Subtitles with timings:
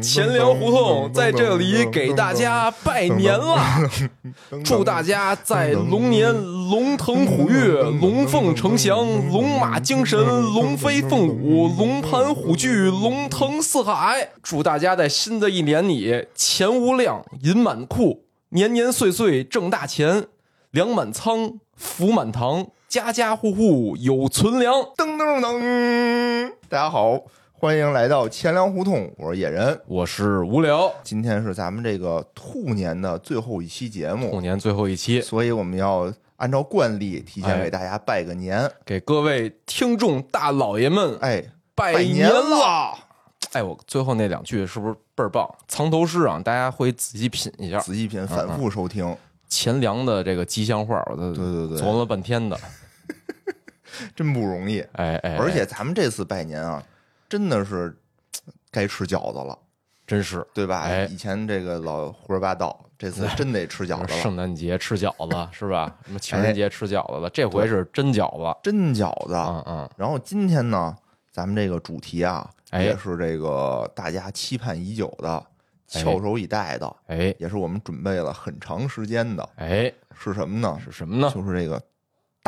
[0.00, 3.58] 钱粮胡同在这里给大家拜年了，
[4.64, 6.32] 祝大家在龙年
[6.70, 10.18] 龙腾虎跃、龙凤呈祥、龙马精神、
[10.54, 14.30] 龙飞凤舞、龙盘虎踞、龙腾四海。
[14.42, 20.26] 祝大家在新的一年里钱无量、银满库、年年岁岁挣大钱、
[20.70, 24.74] 粮满仓、福满堂、家家户户有存粮。
[24.96, 26.52] 噔噔噔！
[26.68, 27.22] 大家好，
[27.60, 29.76] 欢迎来到钱粮胡同，我是野人。
[29.88, 38.70] 我是无聊，今天是咱们这个兔年的最后一期节目兔，年最后一期，所以我们要按照惯例提前给大家拜个年。
[38.86, 41.42] 给各位听众大老爷们哎，
[41.74, 42.40] 拜拜年了！
[42.40, 42.98] 了！
[43.54, 45.44] 哎，我最后那两句是不是倍儿棒？
[45.66, 47.80] 藏头诗啊，大家会仔细品一下。
[47.80, 49.16] 仔细品，反复收听，
[49.48, 52.56] 钱粮的这个吉祥话，我都对对对琢磨了半天的。
[54.14, 54.78] 真不容易。
[54.92, 56.80] 哎哎，而且哎咱们这次拜年啊，
[57.28, 57.96] 真的是
[58.70, 59.58] 该吃饺子了，
[60.06, 60.82] 真是对吧？
[60.82, 65.96] 哎以前这个老胡说八道，这次真得吃饺子了，圣诞节吃饺子 是吧？
[66.04, 67.28] 什么情人节吃饺子了？
[67.30, 68.58] 这回是真饺子。
[68.62, 69.34] 真饺子。
[69.34, 70.96] 嗯嗯，然后今天呢，
[71.30, 75.44] 咱们这个主题啊，哎也是这个大家期盼已久的、
[75.86, 80.78] 翘首以待的，哎也是我们准备了很长时间的，哎，是什么呢？
[80.82, 81.30] 是什么呢？
[81.34, 81.80] 就是这个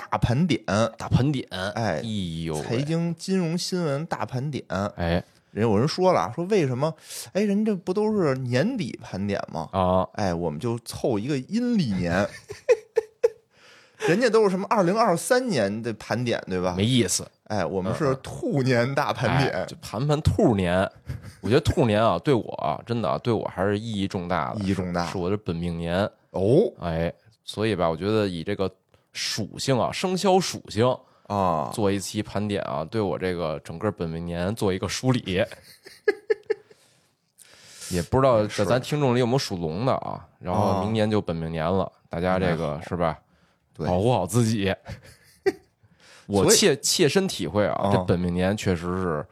[0.00, 0.62] 大盘点，
[0.96, 1.46] 大盘点。
[1.50, 2.00] 哎哎
[2.44, 4.64] 呦，财经金融新闻大盘点。
[4.96, 6.94] 哎人有人说了，说为什么？
[7.32, 9.68] 哎，人这不都是年底盘点吗？
[9.72, 12.26] 啊，哎，我们就凑一个阴历年。
[14.08, 16.84] 人家都是什么二零二三年的盘点，对吧没？
[16.84, 17.28] 意思。
[17.44, 20.88] 哎，我们是兔年大盘哎点，就盘盘兔年，
[21.42, 26.08] 我觉得兔年啊，对我啊，真的啊，对我还是意义重大的，意义重大是我的本命年。
[26.30, 27.12] 哦哎，
[27.44, 28.70] 所以吧，我觉得以这个
[29.20, 35.44] 属性啊，生肖属性啊，做一期盘点啊，对我这个整个本命年做一个梳理。
[37.92, 40.26] 也不知道是在咱听众里有没有属龙的啊？
[40.38, 43.18] 然后啊明年就本命年了，大家这个是吧？
[43.74, 44.74] 对保护好自己。
[46.26, 49.26] 我切切身体会啊，啊这本命年确实是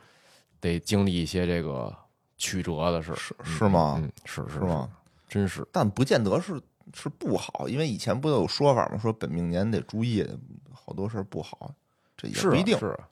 [0.60, 1.90] 得经历一些这个
[2.36, 4.90] 曲折的事，是吗是是吗？？
[5.28, 6.60] 真是但不见得是
[6.94, 8.98] 是不好，因为以前不都有说法吗？
[8.98, 10.26] 说本命年得注意，
[10.72, 11.72] 好多事儿不好，
[12.16, 13.08] 这也不一定，是啊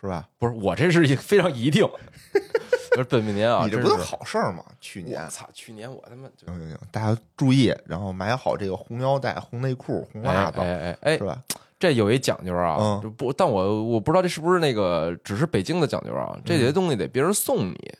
[0.00, 0.28] 是吧？
[0.38, 1.82] 不是我这是一个非常一定，
[2.92, 4.64] 就是本命年啊，你这不是好事儿吗？
[4.80, 11.42] 去年我，操，去年我他妈行行行，大家注意，然后买好这个红腰带、红内裤、红哎袜子，哎哎哎是，吧？
[11.80, 17.92] 这有一讲究啊，不，但我我不知道这是不是那个只是北京的讲究啊，这些东西得别人送你，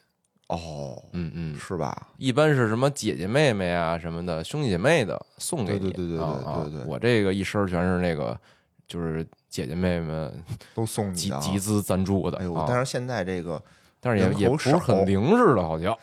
[0.49, 2.09] 哦，嗯嗯，是吧？
[2.17, 6.85] 一般是什么姐姐妹妹啊什么的，兄弟姐妹的送给你，对对对对对对对。
[6.87, 8.39] 我这个一身全是那个，
[8.87, 10.31] 就是姐姐妹妹
[10.75, 11.15] 都送你。
[11.15, 12.65] 集集资赞助的，哎呦，啊。
[12.67, 13.63] 但是现在这个
[14.01, 15.97] 但是也也不是很灵似的，好像，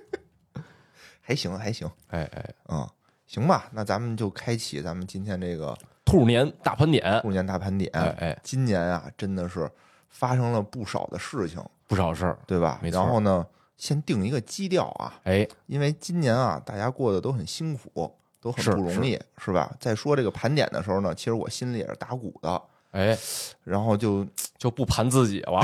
[1.22, 2.86] 还行还行，哎哎，嗯，
[3.26, 5.74] 行吧，那咱们就开启咱们今天这个
[6.04, 7.90] 兔年大盘点，兔年大盘点。
[7.94, 9.70] 哎哎，今年啊，真的是
[10.10, 12.78] 发生了不少的事情，不少事儿，对吧？
[12.82, 13.46] 没错然后呢，
[13.78, 19.72] 先定一个基调啊，哎，因为今年啊，大家过得都很辛苦，都很不容易，是吧？
[19.80, 23.16] 在说这个盘点的时候呢，其实我心里也是打鼓的，哎，
[23.64, 24.26] 然后就，
[24.58, 25.60] 就不盘自己了，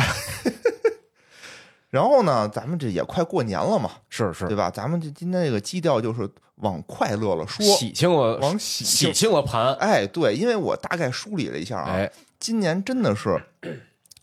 [1.90, 4.70] 然后呢，咱们这也快过年了嘛，是是对，吧？
[4.70, 9.14] 咱们这今天这个基调就是往快乐了说，喜庆了，往喜喜庆。
[9.14, 13.40] 庆了盘，哎，对，因为我大概梳理了一下啊，哎，今年真的是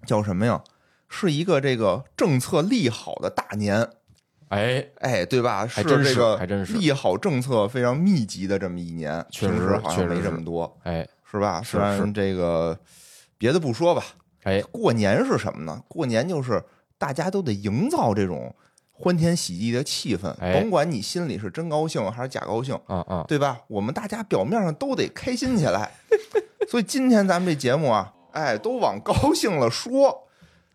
[0.05, 0.61] 叫什么呀？
[1.09, 3.87] 是一个这个政策利好的大年，
[4.47, 5.67] 哎，哎，对吧？
[5.67, 6.37] 是这个
[6.79, 11.61] 利好政策非常密集的这么一年，确实好像没这么多，哎，是吧？
[11.61, 12.75] 是虽然这个
[13.37, 14.03] 别的不说吧，
[14.43, 15.83] 哎，过年是什么呢？
[15.87, 16.63] 过年就是
[16.97, 18.55] 大家都得营造这种
[18.91, 23.59] 欢天喜地的气氛，哎甭管你心里是真高兴还是假高兴，啊啊，对吧？
[23.67, 25.91] 我们大家表面上都得开心起来。
[26.67, 30.27] 所以今天咱们这节目啊，哎，都往高兴了说。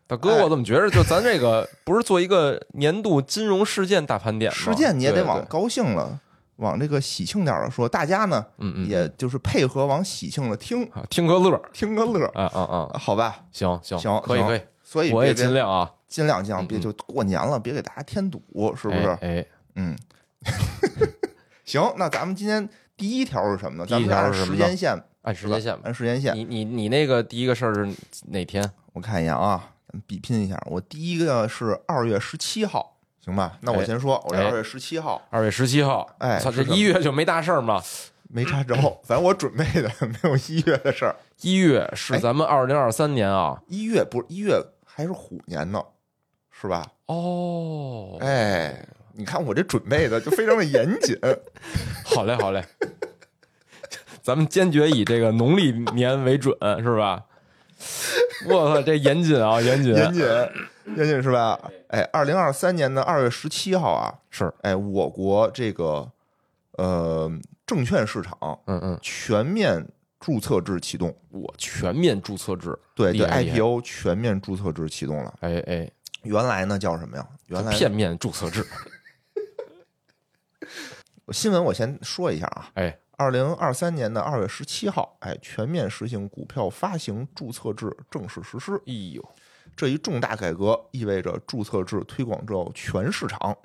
[0.07, 4.57] 大哥，哎我怎么觉着就咱这个 不是做一个年度金融事件大盘点吗？
[4.57, 6.19] 事件你也得往高兴了，
[6.57, 7.87] 往这个喜庆点儿了说。
[7.87, 13.41] 大家呢，嗯嗯，也就是配合往喜庆了听，啊听个乐，听个乐儿，啊啊啊，好吧？
[13.53, 18.43] 行行行行可以可以，所以我也尽量啊，尽量尽量别就过年了，别给大家添堵，
[18.75, 19.09] 是不是？
[19.09, 19.95] 哎，哎嗯，
[21.67, 22.67] 行，那咱们今天
[22.97, 23.87] 第一条是什么呢？
[23.87, 25.81] 咱们按时间线，按时间线吧。
[25.85, 27.89] 按时间线，你你你那个第一个事儿是
[28.29, 28.69] 哪天？
[28.93, 30.61] 我看一眼啊，咱们比拼一下。
[30.67, 33.59] 我第一个是二月十七号，行吧？
[33.61, 36.07] 那我哎先说，我是哎二月十七号，二月十七号。
[36.41, 37.83] 操，这哎是的一月就没大事儿吗？
[38.31, 38.75] 没查着，
[39.05, 41.17] 反正我准备的 没有一月的事儿。
[41.41, 45.83] 一月是哎咱们二零二三年啊，一月不是一月，还是虎年呢，
[46.51, 46.85] 是吧？
[47.07, 51.17] 哦，哎，你看我这准备的就非常的严谨，
[52.05, 52.63] 好嘞，好嘞，
[54.29, 57.25] 咱们坚决以这个农历年为准，是吧？
[58.47, 60.23] 我操，这严谨啊，严谨，严谨，
[60.97, 61.59] 严谨是吧？
[61.87, 66.07] 哎，二零二三年的二月十七号啊，是，哎，我国这个
[66.73, 67.33] 呃
[67.67, 68.37] 证券市场
[68.67, 69.83] 嗯嗯，全面
[70.21, 75.35] 注册制启动，我全面注册制，对对，IPO 全面注册制启动了。
[75.41, 75.91] 哎哎，
[76.25, 77.27] 原来呢叫什么呀？
[77.47, 78.63] 原来片面注册制，
[81.33, 88.81] 新闻我先说一下啊，哎，二零二三年的二月十七号，哎，全面实行股票发行注册制正式实施。
[88.87, 89.29] 哎呦，
[89.77, 93.57] 这一重大改革意味着注册制推广至全市场，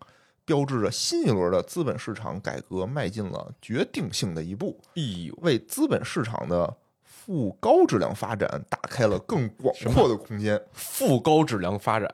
[0.43, 10.59] 标志着新一轮的资本市场改革迈进了决定性的一步，哎呦，为资本市场的负高质量发展打开了更广阔的空间。
[10.71, 12.09] 负高质量发展，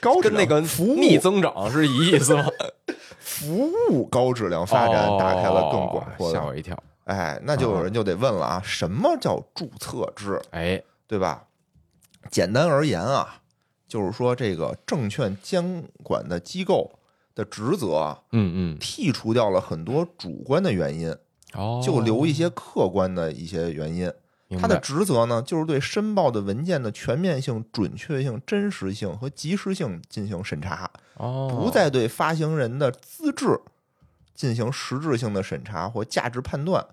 [0.00, 2.44] 高 质跟那个量服务逆增长是一意思吗？
[3.24, 6.38] 服务高质量发展打开了更广阔的。
[6.38, 6.80] 哦吓我一跳。
[7.04, 10.40] 哎，那就有人就得问了啊，什么叫注册制？
[10.50, 11.44] 哎，对吧？
[12.30, 13.42] 简单而言啊，
[13.86, 16.90] 就是说这个证券监管的机构
[17.34, 21.14] 的职责啊，嗯嗯，剔除掉了很多主观的原因，
[21.54, 24.10] 哦，就留一些客观的一些原因。
[24.54, 33.58] 明它的职责呢，就是对申报的文件的全面性、准确性、真实性和及时性进行审查，哦，不再对发行人的资质
[34.34, 36.84] 进行实质性的审查或价值判断，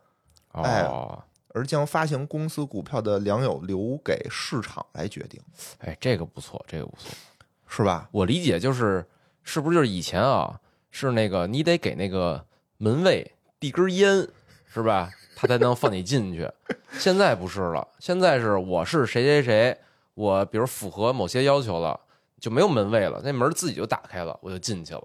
[0.51, 5.41] 哎哦，而将发行公司股票的良友留给市场来决定，
[5.79, 7.11] 哎，这个不错，这个不错。
[7.73, 8.09] 是吧？
[8.11, 9.05] 我理解就是，
[9.43, 10.59] 是不是就是以前啊，
[10.91, 12.45] 是那个你得给那个
[12.77, 13.31] 门卫
[13.61, 14.27] 递根烟，
[14.73, 15.11] 是吧？
[15.35, 16.49] 他才能放你进去。
[16.93, 19.77] 现在不是了，现在是我是谁谁谁，
[20.13, 21.99] 我比如符合某些要求了，
[22.39, 25.03] 就没有门卫了，那门自己就打开了，我就进去了。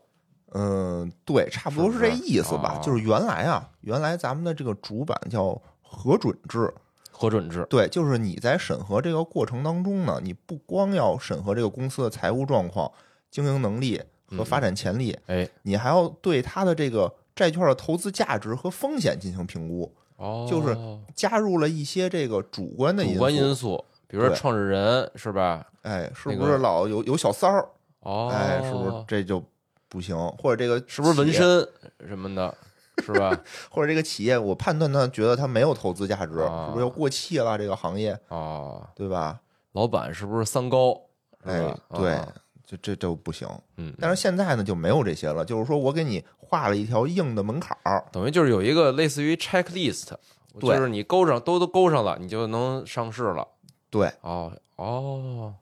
[0.53, 2.81] 嗯，对，差不多是这意思吧。
[2.83, 6.73] 就是原来啊，原来咱们的这个主板叫核准制，
[7.11, 12.91] 核准制，对，就是你在审核这个过程当中呢，你不光要审核这个公司的财务状况、
[13.31, 20.77] 经营能力和发展潜力，哎，你还要对它的这个债券的投资价值和风险进行评估，哦，就是
[21.15, 23.15] 加入了一些这个主观的因素。
[23.15, 25.67] 主观因素，比如说创始人是吧？
[25.83, 27.69] 哎，是不是老有有小三儿？
[28.01, 29.41] 哦，哎，是不是这就
[29.89, 30.17] 不行？
[30.39, 31.31] 或者这个是不是纹？
[31.31, 31.69] 身
[32.09, 32.57] 什么的，
[33.05, 33.31] 是吧？
[33.71, 37.59] 或者这个企业，我判断他觉得他没有投资价值，啊是不是要过气了？
[37.59, 39.39] 这个行业，哦，对吧？
[39.73, 40.99] 老板是不是三高？
[41.45, 42.19] 是哎，对
[42.67, 43.49] 啊，这这就不行。
[43.77, 50.07] 嗯，但是现在呢，就没有这些了，就是说我给你画了一条硬的门槛儿，等于就是有一个类似于 checklist，
[50.55, 53.47] 就对是你勾上都都勾上了，你就能上市了。
[53.89, 55.55] 对，哦哦，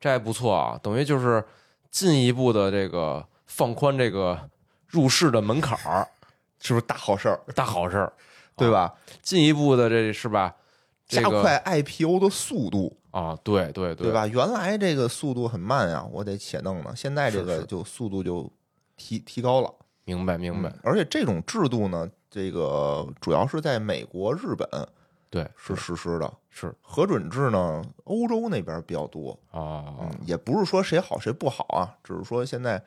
[0.00, 1.44] 这还不错啊，等于就是
[1.90, 4.48] 进一步的这个放宽这个
[4.86, 6.08] 入市的门槛儿，
[6.60, 7.40] 是不是大好事儿？
[7.54, 8.12] 大好事儿，
[8.56, 8.94] 对吧？
[9.22, 10.54] 进一步的这是吧？
[11.06, 14.08] 这个加快 IPO 的速度，啊，对对对？
[14.08, 14.26] 对吧？
[14.26, 18.52] 原来这个速度很慢呀，我得且弄呢，现在这个就速度就
[18.96, 19.74] 提提高了。
[20.04, 24.68] 明白明白嗯，而且这种制度呢，这个主要是在美国、日本
[25.30, 26.30] 对是实施的。
[26.50, 32.82] 是核准制呢，欧洲那边比较多，啊嗯，也不是说谁好谁不好啊，只是说现在，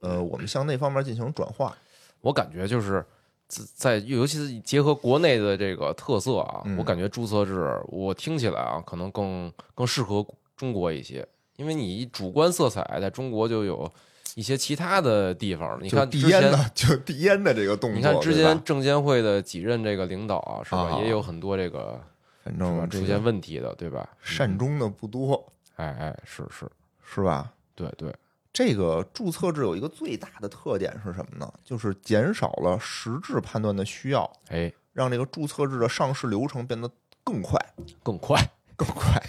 [0.00, 1.76] 呃，我们向那方面进行转化。
[2.20, 3.04] 我感觉就是
[3.46, 13.90] 在在，尤其是结合国内的这个特色啊，嗯我感觉注册制，我听起来啊，可能更更适合中国一些，因为你主观色彩在中国就有
[14.34, 16.08] 一些其他的地方，你看。
[16.08, 22.00] 递烟的，就递烟的这个动作，你看之前证监会的几任这个领导啊，是吧，啊也有很多这个
[22.42, 24.08] 反正吧出现问题的，对吧？
[24.22, 26.66] 善终的不多，哎哎，是是，
[27.04, 27.52] 是吧？
[27.74, 28.14] 对对，
[28.54, 31.52] 这个注册制有一个最大的特点是什么呢？
[31.64, 36.88] 就是减少了实质判断的需要，哎，让这个注册制的上市流程变得
[37.24, 37.58] 更快、
[38.04, 38.40] 更快，
[38.76, 39.20] 更快，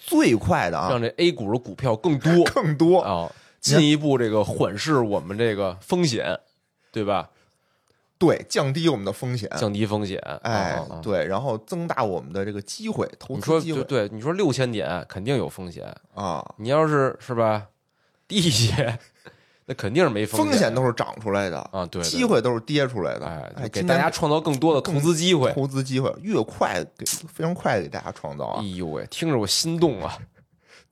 [0.00, 3.00] 最快的啊让，这 A 股的股票更多更多。
[3.00, 3.30] 啊，
[3.60, 6.40] 进一步这个缓释我们这个风险，
[6.90, 7.28] 对吧？
[8.16, 10.18] 对，降低我们的风险，降低风险。
[10.40, 17.66] 哎对，然后增大我们的这个机会，投资机会对对，你说六千点肯定有风险，啊，你要是是吧
[18.40, 18.98] 低一些，
[19.66, 23.26] 那肯定是没风险险都是涨出来的，啊，对，对机会都是跌出来的。
[23.26, 25.52] 哎，给大家创造更多的投资机会。
[25.52, 30.18] 投资机会越快给非常快地给大家创造啊哎，呦喂，听着我心动啊！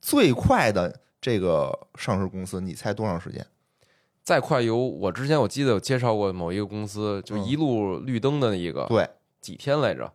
[0.01, 3.45] 最快的这个上市公司，你猜多长时间？
[4.23, 9.07] 再快有我之前我记得有介绍过某一个公司，就嗯一路绿灯的那一个，对，
[9.41, 10.11] 几天来着？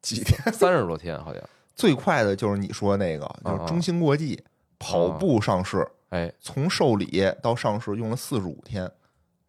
[0.00, 0.40] 几天？
[0.54, 1.42] 三十多天好像。
[1.74, 4.42] 最快的就是你说那个，就是中芯国际
[4.78, 8.90] 跑步上市，哎，从受理到上市用了四十五天，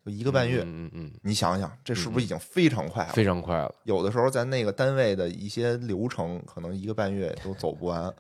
[0.06, 0.64] 就一个半月。
[0.64, 3.14] 嗯嗯嗯，你想想，这是不是已经非常快了？
[3.14, 3.76] 非常快了。
[3.84, 8.14] 有的时候在那个单位的一些流程，可能一个半月都走不完。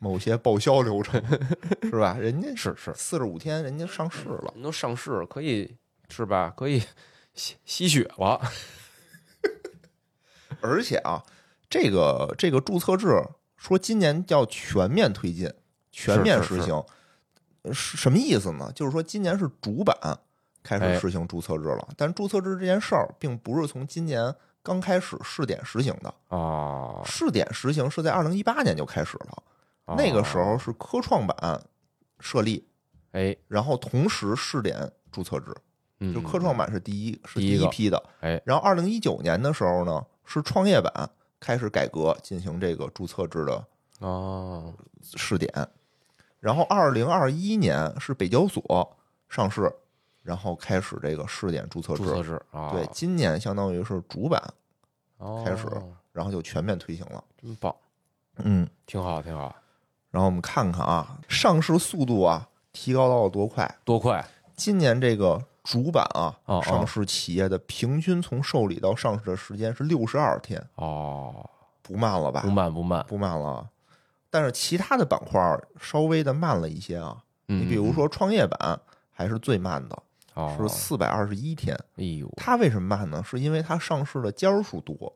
[0.00, 1.20] 某些报销流程
[1.82, 2.16] 是吧？
[2.18, 4.52] 人家是是四十五天，人家上市了。
[4.54, 5.76] 人都上市，可以
[6.08, 6.52] 是吧？
[6.56, 6.82] 可以
[7.34, 8.40] 吸吸血了。
[10.62, 11.22] 而且啊，
[11.68, 13.22] 这个这个注册制
[13.56, 15.52] 说今年要全面推进、
[15.90, 16.84] 全面实行，是
[17.72, 18.70] 什么意思呢？
[18.74, 19.96] 就是说今年是主板
[20.62, 29.42] 开始实行注册制了，但注册制这件事儿并不是从今年刚开始试点实行的啊，试点实行是在二零一八年就开始了，
[29.96, 31.62] 那个时候是科创板
[32.20, 32.66] 设立，
[33.12, 35.54] 哎，然后同时试点注册制，
[36.12, 40.04] 就科创板是第一是第一批的，哎，然后二零一九年的时候呢。
[40.30, 41.08] 是创业板
[41.40, 43.64] 开始改革，进行这个注册制的
[44.00, 44.74] 哦
[45.16, 45.50] 试点，
[46.48, 48.96] 然后二零二一年是北交所
[49.28, 49.70] 上市，
[50.22, 52.02] 然后开始这个试点注册制。
[52.02, 54.42] 注册制啊，对，今年相当于是主板
[55.44, 57.22] 开始，哦然后就全面推行了。
[57.38, 57.76] 真棒，
[58.36, 59.54] 嗯，挺好，挺好。
[60.10, 63.70] 然后我们看看啊，上市速度啊，提高到了多快？
[63.84, 64.24] 多快？
[64.56, 65.38] 今年这个。
[65.64, 71.44] 主板啊，哦，上市企业的平均从受理到上市的时间是六十二天哦，
[71.82, 72.40] 不慢了吧？
[72.40, 73.68] 不慢不慢不慢了，
[74.30, 75.40] 但是其他的板块
[75.80, 77.16] 稍微的慢了一些啊。
[77.46, 78.78] 你比如说创业板
[79.10, 80.02] 还是最慢的，
[80.34, 81.74] 哦、是四百二十一天。
[81.96, 83.22] 哎呦，它为什么慢呢？
[83.24, 85.14] 是因为它上市的家数多。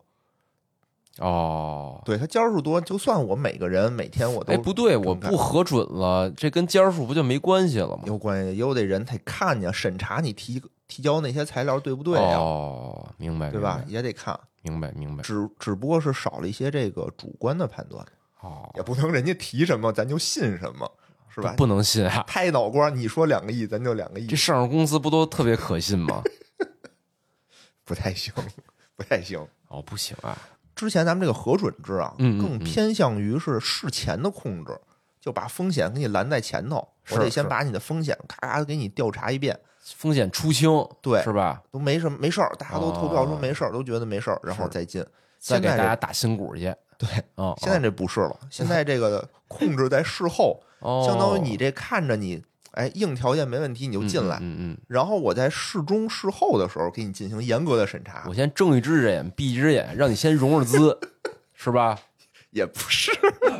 [1.18, 8.02] 哦，对，它家数多，就算我每个人每天我都哎不对，我不核准了，这跟家数不就没关系了吗？
[8.06, 12.38] 有关系，有得人得看见审查你提提交那些材料对不对啊？
[12.38, 13.84] 哦，明白，对吧？
[13.86, 15.22] 也得看，明白明白。
[15.22, 18.02] 只只不过是少了一些这个主观的判断。
[18.42, 20.90] 哦，也不能人家提什么咱就信什么，
[21.34, 21.54] 是吧？
[21.56, 22.22] 不能信啊！
[22.26, 24.26] 拍脑瓜，你说两个亿，咱就两个亿。
[24.26, 26.22] 这上市公司不都特别可信吗？
[27.84, 28.32] 不太行，
[28.96, 29.44] 不太行。
[29.68, 30.36] 哦，不行啊。
[30.74, 34.78] 之前咱们这个核准制啊，嗯更偏向于是事前的控制，
[35.20, 36.86] 就把风险给你拦在前头。
[37.10, 39.58] 我得先把你的风险咔咔给你调查一遍，
[39.96, 40.70] 风险出清，
[41.00, 41.62] 对，是吧？
[41.70, 45.04] 都没什么没事儿，大家都投票说没事儿，都觉得没事儿，然后再进，
[45.38, 46.74] 再给大家打新股去。
[47.02, 52.42] 对，哦，现在这不是了，现在这个控制在事后， 哦，相当于你这看着你。
[52.72, 54.38] 哎，硬条件没问题，你就进来。
[54.40, 54.78] 嗯嗯。
[54.88, 58.24] 然后我在事中事后的时候给你进行严格的审查。
[58.26, 60.98] 我先睁一只眼闭一只眼，让你先融融资，
[61.52, 61.98] 是吧？
[62.50, 63.12] 也不是，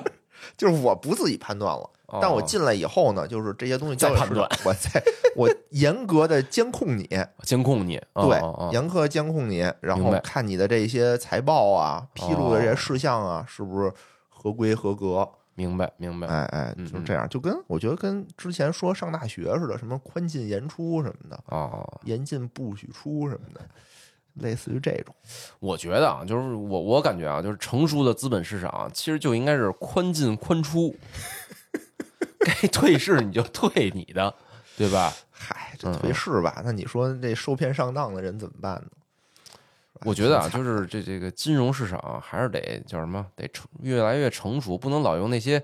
[0.57, 5.03] 就是我不自己判断了，但我进来以后呢，就是这些东西再判断，我在
[5.37, 7.09] 我严格的监控你，
[7.43, 8.41] 监控你，对，
[8.73, 13.93] 严格监控你，然后看你的这些财报啊、披露的这些事项啊，是不是
[14.29, 15.29] 合规合格。
[15.55, 23.61] 明白，明白，哎哎，就是这样，就跟我觉得跟之前说上大学似的，什么宽进严出什么的啊，严进不许出什么的，
[24.37, 25.15] 类似于这种。
[25.61, 30.97] 我觉得啊，就是我我感觉啊，就是成熟的资本市场其实就应该是宽进宽出，
[32.45, 34.35] 该退市你就退你的，
[34.77, 35.13] 对吧？
[35.31, 38.89] 嗨，这退市吧，那你说这受骗上当的人怎么办呢？
[40.05, 43.25] 我觉得啊，就是这这个金融市场还是得叫什么？
[43.37, 45.63] 得成越来越成熟，不能老用那些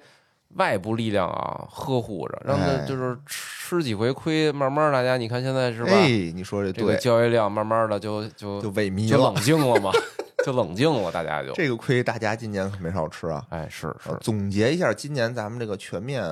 [0.54, 5.90] 外部力量啊呵护着，让他就是吃几回亏，慢慢大家你看现在是吧？
[5.90, 9.90] 哎，你说这这个交易量慢慢的就就就萎靡就冷静了嘛，
[10.46, 13.44] 就冷静了，大家就这个亏大家今年可没少吃啊！
[13.48, 16.24] 哎，是是，总结一下今年咱们这个全面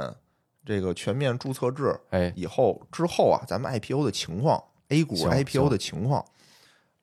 [0.66, 6.24] 这个全面注册制哎以后之后啊，咱们 IPO 的情况，A 股 IPO 的情况。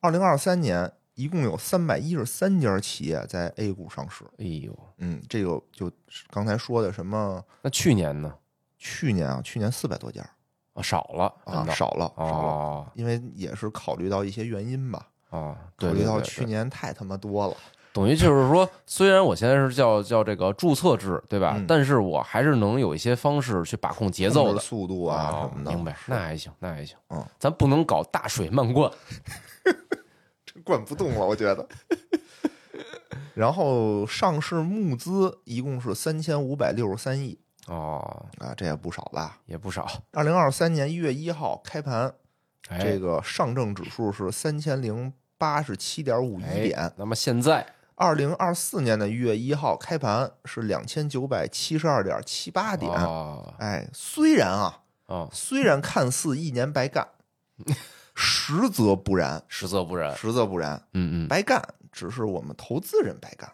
[0.00, 4.24] 二零二三年一共有三百一十三家企业在 A 股上市。
[4.36, 5.90] 哎呦，嗯，这个就
[6.30, 7.42] 刚才说的什么？
[7.62, 8.34] 那去年呢？
[8.76, 10.20] 去年啊，去年四百多家
[10.74, 15.08] 啊，少了啊，少了，少了，哦、因为也是考虑到一些原因吧。
[15.30, 17.56] 啊，考虑到去年太他妈多了，
[17.94, 21.54] 等于就是说，虽然我现在是叫叫这个注册制，对吧？
[21.56, 25.70] 嗯、但是我还是能有一些方式去把控节奏的速度啊什么的。
[25.70, 25.96] 明白？
[26.08, 26.96] 那还行，那还行。
[27.10, 28.90] 嗯，咱不能搞大水漫灌。
[30.44, 31.64] 这灌不动了，我觉得。
[33.32, 39.38] 然后上市募资一共是三千五百六十三亿哦啊，这也不少吧？
[39.46, 39.88] 也不少。
[40.10, 42.12] 二零二三年一月一号开盘，
[42.70, 46.78] 哎、这个上证指数是三千零八十七点五一点。
[46.78, 52.90] 哎、那么现在二零二四年的一月一号开盘是两千九百七十二点七八点。
[52.92, 57.06] 哦、哎，虽然啊，哦，虽然看似一年白干。
[58.16, 60.80] 实则不然，实则不然，实则不然。
[60.92, 61.60] 嗯嗯，白干
[61.90, 63.50] 只是我们投资人白干，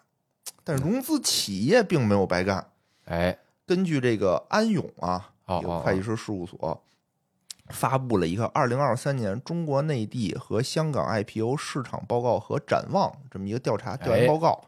[0.62, 2.70] 但融资企业并没有白干。
[3.06, 6.82] 哎，根据这个安永啊，一个会计师事务所，
[7.72, 14.64] 发布了一个二零二三年中国内地和香港 IPO 市场报告和展望这么一个调查调研报告，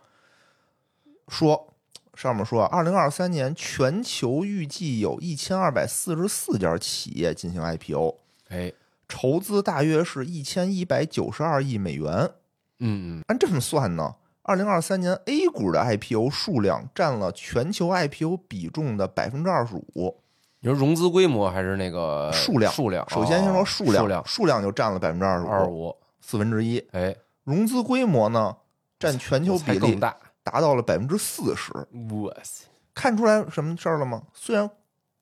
[1.28, 1.74] 说
[2.14, 8.18] 上面说，二零二三年全球预计有一千二百四十四家企业进行 IPO，
[8.48, 8.72] 哎，
[9.08, 12.30] 筹资大约是一千一百九十二亿美元。
[12.78, 20.21] 嗯嗯，按这么算呢，二零二三年 A 股的 IPO 数量占了全球 IPO 比重的百分之二十五。
[20.64, 22.72] 你说融资规模还是那个数量？
[22.72, 23.04] 数量。
[23.10, 26.78] 首先先说数量，数量数量就占了百分之二十五，二五四分之一。
[26.92, 28.56] 哎，融资规模呢，
[28.96, 31.72] 占全球比例大，达到了百分之四十。
[31.74, 32.66] 哇塞！
[32.94, 34.22] 看出来什么事儿了吗？
[34.32, 34.70] 虽然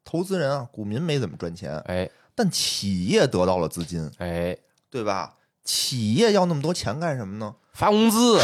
[0.04, 4.54] 投资人啊、股民没怎么赚钱，哎，但企业得到了资金，哎，
[4.90, 5.36] 对吧？
[5.64, 7.54] 企业要那么多钱干什么呢？
[7.72, 8.38] 发工资。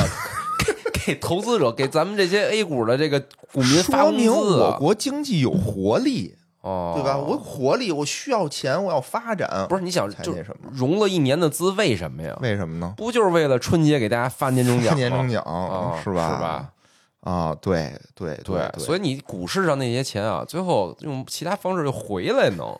[1.05, 3.21] 给投资者，给咱们这些 A 股的这个
[3.53, 6.35] 股民发说明我国经济有活力，
[6.67, 7.17] 哦，对吧？
[7.17, 9.67] 我有活力，我需要钱，我要发展。
[9.69, 12.37] 不是你想就那什么，融了一年的资，为什么呀？
[12.43, 12.93] 为什么呢？
[12.97, 14.97] 不就是为了春节给大家发年终奖？
[14.97, 15.45] 年终奖
[16.03, 16.35] 是吧？
[16.35, 16.73] 是吧？
[17.21, 22.77] 啊，对对对，所以你股市上那些钱啊，最后用其他方式又回来能。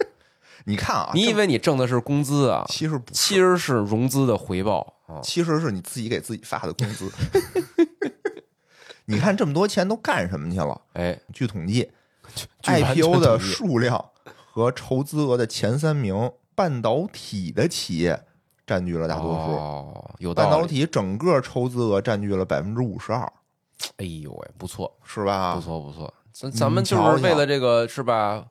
[0.66, 2.64] 你看啊，你以为你挣的是工资啊？
[2.68, 4.94] 其实不其实是融资的回报。
[5.22, 7.10] 其实是你自己给自己发的工资。
[9.04, 10.80] 你看这么多钱都干什么去了？
[10.94, 11.90] 哎，据统计
[12.64, 14.10] IPO 的数量
[14.52, 18.24] 和筹资额的前三名，半导体的企业
[18.66, 19.52] 占据了大多数。
[19.52, 23.32] 哦，有半导体整个筹资额占据了百分之五十二。
[23.96, 25.54] 哎呦喂，不错，是吧？
[25.54, 28.44] 不错不错，咱咱们就是为了这个，是吧？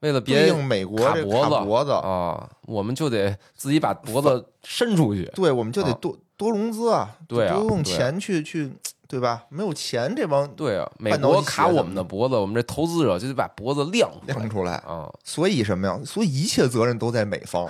[0.00, 0.96] 为了别美国
[1.42, 5.24] 卡脖子啊，我们就得自己把脖子伸出去。
[5.34, 8.72] 对，我们就得多多融资啊，对啊，多用钱去去，
[9.08, 9.44] 对吧？
[9.48, 15.10] 没有钱，这帮对啊，美国卡我们的脖子，我们这投资者就得把脖子亮亮出来啊。
[15.24, 15.98] 所以什么呀？
[16.04, 17.66] 所以一切责任都在美方。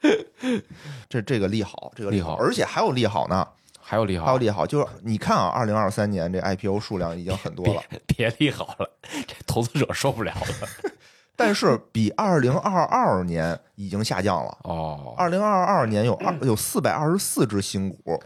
[1.08, 3.46] 这这个利好，这个利好，而且还有利好呢。
[3.80, 8.90] 还有利好，还有利好，就是你看啊，二零二三年这 IPO 数量已经很多了，别利好了，
[9.26, 10.68] 这投资者受不了了。
[11.36, 15.14] 但是比二零二二年已经下降了哦。
[15.18, 18.20] 二零二二年有二有四百二十四只新股，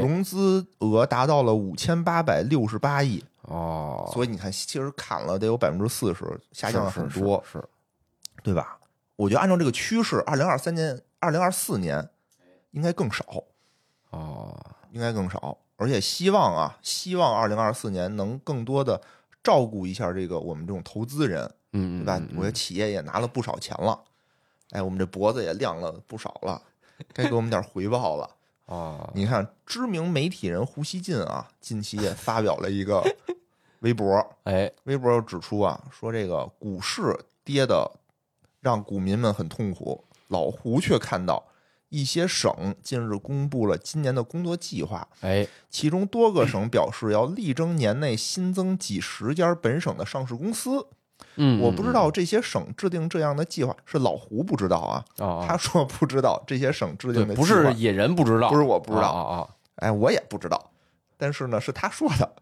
[0.00, 3.22] 融资额达到了五千八百六十八亿。
[3.42, 4.10] 哦。
[4.12, 7.62] 所以你看，其实砍了得有百分之四十，下降了很多，是，
[8.42, 8.78] 对吧？
[9.16, 12.08] 我觉得按照这个趋势，二零二三年、二零二四年
[12.72, 13.24] 应该更少。
[14.10, 14.58] 哦。
[14.92, 19.02] 应该更少，而且希望啊，希望二零二四年能更多的
[19.42, 22.22] 照顾一下这个我们这种投资人，嗯，对吧？
[22.36, 24.00] 我觉得企业也拿了不少钱了，
[24.70, 26.62] 哎，我们这脖子也亮了不少了，
[27.12, 28.30] 该给我们点回报了
[28.66, 29.10] 啊！
[29.14, 33.04] 你看，知名媒体人胡锡进啊，近期也 发表了一个
[33.80, 37.90] 微博，哎，微博又指出啊，说这个股市跌的
[38.60, 41.44] 让股民们很痛苦，老胡却看到。
[41.90, 50.88] 一些省近日公布了今年的工作计划，哎，其中多个省表示要力争年内新增几十家本省的上市公司。
[51.36, 55.04] 嗯，我不知道这些省制定这样的计划是老胡不知道啊，
[55.46, 60.70] 他说不知道这些省制定的不是野人不知道，不是我不知道啊，哎，我也不知道，
[61.16, 62.32] 但是呢是他说的。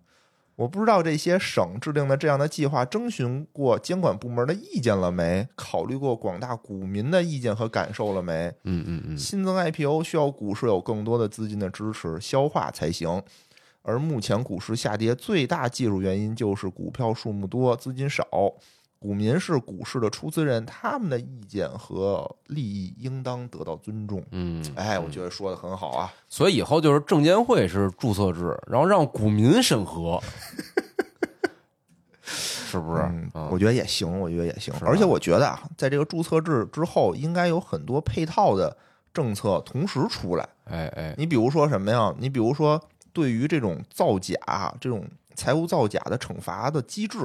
[0.54, 5.48] 我不知道这些省制定的这样的计划征询过监管部门的意见了没？
[5.56, 8.52] 考虑过广大股民的意见和感受了没？
[8.64, 9.18] 嗯嗯嗯。
[9.18, 13.22] 新增 IPO 需要股市有更多的资金的支持消化才行，
[13.82, 18.26] 而目前股市下跌最大技术原因就是股票数目多，资金少。
[18.98, 24.22] 股民是股市的出资人，他们的意见和利益应当得到尊重。
[24.30, 26.12] 嗯，哎，我觉得说的很好啊。
[26.28, 30.22] 所以以后就是证监会是注册制，然后让股民审核，
[32.22, 33.02] 是不是？
[33.50, 34.72] 我觉得也行，我觉得也行。
[34.82, 38.76] 而且我觉得啊，在这个注册制之后，应该有很多配套的
[39.12, 40.48] 政策同时出来。
[40.66, 42.14] 哎哎，你比如说什么呀？
[42.20, 42.80] 你比如说，
[43.12, 44.34] 对于这种造假、
[44.80, 47.18] 这种财务造假的惩罚的机制。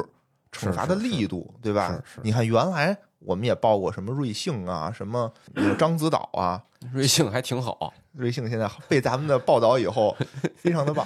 [0.50, 2.02] 惩罚的力度，对吧？
[2.24, 5.32] 你看，原来我们也报过什么瑞幸啊，什么
[5.78, 7.94] 獐子岛啊， 瑞幸还挺好。
[8.14, 10.16] 瑞幸现在被咱们的报道以后，
[10.56, 11.06] 非常的棒，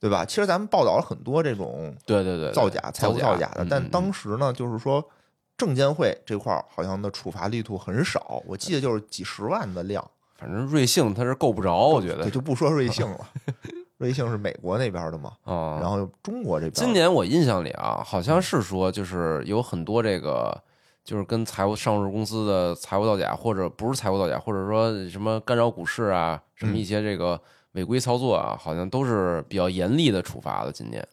[0.00, 0.24] 对吧？
[0.24, 5.06] 其实咱们报道了很多这种对对对造假、财务造假的，但当时呢，就是说
[5.58, 10.04] 证监会这块儿好像的处罚力度很少，我记得就是几十万的量。
[10.38, 13.28] 反正瑞幸它是够不着，我觉得就不说瑞幸了。
[14.06, 15.32] 瑞幸是美国那边的嘛？
[15.42, 20.56] 啊，然后中国这边，今年我印象里啊，好像是说，就是有很多这个，
[21.02, 27.40] 就是跟财务上市公司的财务造假，或者不是财务造假，或者说什么干扰股市啊，什么一些这个
[27.72, 30.70] 违规操作啊，好像都是比较严厉的处罚的。
[30.70, 31.04] 今年，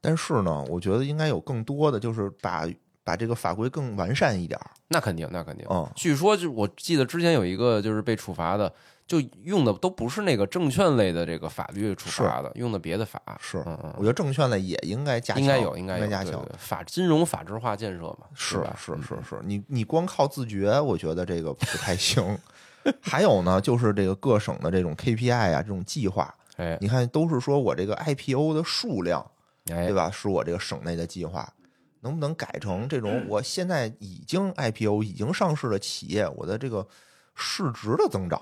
[0.00, 2.68] 但是呢，我觉得应该有更多的，就是把
[3.02, 4.60] 把这个法规更完善一点。
[4.88, 5.66] 那肯定，那肯定。
[5.68, 8.72] 嗯据说就我记得之前有一个就是被处罚的，
[9.06, 13.20] 就用的都不是那个证券类的这个法律处罚的，用的别的法。
[13.40, 16.44] 是，嗯嗯我觉得证券类也应该加强，应该有，应该有加强。
[16.58, 22.36] 法金融法制化建设嘛，是是是是，你你光靠自觉，我觉得这个不太行。
[23.02, 29.24] 还有呢，就是这个各省的这种 KPI 啊，这种计划，哎你看都是说我这个 IPO 的数量，
[29.70, 30.08] 哎对，吧？
[30.10, 31.52] 是我这个省内的计划，
[32.00, 36.86] 能不能改成这种我现在已经 IPO 已经上市的企业，我的这个
[37.34, 38.40] 市值的增长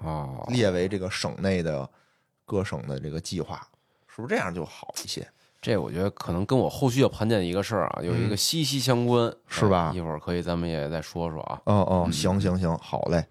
[0.00, 1.88] 哦，列为这个省内的
[2.44, 3.66] 各省的这个计划，
[4.06, 5.26] 是不是这样就好一些？
[5.62, 11.60] 这我觉得可能跟我后续要盘点一个事儿啊，有一个息息相关，嗯是吧哎一会儿可以咱们也再说说啊。
[11.64, 13.26] 哦哦，行行行，好嘞。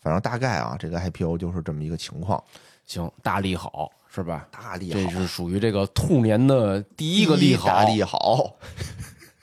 [0.00, 2.42] 反正大概啊，这个 IPO 就是这么一个情况，
[2.86, 4.48] 行，大利好是吧？
[4.50, 8.56] 大利好，这是属于这个兔年的第一个利好，大利好，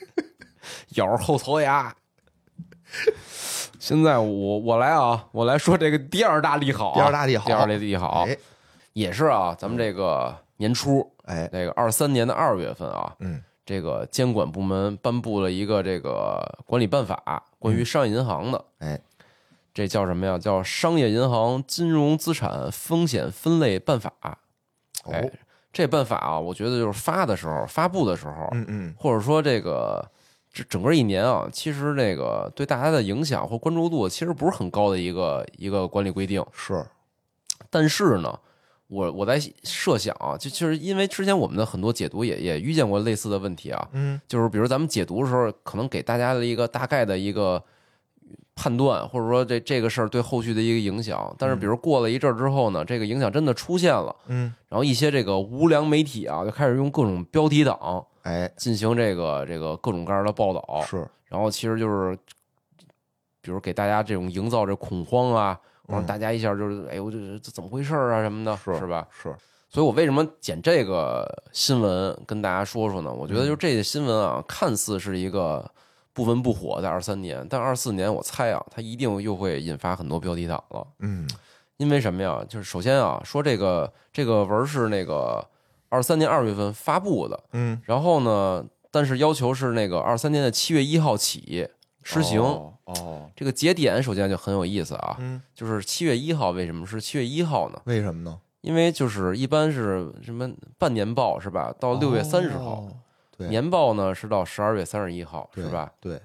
[0.95, 1.95] 咬着后槽牙。
[3.85, 8.35] 现在我我来啊，我来说这个第二大利好、啊，第二大利好第二大利好哎
[8.93, 18.99] 也是啊，咱们这个年初，哎，这个二三年的二月份啊，嗯这个监管部门颁布了一个这个管理办法，关于商业银行的，哎，
[19.71, 20.35] 这叫什么呀？
[20.39, 24.11] 叫《商业银行金融资产风险分类办法》。
[25.11, 25.31] 哎哦，，
[25.71, 30.03] 这办法啊，我觉得就是发的时候、发布的时候，嗯嗯，或者说这个
[30.55, 36.41] 这整个一年啊，其实这个对大家的影响或关注度其实不是很高的一个一个管理规定。
[36.53, 36.85] 是，
[37.69, 38.39] 但是呢，
[38.87, 44.21] 我我在设想啊，就就是因为之前我们的很多解读也也遇见过类似的问题啊，嗯。
[44.29, 47.61] 就是比如咱们解读的时候，可能给大家的一个大概的一个
[48.55, 51.35] 判断，或者说这这个事儿对后续的一个影响。
[51.37, 62.17] 但是比如过了一阵儿之后呢，这个影响真的出现了，嗯，然后一些这个无良媒体啊，就开始用各种标题党哎，进行这个这个各种各样的报道，是，然后其实就是，
[63.39, 69.07] 比如给大家这种营造这恐慌啊，或者大家一下就是哎呦这这怎么回事啊什么的，是是吧？
[69.11, 69.35] 是，
[69.69, 73.13] 所以我为什么捡这个新闻跟大家说说呢？
[73.13, 75.63] 我觉得就这个新闻啊，看似是一个
[76.11, 80.87] 不温不火在二三年，但二四年我猜啊，它一定又会引发很多标题党了。
[80.97, 81.29] 嗯
[81.77, 82.43] 因为什么呀？
[82.47, 85.45] 就是首先啊，说这个这个文是那个
[85.89, 91.67] 二三年二月份发布的，嗯，然后呢，但是要求是那个二三年的七月一号起
[92.03, 92.41] 施行。
[92.41, 97.81] 哦，哦这个节点首先就很有意思啊，嗯，就是七月一号，为什么是七月一号呢？
[97.85, 98.39] 为什么呢？
[98.61, 101.73] 因为就是一般是什么半年报是吧？
[101.79, 102.91] 到六月三十号，哦，
[103.37, 105.91] 对，年报呢是到十二月三十一号，对是吧？？
[105.99, 106.19] 对，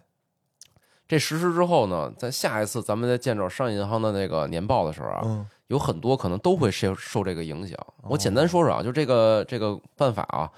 [1.11, 7.77] 这实施之后呢，在下一次咱们在见着商业银行的那个年报的时候啊，嗯有很多可能都会受受这个影响。
[8.03, 10.49] 我简单说说啊，就这个这个办法啊，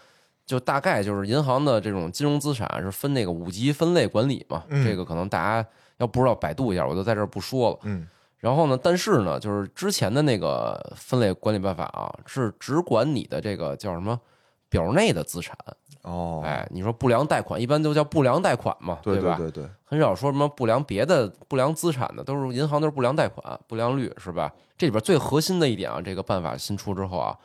[0.44, 7.78] 就大概就是银行的这种金融资产是分那个五级分类管理嘛，嗯这个可能大家要不知道百度一下，我就在这儿不说了。
[7.84, 14.20] 嗯然后呢，但是呢，就是之前的那个分类管理办法啊，是只管你的这个叫什么
[14.72, 15.54] 表内的资产。
[16.00, 19.36] 哦，哎，你说不良贷款，一般都叫不良贷款嘛，对吧？
[19.36, 24.52] 对对，很少说什么不良别的不良资产的，都是银行都是不良贷款、不良率，是吧？
[24.76, 27.38] 这里边最核心的一点啊，这个办法新出之后啊，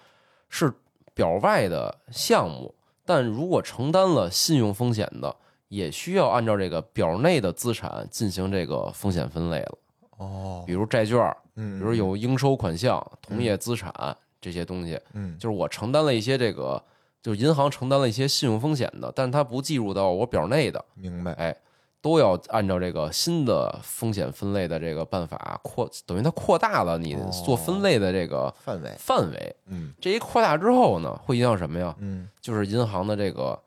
[0.49, 0.73] 是
[1.13, 2.73] 表外的项目，
[3.05, 5.35] 但如果承担了信用风险的，
[5.67, 9.77] 也需要按照这个表内的资产进行这个风险分类了，
[10.17, 11.19] 哦，比如债券，
[11.57, 13.93] 嗯，比如有应收款项、同业资产
[14.41, 16.81] 这些东西，嗯，就是我承担了一些这个，
[17.27, 21.53] 就是银行承担了一些信用风险的，但是它不计入到我表内的，明白，哎，
[22.01, 29.55] 都要按照这个新的风险分类的这个办法扩，等于它扩大了你哦做分类的这个范围，范围。
[29.65, 31.93] 嗯这一扩大之后呢，会影响什么呀？
[31.99, 33.61] 嗯，就是银行的这个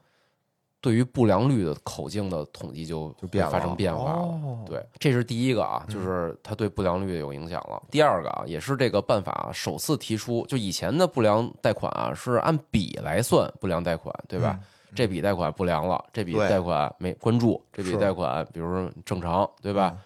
[0.81, 4.19] 对于不良率的口径的统计就就变发生变化了。
[4.19, 7.83] 哦，对，这是第一个啊，嗯就是它对不良率有影响了。
[7.91, 14.59] 第二个啊，也是这个办法首次提出，就以前的不良贷款啊是按笔来算不良贷款，对吧？
[14.95, 19.93] 这笔贷款不良了，这笔贷款没关注，这笔贷款比如说正常，对吧？
[19.95, 19.99] 嗯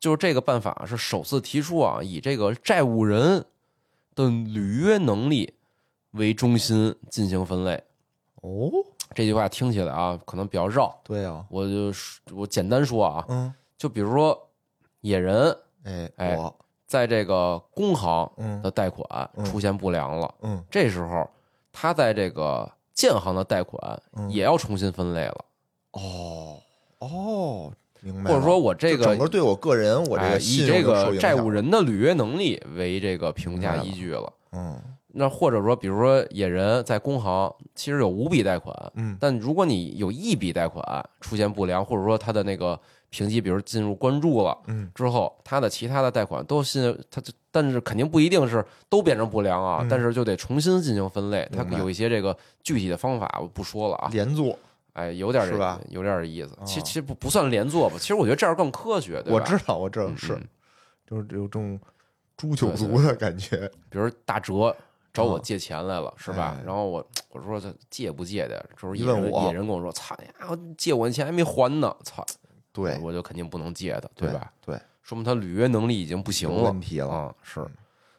[0.00, 3.44] 就是这个办法是首次提出啊，以这个债务人
[4.16, 5.54] 的履约能力
[6.10, 7.80] 为中心进行分类。
[8.42, 8.68] 哦，
[9.14, 11.92] 这句话听起来啊，可能比较绕，对啊，我就
[12.34, 14.48] 我简单说啊，嗯，就比如说
[15.00, 16.38] 野人哎，哎，
[16.86, 21.28] 在这个工行嗯的贷款嗯出现不良了，嗯这时候
[21.72, 25.44] 他在这个建行的贷款嗯也要重新分类了，
[25.92, 26.58] 哦
[26.98, 34.32] 哦，明白，或者说我这个整个对我个人，我这哎以个信用这个债务，人的履约能力为这个评价依据了。
[34.52, 34.80] 嗯
[35.14, 40.82] 那或者说，比如说野人在工行其实有五笔贷款，嗯但如果你有一笔贷款
[41.20, 42.78] 出现不良，或者说他的那个
[43.10, 54.58] 评级，比如进入关注了嗯之后，他的其他的贷款都新，他就但是肯定不一定是都变成不良啊，嗯但是就得重新进行分类，它有一些这个具体的方法我不说了啊，连坐，
[54.94, 56.54] 哎，有点这是吧有点意思。
[56.58, 59.34] 哦其其实不不算连坐吧，其实我觉得这样更科学，对吧？
[59.34, 60.42] 我知道，我知道嗯是嗯，
[61.06, 61.78] 就是有这种
[62.38, 63.70] 诛九族的感觉。
[63.90, 64.74] 比如大哲
[65.12, 66.64] 找我哦借钱来了，是吧哎？
[66.64, 72.24] 然后我我说这借不借的，这时候野人一问我野人跟我说：“操呀，借我钱还没还呢，操！”
[72.72, 74.50] 对我就肯定不能借的，对吧？？
[74.64, 77.08] 对，说明他履约能力已经不行了问题了。
[77.08, 77.66] 啊，是。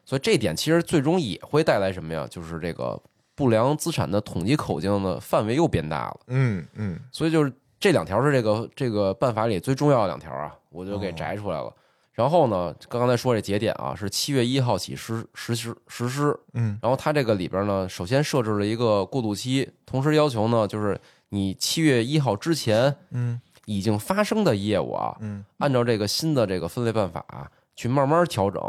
[0.04, 2.26] 所以这点其实最终也会带来什么呀？
[2.30, 3.00] 就是这个
[3.34, 6.20] 不良资产的统计口径的范围又变大了。
[6.28, 11.74] 嗯嗯，所以就是这两条是这个这个办法里最重要的两条啊，我就给哦摘出来了。
[12.14, 16.38] 然后呢，刚刚才说这节点啊，是七月一号起实实施实施。
[16.52, 21.00] 嗯然后它这个里边呢，首先设置了一个过渡期，同时要求呢，就是
[21.30, 28.62] 你七月一号之前嗯已经发生的业务啊，嗯按照这个新的这个分类办法、去慢慢调整。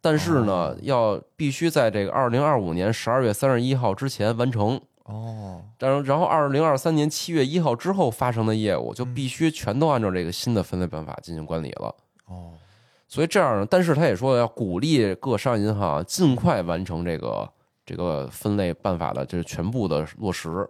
[0.00, 4.80] 但是呢哦，要必须在这个二零二五年十二月三十一号之前完成。
[5.04, 11.94] 哦，然后，然后二零二三年七月一号之后发生的业务，就必须全都按照这个新的分类办法进行管理了。
[12.26, 12.52] 哦，
[13.08, 17.50] 所以这样呢，但是他也说要鼓励各商业银行啊尽快完成这个
[17.86, 20.68] 这个分类办法的这全部的落实。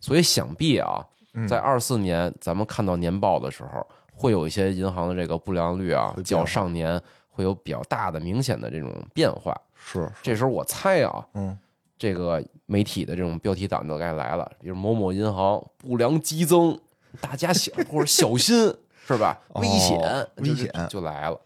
[0.00, 9.56] 所以想必啊，嗯在二四年咱们看到年报的时候，会有一些银行的这个不良率啊较上年会有比较大的明显的这种变化。
[9.76, 11.56] 是，这时候我猜啊，嗯
[11.96, 16.78] 这个媒体的这种标题党就该来了，比如某某银行不良激增，
[17.20, 18.72] 大家小或者小心
[19.06, 19.38] 是吧？
[19.48, 21.40] 哦危险，危险就就来了。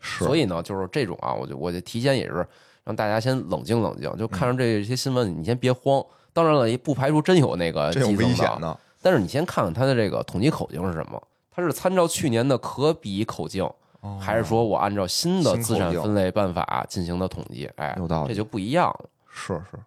[0.00, 2.46] 是，所以呢，就是这种啊，我就我就提前也是
[2.84, 6.04] 让大家先冷静冷静，就看着这些新闻，你先别慌。
[6.32, 8.78] 当然了，也不排除真有那个这有危险的。
[9.00, 13.64] 但是你先看看它的这个统计口径是什么，它是参照去年的可比口径，
[14.00, 17.70] 哦还是说我按照新的资产分类办法进行的统计？
[17.76, 19.06] 哎，有道理这就不一样了。
[19.30, 19.78] 是是，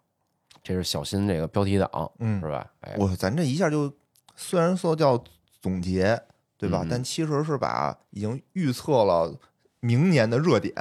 [0.62, 2.66] 这是小心这个标题党，嗯是，吧？
[2.80, 3.92] 哎，我咱这一下就
[4.34, 5.22] 虽然说叫
[5.62, 6.20] 总结，
[6.58, 6.80] 对吧？
[6.82, 9.32] 嗯但其实是把已经预测了
[9.80, 10.74] 明年的热点，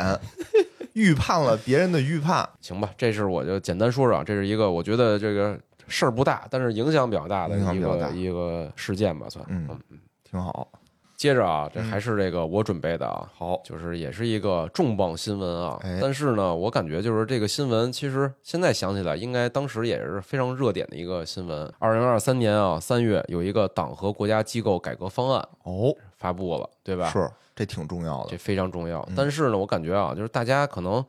[0.93, 2.47] 预判了别人的预判。
[2.61, 5.57] 行吧，这是我就简单说说啊，这是一个我觉得这个
[5.87, 9.43] 事儿不大，但是影响比较大的一个一个事件吧，算。
[9.49, 10.67] 嗯嗯，挺好。
[11.15, 15.77] 接着啊，这嗯还是这个我准备的啊，好，就是也是一个重磅新闻啊。
[15.81, 21.69] 哎但是呢，我感觉就是这个新闻，其实现在想起来，应该当时也是非常热点的一个新闻。
[21.77, 27.09] 二零二三年啊，三月有一个党和国家机构改革方案哦，发布了，对吧？
[27.09, 28.37] 是这挺重要的这。
[28.37, 29.13] 非常重要嗯。
[29.17, 31.03] 但是呢，我感觉啊，就是大家可能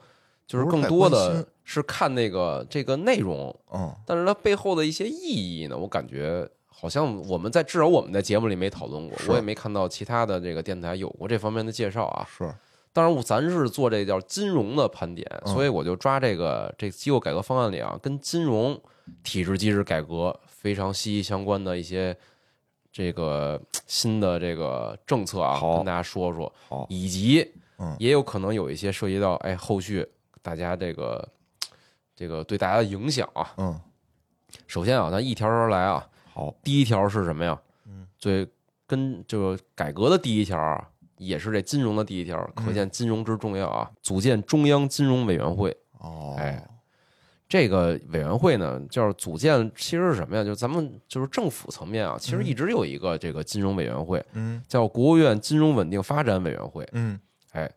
[0.46, 12.26] 就是更多的是看那个这个内容，嗯，但是它背后的一些意义呢，我感觉好像我们在至少我们在节目里没讨论过，我也没看到其他的这个电台有过这方面的介绍啊。
[12.28, 12.50] 是
[12.92, 18.76] 当然，咱是做这叫金融的盘点，嗯所以我就抓这个这个机构改革方案里啊，跟金融
[19.22, 22.16] 体制机制改革非常息息相关的一些
[22.92, 26.52] 这个新的这个政策啊，跟大家说说，
[26.88, 30.06] 以及嗯也有可能有一些涉及到哎后续
[30.42, 31.28] 大家这个
[32.16, 33.52] 这个对大家的影响啊。
[33.58, 33.80] 嗯，
[34.66, 37.60] 首先啊，咱一条条来啊，好，第一条是什么呀？
[37.86, 38.46] 嗯，最
[38.86, 43.90] 跟这个改革的第一条啊，也是这金融的第一条，嗯可见金融之重要啊！
[44.02, 45.76] 组建中央金融委员会。
[45.98, 46.66] 哦，哎
[47.50, 50.44] 这个委员会呢，就是组建，其实是什么呀？
[50.44, 56.88] 就是咱们就是政府层面啊，其实一直有一个这个金融委员会，嗯叫国务院金融稳定发展委员会。
[56.92, 57.18] 嗯，
[57.50, 57.68] 哎，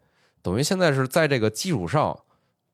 [0.43, 2.15] 等于现在是在这个基础上，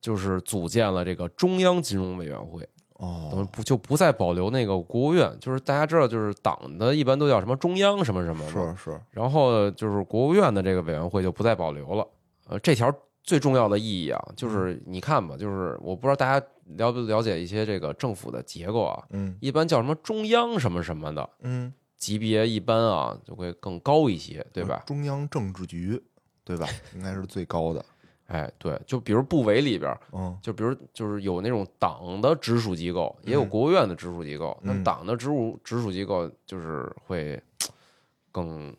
[0.01, 2.67] 就是组建了这个中央金融委员会。
[2.99, 12.05] 等于哦，不就不再保留那个国务院，就是大家知道，就是党的一般都叫什么中央什么什么嘛，是是，然后就是国务院的这个委员会就不再保留了。
[12.49, 16.45] 呃，这条最重要的意义啊，就是你看吧，就是我不知道大家
[16.77, 24.83] 了不了解一些这个政府的结构啊，嗯一般叫什么中央什么什么的嗯，级别，一般啊就会更高一些，对吧？
[24.85, 26.01] 中央政治局，
[26.43, 26.67] 对吧？
[26.95, 27.83] 应该是最高的。
[28.29, 34.55] 哎，对，就比如部委里边，嗯就比如就是有那种党的直属机构，也有嗯国务院的直属机构。
[34.61, 37.41] 那嗯党的直属直属机构就是会
[38.31, 38.71] 更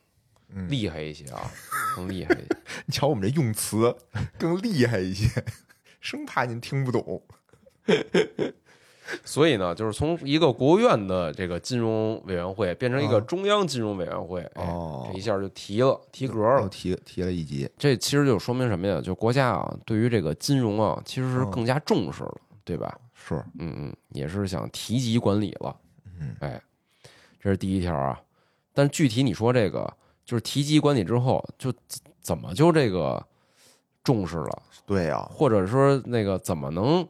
[0.50, 1.50] 嗯，厉害一些啊，
[1.96, 2.56] 更厉害一些。
[2.86, 3.96] 你瞧我们这用词
[4.38, 5.44] 更厉害一些，
[6.00, 7.20] 生怕您听不懂。
[9.24, 16.68] 所以呢，就是从一个国务院的这个金融委员会变成一个啊中央金融委员会，哎，哦这一下就提了提格了。
[16.68, 17.68] 提提了一级。
[17.76, 19.00] 这其实就说明什么呀？
[19.00, 22.96] 就国家啊，对于这个金融啊，其实是嗯更加重视了，对吧？
[23.12, 25.76] 是，嗯嗯，也是想提级管理了。
[26.20, 26.62] 嗯，哎，
[27.40, 28.20] 这是第一条啊。
[28.72, 29.92] 但具体你说这个，
[30.24, 31.72] 就是提级管理之后，就
[32.20, 33.20] 怎么就这个
[34.04, 34.62] 重视了？
[34.86, 37.06] 对呀、或者说那个怎么能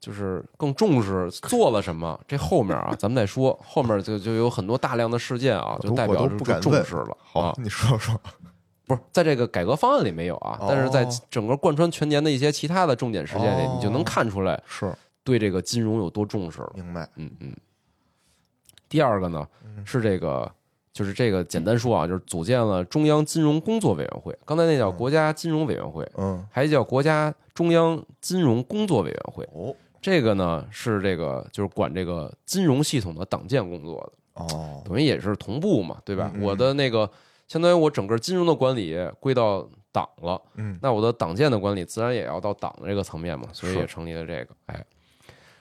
[0.00, 2.18] 就是更重视做了什么？
[2.26, 3.58] 这后面啊，咱们再说。
[3.64, 7.16] 后面就就有很多大量的事件啊，就代表就不敢重视了。
[7.20, 8.18] 好，啊，你说说。
[8.86, 14.90] 不是在这个改革方案里没有啊，哦但是在整个贯穿全年的一些其他的重点事件里，哦你就能看出来是，
[15.22, 16.72] 对这个金融有多重视了。
[16.74, 17.06] 明白。
[17.16, 17.52] 嗯嗯。
[18.88, 20.50] 第二个呢嗯是这个，
[20.90, 29.46] 就是这个简单说啊，就是组建了中央金融工作委员会，刚才那叫国家金融委员会，嗯，还叫国家中央金融工作委员会。
[29.52, 36.30] 哦这个呢是这个就是管这个金融系统的党建工作的，哦，等于也是同步嘛，对吧？
[36.34, 37.10] 嗯嗯我的那个
[37.48, 40.78] 相当于我整个金融的管理归到党了，嗯。
[40.80, 44.54] 那我的党建的管理自然也要到党的这个层面嘛，所以也成立了这个。
[44.66, 44.84] 哎，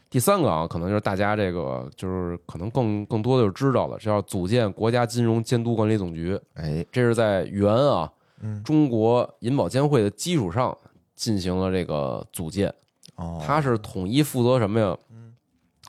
[0.10, 10.78] 第三个啊，可能就是大家这个就是可能更更多的就知道了，是要组建国家金融监督管理总局，哎，这是在原啊嗯，中国银保监会的基础上
[11.15, 12.71] 进行了这个组建。
[13.17, 14.97] 哦，它是统一负责什么呀？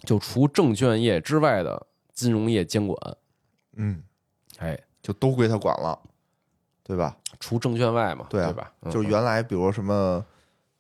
[0.04, 2.96] 就除证券业之外的金融业监管，
[3.76, 4.02] 嗯，
[4.58, 5.98] 哎，就都归他管了，
[6.84, 7.16] 对吧？
[7.40, 8.72] 除证券外嘛，对啊吧？
[8.82, 10.24] 嗯就原来比如什么，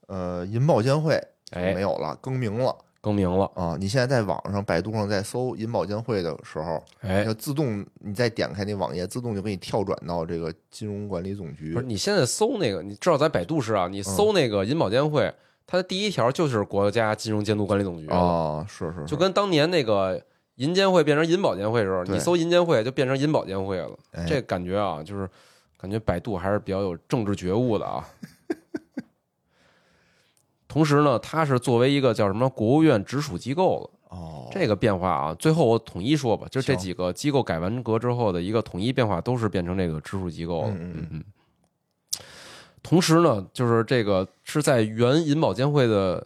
[0.06, 3.76] 呃，银保监会哎没有了，更名了更名了，啊。
[3.78, 11.86] 你现在在网上、百度上在搜银保监会的时候，哎，就自动你再点开那网页，自动就给你跳转到这个金融管理总局不是。
[11.86, 15.32] 你现在搜那个，你知道在百度是啊，你搜那个银保监会，
[15.70, 20.18] 它的第一条就是国家金融监督管理总局了，哦，是是，就跟当年那个
[20.54, 23.90] 银监会变成银保监会的时候，你搜银监会就变成银保监会了。
[24.12, 25.28] 哎这感觉啊，就是
[25.76, 28.02] 感觉百度还是比较有政治觉悟的啊。
[30.66, 34.16] 同时呢，它是作为一个叫什么国务院直属机构了。
[34.16, 40.68] 哦，这个变化啊，最后我统一说吧，就这几个机构改完革之后的一个统一变化，都是变成这个直属机构了。
[40.70, 41.24] 嗯嗯。
[42.82, 46.24] 同时呢，就是这个是在原银保监会的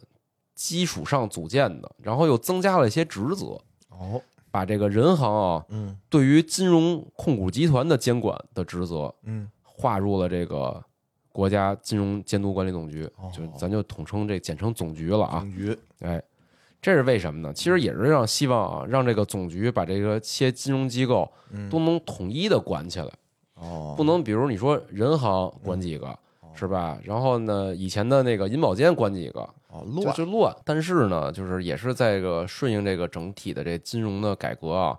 [0.55, 5.99] 基础上组建的，然后又增加了一些职责，哦，把这个人行啊嗯。
[6.09, 10.83] 对于金融控股集团的监管的职责嗯，划入了这个
[11.33, 13.31] 国家金融监督管理总局，哦。
[13.35, 15.41] 就咱就统称这简称总局了啊。
[15.41, 15.77] 总局。
[16.01, 16.23] 哎，
[16.81, 17.53] 这是为什么呢？
[17.53, 21.69] 其实也是让希望啊，让这个总局把这个些金融机构嗯。
[21.71, 23.11] 都能统一的管起来，
[23.55, 26.19] 哦，不能比如你说人行管几个。
[26.55, 26.99] 是吧？
[27.05, 29.49] 然后呢，以前的那个银保监管几个，
[29.95, 30.55] 乱就乱。
[30.65, 34.99] 但是呢，就是也是在这个顺应这个整体的这金融的改革啊，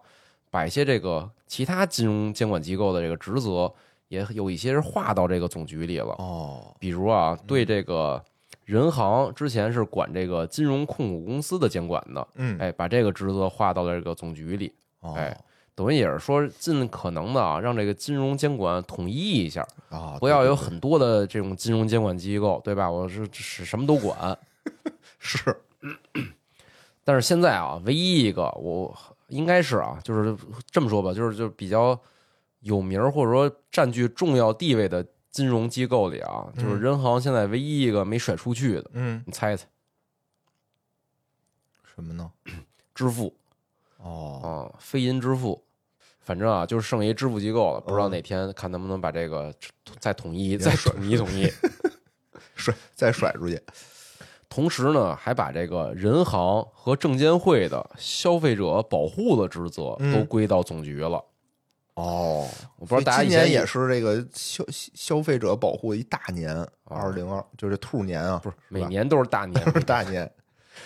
[0.50, 3.72] 把一些这个其他金融监管机构的这个职责，
[4.08, 6.16] 也有一些是划到这个总局里了。
[6.20, 8.24] 哦比如啊，对这个
[8.66, 15.38] 人行之前是管这个金融控股公司的监管的，嗯哎，把这个职责划到了这个总局里，哦哎
[15.76, 22.90] 等于也是说尽可能的啊，让这个金融监管统一一下，啊，不要有很多的这种金融监管机构，对吧？
[22.90, 24.38] 我是是什么都管。
[25.20, 25.56] 是
[27.04, 28.96] 但是现在啊，唯一一个我
[29.28, 30.38] 应该是啊，就是
[30.70, 32.00] 这么说吧，就是就比较
[32.60, 39.66] 有名儿或者说占据重要地位的金融机构里啊，就是嗯人行现在唯一一个没甩出去的，嗯你猜猜？
[41.96, 42.32] 什么呢？
[42.96, 43.36] 支付
[44.04, 44.40] 哦。
[44.44, 45.64] 啊，非银支付，
[46.20, 48.12] 反正啊，就是剩一支付机构了，不知道嗯。
[48.12, 49.54] 哪天看能不能把这个
[50.00, 51.52] 再统一，也再甩统一统一。
[52.56, 53.60] 甩再甩出去。
[54.48, 60.14] 同时呢，还把这个人行和证监会的消费者保护的职责嗯。
[60.14, 61.24] 都归到总局了。
[61.96, 70.32] 哦，我不知道大家今年也是这个消消费者保护一大年，二零二就是兔年啊，不是每年都是大年，大年，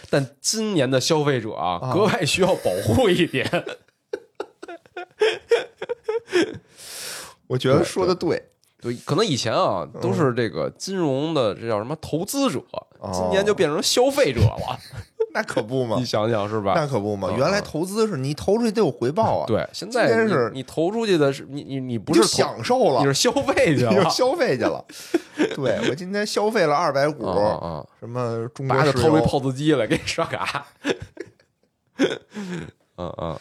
[0.10, 3.50] 但今年的消费者啊，啊格外需要保护一点。
[7.48, 8.50] 我觉得说的对，
[8.82, 12.62] 对，可能以前啊都是这个金融的，这叫什么投资者，
[13.00, 14.80] 哦今年就变成消费者了。
[15.34, 16.74] 那可不嘛你，想想是吧？
[16.76, 24.10] 那可不嘛，嗯原来投资是你投出去得有回报啊，，对，现在是你投出去的是你你你不不是享受了你，是消费 去你了。
[24.10, 24.84] 消费去了。
[25.56, 27.86] 对我今天消费了二百股，啊！
[28.00, 30.66] 什么中国石拔着掏出油，POS 机来给你刷卡。
[32.98, 33.38] 嗯嗯。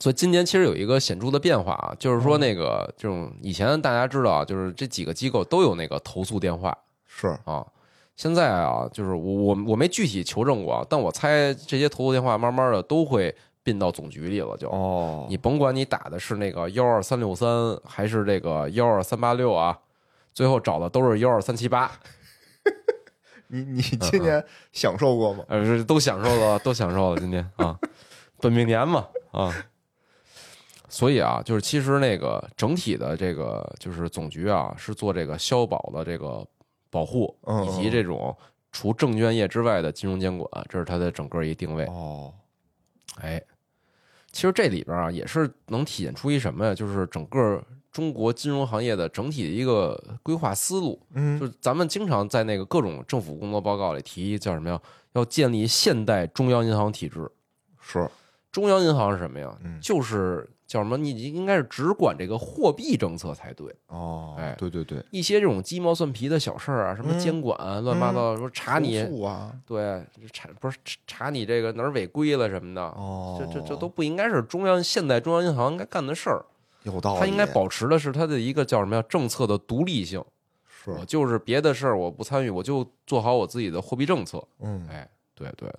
[0.00, 7.64] 所以今年其实有一个显著的变化啊，就是说那个这种以前大家知道啊，就是这几个机构都有那个投诉电话是啊。
[8.16, 14.68] 现在啊，就是我我我没具体求证过啊，但我猜这些投诉电话慢慢的都会并到总局里了就。
[14.68, 19.76] 哦，你甭管你打的是那个幺二三六三还是这个幺二三八六啊，
[20.32, 21.90] 最后找的都是幺二三七八。
[23.48, 24.42] 你你今年
[24.72, 25.44] 享受过吗？
[25.50, 27.20] 呃，都享受了，都享受了。
[27.20, 27.78] 今年啊，
[28.40, 29.54] 本命年嘛啊，
[30.88, 36.44] 所以啊，就是其实那个整体的这个就是总局啊，是做这个消保的这个
[36.94, 38.36] 保护，嗯以及这种
[38.70, 41.84] 除证券业之外的金融监管，这是它的整个一定位。
[41.86, 42.32] 哦，
[43.20, 43.42] 哎，
[44.30, 46.72] 其实这里边啊，也是能体现出一什么呀？
[46.72, 51.00] 就是整个中国金融行业的整体的一个规划思路。
[51.14, 54.80] 嗯就是咱们经常在那个各种政府工作报告里提叫什么呀？
[55.14, 57.28] 要建立现代中央银行体制。
[57.80, 58.08] 是，
[58.52, 59.52] 中央银行是什么呀？
[59.64, 60.96] 嗯就是叫什么？
[60.96, 63.74] 你应该是只管这个货币政策才对。
[63.88, 69.04] 哦，哎对对对，一些这种鸡毛蒜皮的小事儿啊，什么嗯监管、乱七八糟，说查你，
[69.66, 76.44] 对，查不是查查你这个哪儿违规了什么的，哦，这这这都不应该是中央现在中央银行应该干的事儿。
[76.84, 79.02] 有道理，它应该保持的是它的一个叫什么呀？
[79.08, 80.22] 政策的独立性。
[80.66, 84.42] 是，我就是别的事儿我不参与，我就做好我自己的货币政策。
[84.60, 85.72] 嗯哎，对对。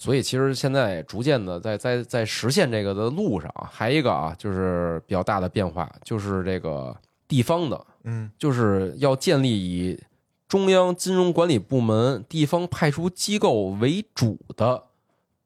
[0.00, 6.96] 所以其实现在逐渐的在在在实现这个的路上啊，还一个啊，就是比较大的变化，就是这个
[7.26, 10.00] 地方的，嗯就是要建立以
[10.46, 14.84] 中央金融管理部门、地方派出机构为主的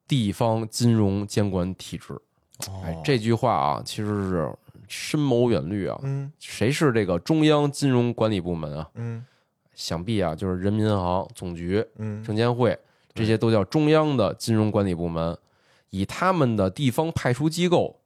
[0.07, 2.12] 地方金融监管体制。
[2.84, 4.53] 哎哦，这句话啊，其实是
[4.86, 5.98] 深谋远虑啊。
[6.03, 8.90] 嗯谁是这个中央金融管理部门啊？
[8.96, 9.24] 嗯
[9.74, 12.78] 想必啊，就是人民银行总局、嗯证监会，
[13.14, 15.36] 这些都叫中央的金融管理部门，
[15.90, 18.00] 以他们的地方派出机构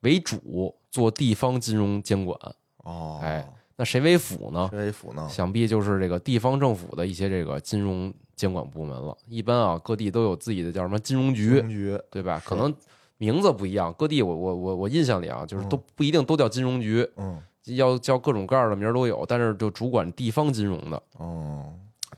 [0.00, 2.38] 为主做地方金融监管。
[2.84, 4.68] 哦，哎，那谁为辅呢？
[4.70, 5.28] 谁为辅呢？
[5.28, 9.16] 想必就是这个地方政府的一些这个金融监管部门了。
[9.28, 11.62] 一般啊，各地都有自己的叫什么金融局，
[12.10, 12.42] 对吧？
[12.44, 12.74] 可能
[13.18, 21.00] 名字不一样，各地我我我我印象里啊，就是都嗯不一定都叫金融局，嗯要叫各种各样的名儿都有，但是就主管地方金融的。
[21.18, 21.72] 哦，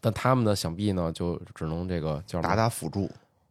[0.05, 3.11] 但他们呢，想必呢就只能这个叫打打辅助，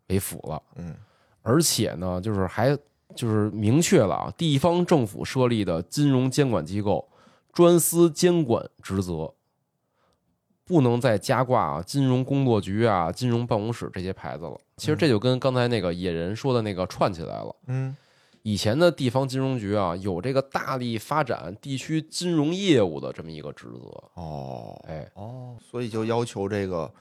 [0.09, 0.95] 为辅了，嗯
[1.41, 2.77] 而且呢，就是还
[3.15, 7.09] 就是明确了啊，地方政府设立的金融监管机构
[7.51, 9.33] 专司监管职责，
[10.63, 14.55] 不能再加挂啊金融工作局啊、金融办公室这些牌子了。
[14.77, 17.55] 其实这就跟刚才那个野人说的那个串起来了。
[17.65, 17.97] 嗯
[18.43, 24.21] 以前的地方金融局啊，有这个大力发展地区金融业务的这么一个职责。
[24.21, 26.91] 哦哎，哦，所以就要求这个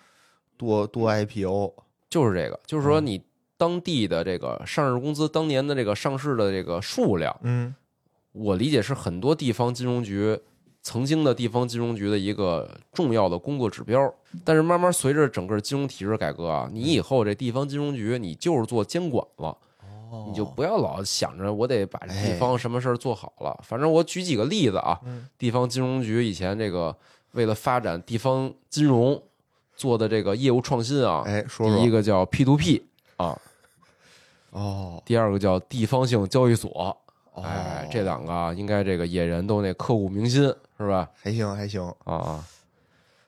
[0.56, 1.74] 多多 IPO，
[2.08, 3.06] 就是这个，就是说嗯。
[3.06, 3.22] 你
[3.58, 7.74] 当地的这个上市公司当年的这个上市的这个数量，嗯。
[8.32, 10.38] 我理解是很多地方金融局
[10.80, 14.12] 曾经的地方金融局的一个重要的工作指标。
[14.44, 19.56] 但是慢慢随着整个金融体制改革啊，你以后这地方金融局你就是做监管了，
[20.12, 23.58] 哦你就不要老想着我得把这哎地方什么事儿做好了。
[23.62, 26.94] 反正我举几个例子啊，嗯地方金融局以前这个
[27.32, 29.20] 为了发展地方金融
[29.74, 32.86] 做的这个业务创新啊，哎，说说第一个叫 P to P
[33.16, 33.38] 啊，
[34.50, 36.70] 哦，第二个叫地方性交易所。
[37.34, 40.42] 哦哎，这两个啊，应该这个野人都那刻骨铭心，
[40.76, 41.08] 是吧？
[41.14, 42.44] 还行还行，啊啊，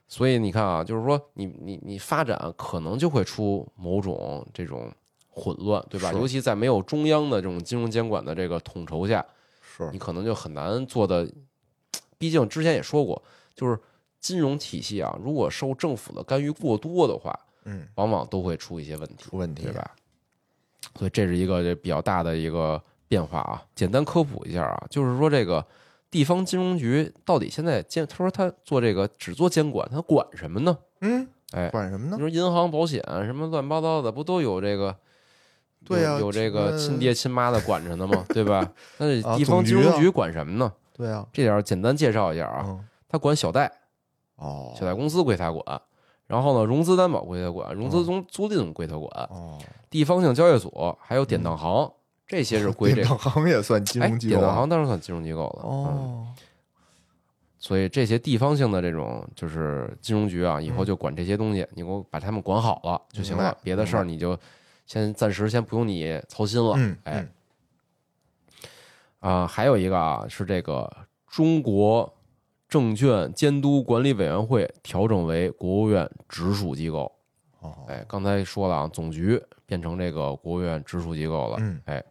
[0.07, 4.93] 所以你看啊，就是说你你你发展可能就会出某种这种
[5.35, 6.13] 混乱，对吧？
[6.13, 9.25] 尤其在没有中央的这种金融监管的这个统筹下，
[9.61, 11.29] 是你可能就很难做的。
[12.17, 13.21] 毕竟之前也说过，
[13.55, 13.79] 就是
[14.21, 19.25] 金融体系啊，如果受政府的干预过多的话，嗯往往都会出一些问题。
[19.25, 19.73] 出问题对？
[19.73, 19.91] 吧？
[20.97, 23.63] 所以这是一个这比较大的一个变化啊。
[23.75, 25.63] 简单科普一下啊，就是说这个
[26.11, 30.79] 地方金融局到底现在监，他说他做这个只做监管，他管什么呢？
[31.01, 32.17] 嗯，哎，管什么呢？
[32.17, 34.97] 你说银行、保险什么乱七八糟的，不都有这个？
[35.85, 38.25] 对呀有有这个亲爹亲妈的管着呢嘛？
[38.35, 38.73] 对吧？
[38.99, 40.73] 那地方金融局管什么呢？
[40.97, 43.71] 对啊，这点儿简单介绍一下啊，嗯他管小贷，
[44.37, 45.81] 哦小贷公司归他管，
[46.27, 49.59] 然后呢，融资担保归他管，融资租租赁归他管，哦，
[49.91, 51.93] 地方性交易所还有典当行，
[52.27, 53.15] 这些是归这典个。
[53.15, 55.63] 当行也算金哎，融机构啊典当行当然算金融机构了。
[55.65, 56.27] 嗯，哦，
[57.59, 64.37] 所以这些地方性的这种就是金融局啊，以后就管这些东西，你给我把他们管好了就行了，别的事儿你就
[64.87, 66.75] 先暂时先不用你操心了。
[66.77, 67.27] 嗯，哎
[69.21, 70.91] 嗯，啊，还有一个啊是这个
[71.27, 72.13] 中国
[72.69, 77.11] 证券监督管理委员会调整为国务院直属机构。
[77.61, 81.57] 哦，哎，刚才说了啊，总局变成这个国务院直属机构了。
[81.61, 82.05] 嗯哎，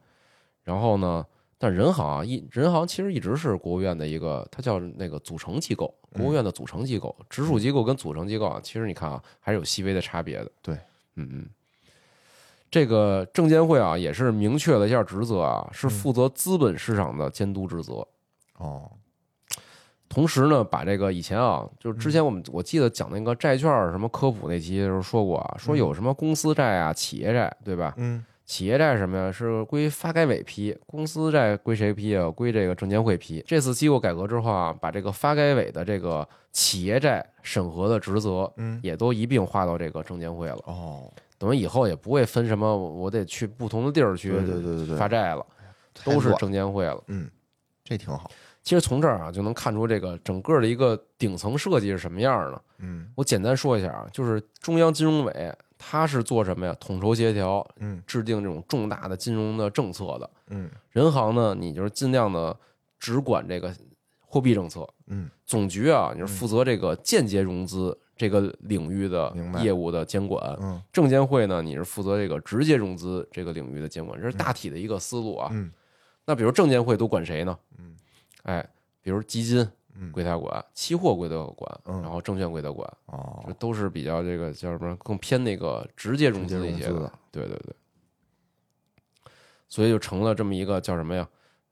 [0.64, 1.24] 然后呢，
[1.60, 7.16] 但人行啊，一人行其实一直是国务院的一个，它叫那个组成机构，国务院的组成机构。
[7.30, 10.52] 直属机构跟组成机构啊，其实你看啊，还是有细微的差别的。
[10.64, 10.76] 对，
[11.16, 11.50] 嗯嗯。
[12.74, 18.04] 这个证监会啊，也是明确了一下职责啊，是负责资本市场的监督职责。
[18.58, 18.90] 哦，
[20.10, 27.94] 同时呢，把这个以前啊，就是之前我们我记得讲那个债券什么科普那期的时候说过啊，说有什么公司债啊、企业债，对吧？
[27.98, 29.32] 嗯企业债什么呀？
[29.32, 32.28] 是归发改委批，公司债归谁批啊？
[32.30, 33.42] 归这个证监会批。
[33.48, 40.58] 这次机构改革之后啊，把这个发改委的这个企业债审核的职责嗯，也都一并划到这个证监会了。
[40.66, 41.10] 哦，
[41.44, 45.46] 等于以后也不会分什么，我得去不同的地儿去对对对对对，发债了，
[46.06, 47.04] 都是证监会了。
[47.08, 47.30] 嗯，
[47.84, 48.32] 这挺好。
[48.62, 52.62] 其实从这儿啊，就能看出这个整个的一个顶层设计是什么样的。
[52.78, 56.74] 嗯我简单说一下啊，就是中央金融委它是做什么呀？
[56.80, 60.30] 统筹协调，嗯制定这种重大的金融的政策的。
[60.48, 62.58] 嗯人行呢，你就是尽量的
[62.98, 63.76] 只管这个
[64.22, 64.88] 货币政策。
[65.08, 70.58] 嗯总局啊，你是负责这个间接融资这个领域的业务的监管。
[70.62, 75.50] 嗯证监会呢，你是负责这个直接融资这个领域的监管，这是大体的一个思路啊。
[75.52, 75.70] 嗯
[76.26, 77.60] 那比如证监会都管谁呢？
[77.78, 77.98] 嗯，
[78.44, 78.66] 哎，
[79.02, 87.12] 比如基金嗯归他管，期货归他管，嗯然后证券归他管，哦这，都是比较这个叫什么更偏那个直接融资一些的。
[87.30, 87.76] 对对对，
[89.68, 91.28] 所以就成了这么一个叫什么呀？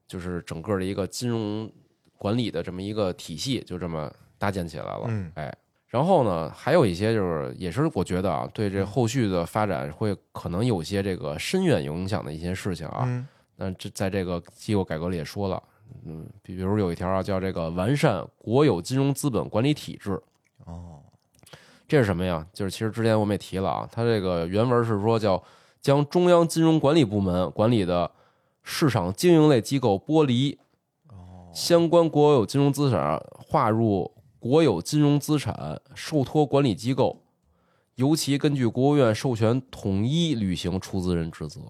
[0.06, 1.72] 就是整个的一个金融
[2.18, 5.06] 管理的这么一个体系，就这么搭建起来了。
[5.08, 5.56] 嗯哎，
[5.92, 13.02] 然后呢，还有一些就是，也是我觉得啊，对这后续的发展会可能有些这个深远影响的一些事情啊。
[13.04, 15.62] 嗯那这在这个机构改革里也说了，
[16.06, 20.20] 嗯，比比如有一条啊，叫这个完善国有金融资本管理体制。
[20.64, 21.00] 哦，
[21.86, 22.44] 这是什么呀？
[22.54, 25.40] 就是其实之前我们也提了啊，它这个原文是说叫
[25.82, 28.10] 将中央金融管理部门管理的
[28.62, 30.58] 市场经营类机构剥离，
[31.08, 34.10] 哦，相关国有金融资产划入
[34.42, 37.22] 国有金融资产受托管理机构，
[37.94, 41.60] 尤其根据国务院授权统一履行出资人职责。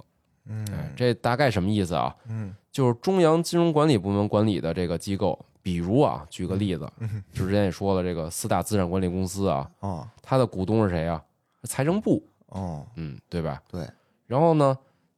[0.47, 2.17] 嗯哎，这大概什么意思啊？
[2.31, 11.23] 嗯就是中央金融管理部门管理的这个机构，比如啊，举个例子，嗯之前也说了，这个四大资产管理公司啊，哦它的股东是谁啊？
[11.65, 13.63] 财政部，哦，嗯，对吧？
[13.71, 13.87] 对，
[14.27, 14.77] 然后呢，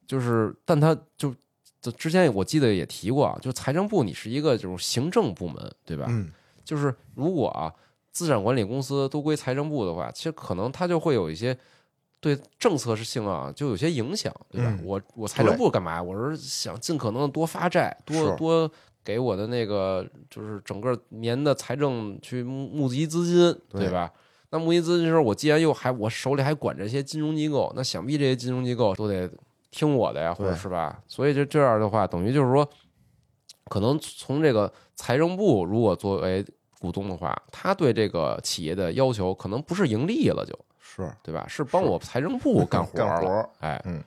[0.08, 1.32] 就是，但他就
[1.80, 6.06] 就之前我记得也提过啊，就财政部你是一个就是行政部门，对吧？
[6.08, 6.32] 嗯
[6.64, 7.72] 就是如果啊，
[8.10, 11.56] 资产管理公司都归财政部的话，其实可能它就会有一些
[12.20, 14.70] 对政策性啊，就有些影响，对吧？
[14.70, 16.02] 嗯我我财政部干嘛？
[16.02, 18.70] 我是想尽可能的多发债，多多
[19.04, 24.10] 给我的那个就是整个年的财政去募募集资金，对对吧？
[24.50, 29.28] 那募集资金的时候，我既然又还我手里还管这些金融机构，那想必这些金融机构都得
[29.70, 31.02] 听我的呀，或者是吧？
[31.08, 32.66] 所以就这样的话，等于就是说，
[33.68, 36.44] 可能从这个财政部如果作为
[36.78, 41.46] 股东的话，他对这个企业的要求可能不是盈利了就，是对吧？
[41.48, 44.02] 是帮我财政部 干活了，干活儿哎，嗯，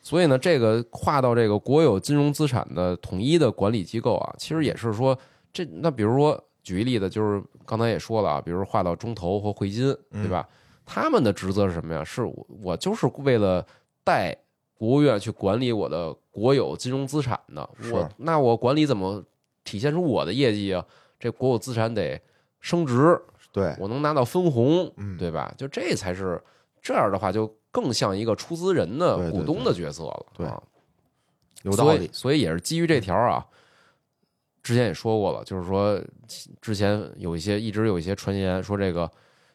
[0.00, 5.16] 所以呢，这个划到这个国有金融资产的统一的管理机构啊，其实也是说，
[5.52, 10.48] 这那比如说举一例子，就是刚才也说了啊，比如划到中投和汇金，对吧？
[10.86, 12.02] 他们的职责是什么呀？
[12.02, 13.64] 是我我就是为了
[14.02, 14.36] 带
[14.74, 19.22] 国务院去管理我的国有金融资产的，我那我管理怎么
[19.62, 20.84] 体现出我的业绩啊？
[21.20, 22.20] 这国有资产得
[22.58, 23.16] 升值，
[23.52, 25.54] 对，我能拿到分红，嗯对吧？
[25.56, 26.42] 就这才是
[26.80, 30.26] 这样的话，就更像一个出资人的股东的角色了。
[30.34, 30.60] 对啊
[31.62, 33.46] 有道理，所以所以也是基于这条啊，
[34.64, 36.02] 之前也说过了，就是说
[36.60, 39.08] 之前有一些一直有一些传言说这个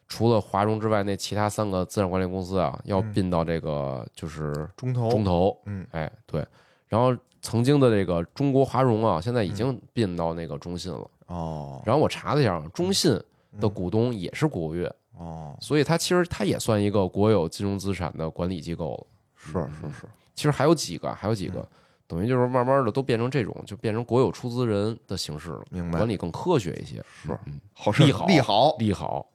[0.06, 6.46] 除了华融之外，那其他三个资产管理公司啊要嗯并到这个就是中投，中投，嗯哎对，
[6.88, 11.10] 然后曾经的这个中国华融啊，现在已经并到那个中信了。
[11.26, 13.18] 哦，然后我查了一下，中信
[13.60, 19.06] 的股东也是国务院，哦，所以它其实它也算一个国有金融资产的管理机构了。
[19.36, 21.66] 是是是，其实还有几个，还有几个，
[22.06, 25.98] 等于就是慢慢的都变成这种，就变成国有出资人的形式了，明白。
[25.98, 29.26] 管理更科学一些，是嗯好事利好利好，利好。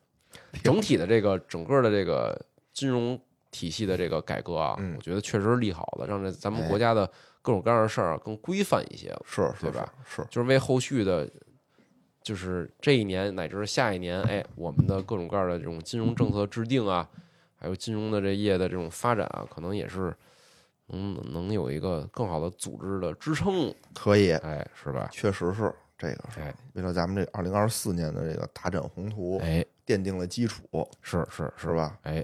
[0.63, 2.39] 整体的这个整个的这个
[2.73, 3.19] 金融
[3.51, 7.09] 体系的这个改革啊，嗯我觉得确实是利好的，让这咱们哎国家的
[7.43, 9.93] 各种各样的事儿啊更规范一些了，是是对吧？
[10.03, 11.29] 是，就是为后续的。
[12.23, 17.05] 就是这一年乃至下一年，哎，我们的各种各样的这种金融政策制定啊，
[17.57, 20.15] 还有金融的这业的这种发展啊，可能也是
[20.87, 25.09] 能能有一个更好的组织的支撑，可以，哎，是吧？
[25.11, 30.63] 确实是这个是哎为了咱们这二零二四年的这个大展宏图哎，奠定了基础，
[31.01, 31.73] 是是是？
[31.73, 31.99] 吧？
[32.03, 32.23] 哎，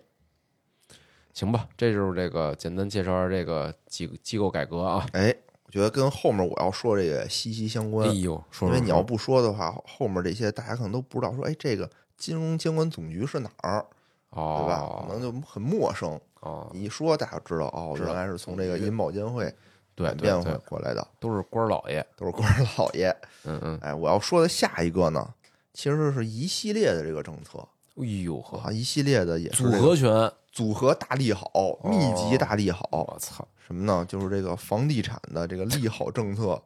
[1.34, 5.06] 行吧，这就是这个简单介绍下这个机机构改革啊。
[5.14, 5.34] 哎，
[5.66, 13.86] 我觉得跟后面我要说这个息息相哎关，呦，说说说因为你要不说的话，后面这些大家可能都不知道，说哎，这个金融监管总局是哪儿，
[14.32, 14.80] 对吧？
[14.82, 16.20] 哦，可能就很陌生。
[16.42, 19.54] 哦，你一说，大家知道哦，原来是从这个银保监会
[19.94, 22.06] 对变回对对，过来的，都是官儿老爷。
[22.16, 23.14] 都是官儿老爷。
[23.44, 25.34] 嗯嗯，哎，我要说的下一个呢，
[25.74, 27.60] 其实是一系列的这个政策
[27.98, 31.48] 哎呦呵，啊，一系列的也是组这个合拳，组合大利好，
[31.86, 32.86] 密集大利好。
[32.92, 34.04] 我操，什么呢？
[34.06, 36.62] 就是这个房地产的这个利好政策，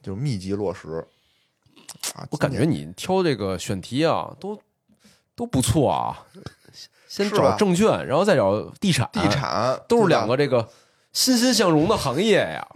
[0.00, 1.06] 就是密集落实。
[2.14, 4.58] 啊，我感觉你挑这个选题啊，都
[5.36, 6.24] 都不错啊。
[7.06, 10.66] 先找证券，然后再找地产，地产都是两个这个
[11.12, 12.66] 欣欣向荣的行业呀。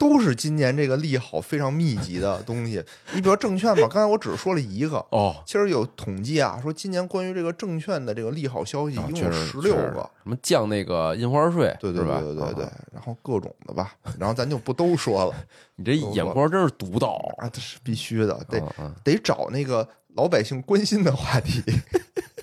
[0.00, 2.82] 都是今年这个利好非常密集的东西。
[3.12, 10.10] 你比如说证券吧，刚才我只说了一个，哦，其实有统计啊，说今年关于这个证券的这个利好消息啊一共有十六个。
[10.22, 12.18] 什么降那个印花税，对对吧？
[12.20, 15.34] 对对对然后各种的吧，然后咱就不都说了
[15.76, 18.62] 你这眼光真是独到啊，这是必须的，得
[19.04, 19.86] 得找那个
[20.16, 21.62] 老百姓关心的话题，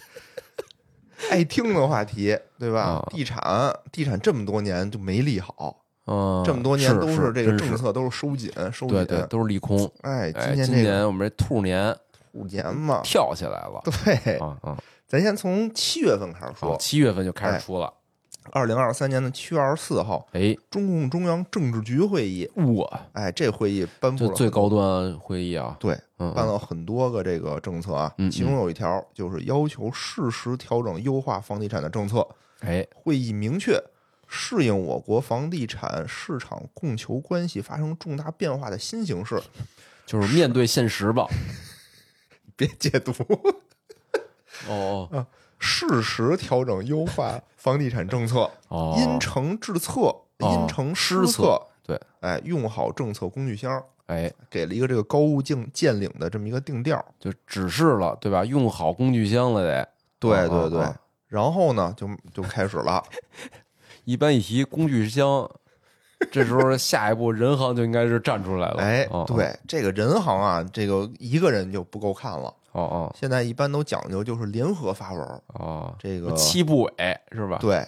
[1.31, 3.07] 爱听的话题，对吧啊？
[3.09, 9.89] 地产，地产这么多年就没利好，嗯，这么多年都是这个政策都是收紧，收紧，对对，都是利空。
[10.01, 11.95] 哎，哎，今年这个年我们这兔年
[12.31, 14.77] 兔年嘛，跳起来了对，啊啊！
[15.07, 17.91] 咱先从七月份开始，说，七月份就开哎始出了，
[18.51, 28.31] 二零二三年的七月二十四号，哎，中共中央政治局会议，哇，哎，这会议颁布了最高端会议啊，对，嗯，办了很多个这个政策啊，嗯。
[28.31, 32.25] 其中有一条就是要求适时调整优化房地产的政策。
[32.61, 33.79] 哎，会议明确，
[34.27, 39.41] 适应我国房地产市场供求关系发生重大变化的新形势，
[40.05, 41.27] 就是面对现实吧。
[42.55, 43.11] 别解读，
[44.67, 45.27] 哦哦
[45.59, 57.03] 适时调整优化房地产政策，哦，因城制策，哦因城施施策对，哎，用好政策工具箱，哎，给了一个这个高屋建建瓴的这么一个定调。
[57.19, 58.43] 就指示了，对吧？
[58.43, 59.87] 用好工具箱了得。
[60.19, 63.03] 对啊对对啊啊，然后呢，就就开始了。
[64.07, 65.49] 一般一提工具箱，
[66.31, 68.81] 这时候下一步人行就应该是站出来了。
[68.81, 73.15] 哎哦，对，这个人行啊，这个一个人就不够看了，哦哦。
[73.19, 75.21] 现在一般都讲究就是联合发文。
[75.47, 77.57] 哦，这个七部委是吧？
[77.59, 77.85] 对，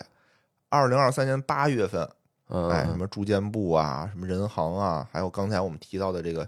[0.67, 2.05] 二零二三年八月份，
[2.49, 2.91] 嗯，哎，嗯。
[2.91, 6.45] 什么住建部啊，什么人行啊，还有刚才我们提到的这个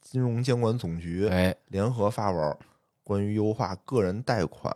[0.00, 1.54] 金融监管总局哎。
[1.68, 2.56] 联合发文，
[3.04, 4.74] 关于优化个人贷款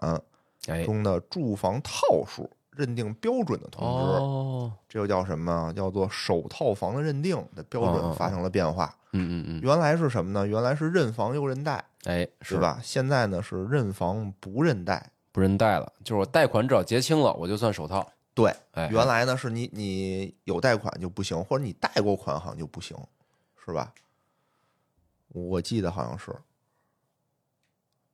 [0.68, 0.84] 哎。
[0.84, 5.72] 中的住房套数认定标准的通知，哦，这又叫什么？
[5.74, 8.95] 叫做首套房的认定的标准发生了变化。
[9.12, 10.47] 嗯嗯嗯，原来是什么呢？
[10.47, 12.59] 原来是认房又认贷，哎，是？
[12.59, 12.79] 吧？
[12.83, 15.11] 现在呢是认房不认贷。
[15.33, 18.07] 不认贷了，就是我贷款只要结清了，我就算首套。
[18.33, 22.97] 对，哎，原来呢是你你有贷款就不行，或者你贷过款好像就不行，
[23.62, 23.93] 是吧？
[25.29, 26.35] 我记得好像是，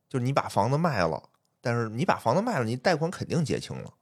[0.08, 1.22] 就是你把房子卖了，
[1.60, 3.92] 但是你把房子卖了，你贷款肯定结清了，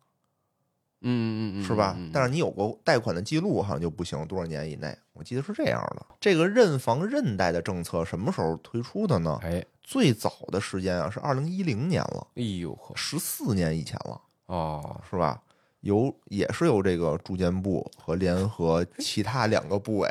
[1.03, 1.97] 嗯嗯嗯，是吧？
[2.13, 6.07] 但是你有过贷款的记录，好像就不行，多少年以内，我记得是这样的。
[6.21, 9.39] 这个认房认贷的政策什么时候推出的呢？
[9.43, 14.21] 哎，最早的时间啊是二零一零年了，哎呦呵，十四年以前了。
[14.47, 15.41] 哦，是吧？
[15.81, 20.09] 由也是由这个住建部和联合其他两个部委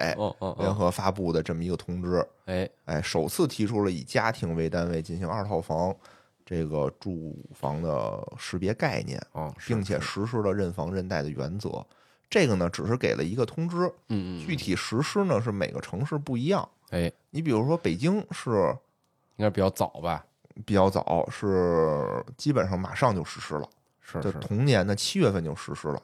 [0.58, 5.96] 联合发布的这么一个通知，哎，哎，首次提出了以家庭为单位进行二套房
[6.50, 11.86] 这个住房的识别概念，啊，并且实施了认房认贷的原则。
[12.28, 16.68] 这个呢，只是给了一个通知，嗯嗯，具体实施呢是每个城市不一样。
[16.90, 18.76] 哎，你比如说北京是
[19.36, 20.26] 应该比较早吧？
[20.66, 23.70] 比较早，是基本上马上就实施了，
[24.02, 26.02] 是就是同年的七月份就实施了。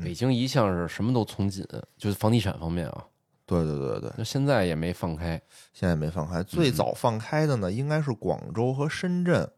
[0.00, 1.66] 北京一向是什么都从紧，
[1.98, 3.04] 就是房地产方面啊，
[3.44, 5.30] 对对对对，那现在也没放开。
[5.72, 6.44] 现在没放开。
[6.44, 9.50] 最早放开的呢，应该是广州和深圳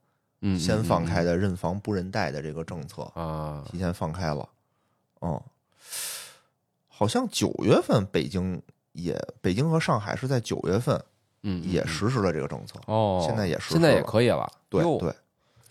[0.42, 4.48] 嗯，先放开的的认房不认贷的这个政策，啊，提前放开了。
[5.20, 5.40] 嗯，
[6.88, 8.60] 好像九月份北京
[8.92, 11.00] 也，北京和上海是在九月份
[11.44, 12.74] 嗯，也嗯实施了这个政策。
[12.86, 14.46] 哦，现在也实施现在也可以了。
[14.68, 15.14] 对对，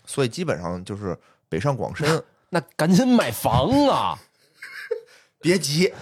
[0.06, 1.16] 所以基本上就是
[1.48, 4.18] 北上广深，那赶紧买房啊！
[5.42, 5.92] 别急，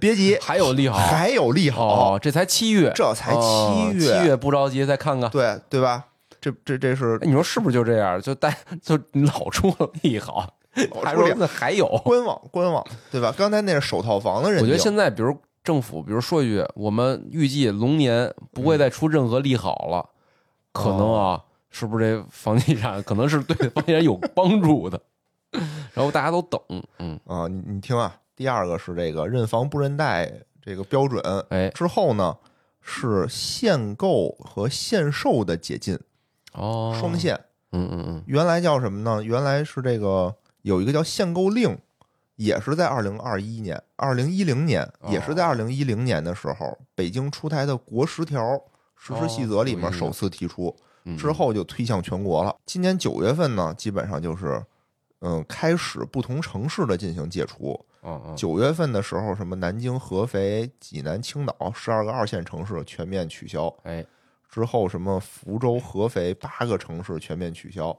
[0.00, 5.30] 别急， 还有利好还有利好，哦，这才七月，这才哦七月七月不着急，再看看。
[5.30, 6.07] 对对吧？
[6.40, 8.20] 这这这是哎，你说是不是就这样？
[8.20, 10.54] 就带就老出利好，
[11.02, 11.86] 还说那还有？
[12.04, 13.34] 官网官网，对吧？
[13.36, 20.08] 刚才那是首套房的人，我觉得现在，比如政府，比如说一句，我们预计龙年不会再出任何利好了，
[20.72, 25.00] 可能啊，是不是这房地产可能是对 房地产有帮助的？
[25.94, 26.60] 然后大家都等，
[26.98, 30.30] 嗯，啊，你你听啊，第二个是这个认房不认贷
[30.62, 32.36] 这个标准，哎，之后呢
[32.80, 35.98] 是限购和限售的解禁，
[36.52, 37.34] 哦，双，限。
[37.72, 39.22] 嗯嗯嗯，原来叫什么呢？
[39.22, 41.78] 原来是这个有一个叫限购令，
[42.36, 48.58] 也是在二零二一年、二零一零年，哦也是在二零一零年的时候，北京出台的国十条
[48.96, 50.74] 实施细则里面哦首次提出
[51.18, 52.56] 之后就推向全国了。
[52.64, 54.64] 今年九月份呢，基本上就是
[55.20, 57.78] 嗯开始不同城市的进行解除。
[58.02, 63.66] 嗯嗯，九月份的时候，什么南京、合肥、济南、青岛十二个二线城市全面取消。
[63.82, 64.04] 哎，
[64.48, 67.96] 之后什么福州、合肥八个城市全面取消。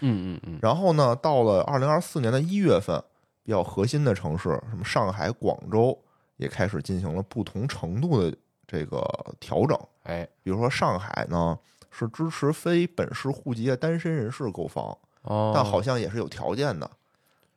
[0.00, 3.02] 嗯嗯嗯，然后呢，到了二零二四年的一月份，
[3.42, 5.98] 比较核心的城市，什么上海、广州
[6.36, 8.34] 也开始进行了不同程度的
[8.68, 9.02] 这个
[9.40, 9.76] 调整。
[10.04, 11.58] 哎，比如说上海呢，
[11.90, 16.88] 是支持非本市户籍的单身人士购房，哦，但好像也是有条件的，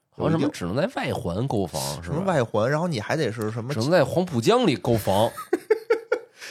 [0.10, 2.22] 好像什么有一定只能在外环购房是什么？
[2.24, 5.30] 外环，然后你还得是什么只，能在黄浦江里购房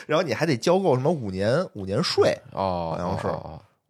[0.07, 3.29] 然后你还得交够什么五年五年税，哦，好像是。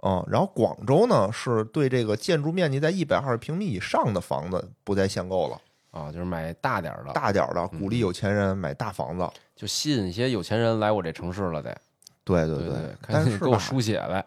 [0.05, 5.61] 嗯，然后广州呢是对这个建筑面积在一百二十平米以上的房子不再限购了，
[5.93, 9.31] 哦，就是买大点儿的，大点儿的鼓励嗯有钱人买大房子。
[9.55, 11.77] 就吸引一些有钱人来我这城市了得。
[12.25, 12.75] 对对对
[13.07, 14.25] 但是给我吧输血来。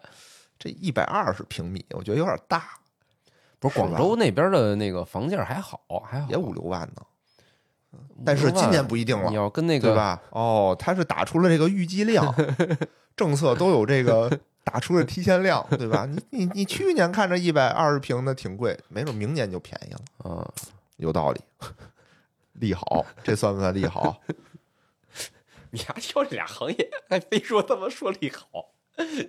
[0.58, 2.70] 这一百二十平米，我觉得有点大，
[3.60, 7.02] 不是广州那边的那个房价还好，还好，也五六万呢。
[8.26, 10.22] 但是今年不一定了你，要跟那个对吧？
[10.32, 12.34] 哦，他是打出了这个预计量，
[13.16, 16.06] 政策都有这个打出了提前量，对吧？
[16.06, 20.46] 你你你去年看着一百二十平的挺贵，没准明年就便宜了，嗯，
[20.98, 21.41] 有道理。
[22.54, 24.22] 利好，这算不算利好？
[25.72, 28.70] 你还挑这俩行业，还非说他妈说利好，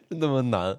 [0.09, 0.79] 真他妈难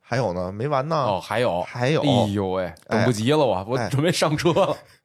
[0.00, 0.96] 还有呢，没完呢。
[0.96, 1.20] 哦。
[1.20, 4.76] 还有，还有，哎呦喂，等不及了我，我哎准备上车了。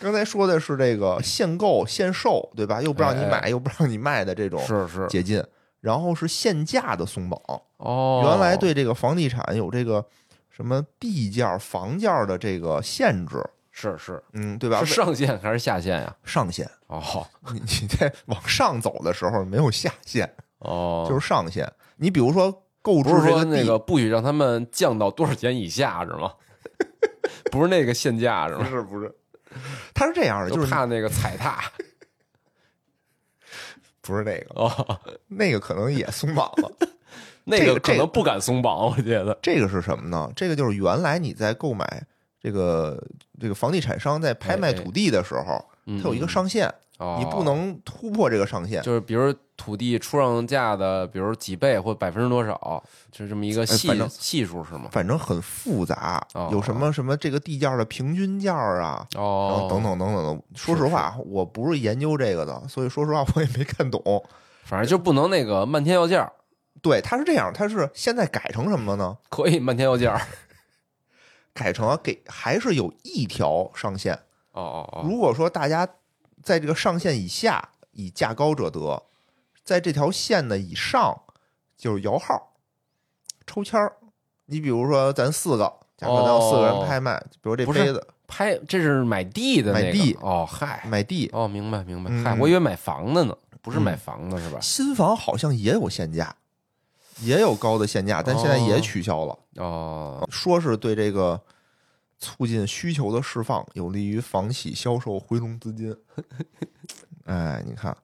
[0.00, 2.80] 刚才说的是这个限购限售，对吧？
[2.82, 5.42] 又不让你哎买，又不让你卖的这种是是解禁，
[5.80, 7.40] 然后是限价的松绑。
[7.78, 10.04] 哦，原来对这个房地产有这个
[10.50, 14.84] 什么地价、房价的这个限制，是是嗯，对吧？
[14.84, 16.16] 是上限还是下限呀？
[16.24, 21.70] 上限，哦 你你在往上走的时候没有下限，哦，就是上限。
[21.96, 26.32] 你比如说购置说那个不许让他们降到多少钱以下是吗？
[27.50, 28.64] 不是那个限价是吗？
[28.64, 29.14] 不是不是？
[29.94, 31.64] 它是这样的，就是怕那个踩踏。
[34.00, 36.70] 不是那个，哦，那个可能也松绑了。
[37.44, 39.38] 那个可能不敢松绑，我觉得。
[39.42, 40.30] 这个是什么呢？
[40.36, 42.02] 这个就是原来你在购买
[42.40, 43.02] 这个
[43.40, 48.82] 这个房地产商在拍卖土地的时候，嗯它有一个上限，哦你不能突破这个上限。
[48.82, 54.88] 就是比如土地出让价的，比如几倍或百分之多少，就这么一个系哎系数是吗？
[54.90, 60.42] 反正很复杂哦，有什么什么这个地价的平均价啊，然哦后，等，等等等的。
[60.54, 64.02] 说实话，我不是研究这个的，所以说实话我也没看懂。
[64.64, 66.32] 反正就不能那个漫天要价，
[66.80, 69.18] 对，它是这样，它是现在改成什么了呢？
[69.28, 70.20] 可以漫天要价。
[71.54, 74.14] 改成啊给还是有一条上限。
[74.52, 75.86] 哦哦哦，如果说大家
[76.44, 79.02] 在这个上限以下，以价高者得；
[79.64, 81.22] 在这条线的以上，
[81.76, 82.52] 就是摇号、
[83.46, 83.96] 抽签儿。
[84.46, 94.60] 你比如说，咱四个，假设咱有四个人拍卖，比如这杯子拍这是买地的那个买地哦，嗨，买地，哦，明白明白，嗯嗨，我以为买房的呢，不是嗯买房的是吧？
[94.60, 96.36] 新房好像也有限价，
[97.20, 101.40] 也有高的限价，但现在也哦取消了，哦，说是对这个
[102.18, 105.96] 促进需求的释放，有利于房企销售回笼资金。
[107.26, 107.96] 哎，你看，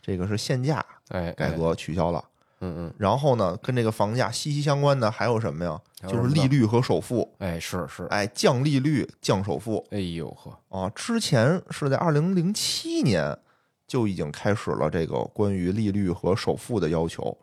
[0.00, 2.24] 这个是限价哎，改哎，革取消了。
[2.60, 5.78] 嗯嗯，然后呢，跟这个房价息息相关的还有什么呀？
[6.08, 7.30] 就是利率和首付。
[7.38, 10.90] 哎，是是，哎，降利率、降首付哎呦呵，啊！
[10.94, 13.38] 之前是在二零零七年
[13.86, 17.36] 就已经开始了这个关于利率和首付的要求，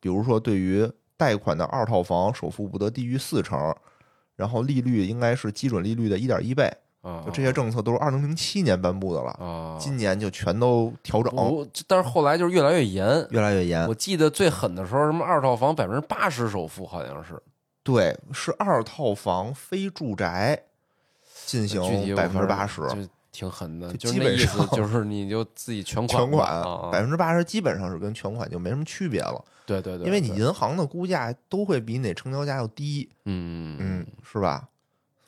[0.00, 3.72] 比如说对于贷款的二套房，首付不得低于四成，
[4.36, 6.70] 然后利率应该是基准利率的一点一倍。
[7.02, 11.32] 啊，就这些政策都是二零零七年颁布的了，啊，今年就全都调整，
[11.86, 13.24] 但是后来就是越来越严。
[13.30, 13.94] 越来越严我。
[13.94, 17.40] 记得最狠的时候，什么二套房百分之八十首付，好像是
[17.84, 20.60] 对，是二套房非住宅
[21.44, 22.96] 进行百分之八十，就
[23.36, 34.66] 挺狠的，就就是那意思基本上就是 你就自己全款全款啊，百分之八十基本上是跟全款就没什么区别了，对对对，因为你银行的估价都会比你成交价要低，嗯嗯，是吧？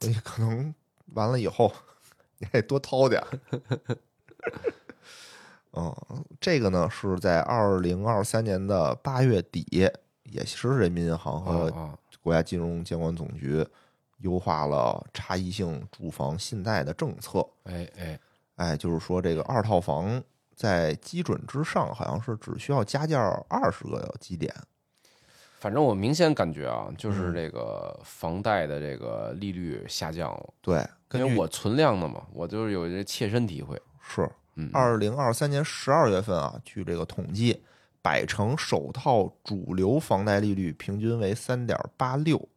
[0.01, 0.75] 所以可能
[1.15, 1.71] 完了以后
[2.39, 3.27] 你还得多掏点儿。
[5.73, 5.95] 嗯，
[6.41, 9.67] 这个呢是在二零二三年的八月底，
[10.25, 11.71] 也是人民银行和
[12.23, 13.65] 国家金融监管总局
[14.19, 17.47] 优化了差异性住房信贷的政策。
[17.65, 18.21] 哎哎
[18.57, 20.23] 哎，就是说这个二套房
[20.55, 24.55] 在基准之上，好像是只需要加价二十个基点。
[25.61, 33.81] 反正我明显感觉啊，就是嗯这个房贷的这个利率下降了，对，因为我存量的嘛，我就是有这切身体会。
[34.01, 37.61] 是嗯，二零二三年十二月份啊，据这个统计，
[38.01, 42.49] 百城首套主流房贷利率平均为三点八六，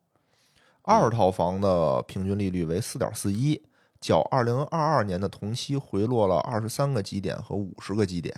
[0.92, 3.62] 二套房的平均利率为四点四一，
[4.00, 8.36] 较二零二二年的同期回落了二十三个基点和五十个基点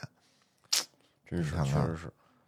[1.28, 2.08] 真是看看确实是。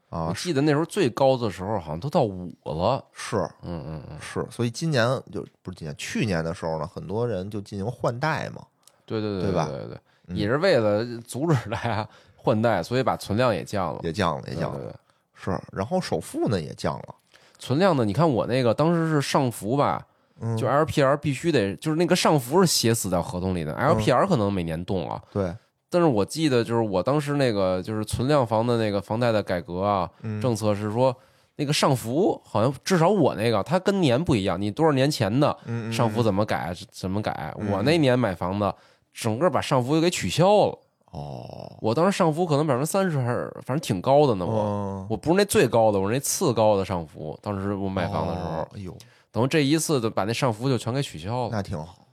[0.10, 3.03] 啊我，记得那时候最高的时候好像都到五了。
[3.12, 8.66] 是嗯嗯嗯，是，所以今年就不是今年，去年的时候呢，很多人就进行换贷嘛，
[9.06, 13.99] 对对对吧对对对，嗯也是为了阻止大家换贷，所以把存量也降了。
[14.03, 14.93] 也降了，也降了，对
[15.34, 17.16] 是，然后首付呢也降了，
[17.58, 18.06] 存量的？
[18.06, 20.06] 你看我那个当时是上浮吧，
[20.41, 25.22] 嗯，就 LPR 必须得，就是那个上浮是写死在合同里的，LPR 可能每年动啊。
[25.32, 25.53] 对，
[25.89, 31.16] 但是我记得就是我当时那个就是存量房的那个房贷的改革啊，嗯政策是说
[31.56, 35.58] 那个上浮好像至少我那个它跟年不一样，你多少年前的
[35.91, 37.53] 上浮怎么改怎么改。
[37.72, 38.74] 我那年买房子，
[39.14, 40.80] 整个把上浮又给取消了。
[41.16, 44.45] 哦，我当时上浮可能百分之三十，还是反正挺高的呢。
[44.45, 47.39] 我哦，我不是那最高的，我是那次高的上浮。
[47.41, 48.97] 当时我买房的时候哦，哎呦，
[49.32, 51.49] 等于这一次就把那上浮就全给取消了。
[51.53, 52.05] 那挺好，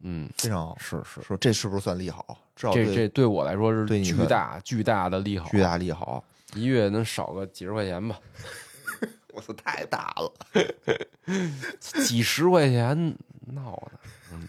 [0.00, 0.76] 嗯，非常好。
[0.80, 2.36] 是是，说这是不是算利好？
[2.56, 6.24] 至少这这对我来说是对你巨大巨大的利好，巨大利好。
[6.54, 8.18] 一月能少个几十块钱吧，
[9.34, 10.32] 我操，太大了！
[11.78, 13.14] 几十块钱
[13.52, 13.92] 闹的，
[14.32, 14.48] 嗯，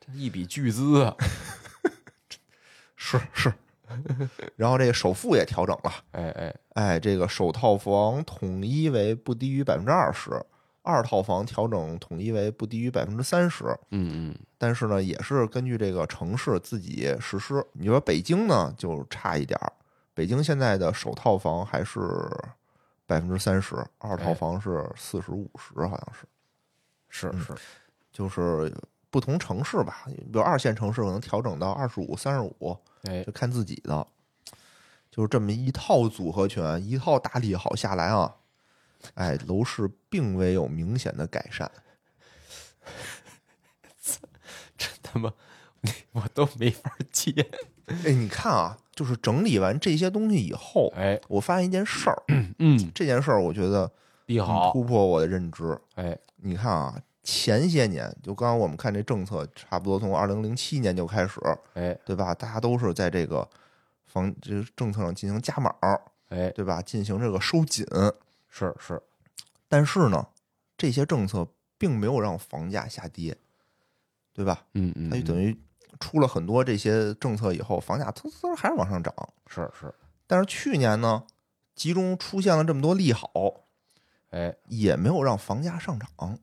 [0.00, 1.16] 这一笔巨资啊！
[3.04, 3.52] 是是。
[4.56, 10.30] 然后这个首付也调整了，哎哎，哎，这个首套房统一为不低于百分之二十，
[10.82, 13.66] 二套房调整统一为不低于百分之三十。
[13.90, 17.64] 嗯嗯，但是呢，也是根据这个城市自己实施。
[17.72, 19.72] 你说北京呢，就差一点儿。
[20.14, 22.00] 北京现在的首套房还是
[23.06, 26.22] 百分之三十，二套哎房是四十五十，好像是。
[26.24, 26.30] 嗯
[27.16, 27.54] 是是，
[28.10, 28.74] 就是
[29.14, 34.04] 不同城市吧，比如二线城市可能调整到二十五、三十五，哎就看自己的。
[35.08, 38.34] 就是这么一套组合拳，一套大利好下来啊，
[39.14, 41.70] 哎，楼市并未有明显的改善。
[44.76, 45.32] 真他妈，
[46.10, 47.30] 我都没法接。
[47.86, 52.20] 哎，你看啊，就是整理完这些东西以后，哎，我发现一件事儿，
[52.58, 53.90] 嗯，这件事儿我觉得嗯
[54.26, 55.78] 利好，突破我的认知。
[55.94, 61.40] 哎，你看啊，前些年就刚刚我们看这政策，差不多从二零零七年就开始，
[61.72, 62.34] 哎对吧？
[62.34, 63.48] 大家都是在这个
[64.06, 66.82] 房这个政策上进行加码儿，哎，对吧？
[66.82, 67.84] 进行这个收紧。
[68.48, 69.02] 是是，
[69.66, 70.28] 但是呢，
[70.76, 73.36] 这些政策并没有让房价下跌，
[74.32, 74.64] 对吧？
[74.74, 75.58] 嗯嗯，于它就等于
[75.98, 79.12] 出了很多这些政策以后，房价蹭蹭还是往上涨。
[79.48, 79.92] 是是，
[80.26, 81.24] 但是去年呢，
[81.74, 83.28] 集中出现了这么多利好，
[84.30, 86.38] 哎也没有让房价上涨，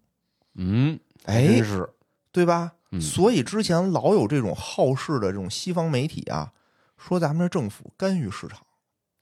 [0.56, 1.89] 嗯，哎真是，
[2.32, 2.74] 对吧？
[2.91, 6.52] 嗯所以之前老有这种好事的这种西方媒体啊，
[6.97, 8.60] 说咱们这政府干预市场。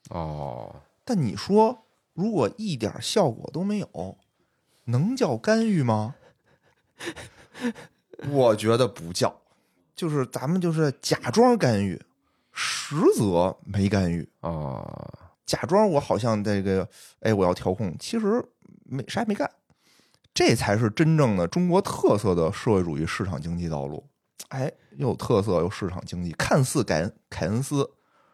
[0.09, 4.17] 哦，但你说，如果一点效果都没有，
[4.85, 6.15] 能叫干预吗？
[8.31, 9.39] 我觉得不叫，
[9.95, 12.01] 就是咱们就是假装干预，
[12.51, 14.27] 实则没干预。
[14.41, 15.13] 啊，
[15.45, 18.43] 假装我好像这个，哎，我要调控，其实
[18.83, 19.49] 没啥也没干，
[20.39, 24.01] 这才是真正的中国特色的社会主义市场经济道路。
[24.47, 27.85] 哎，又有特色又市场经济，看似凯恩凯恩斯，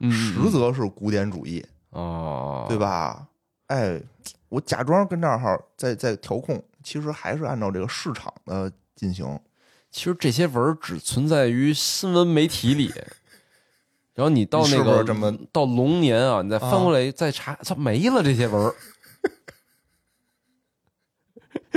[0.02, 2.78] 嗯实则是古典主义，哦，对？
[2.78, 3.28] 吧？
[3.66, 4.00] 哎，
[4.50, 9.40] 我假装跟这儿哈在在调控，其实还是按照这个市场的进行。
[9.90, 12.94] 其实这些文儿只存在于新闻媒体里，
[14.14, 18.76] 然后你到那个不是这么到龙年啊，你再翻过来再查，它没了这些文儿。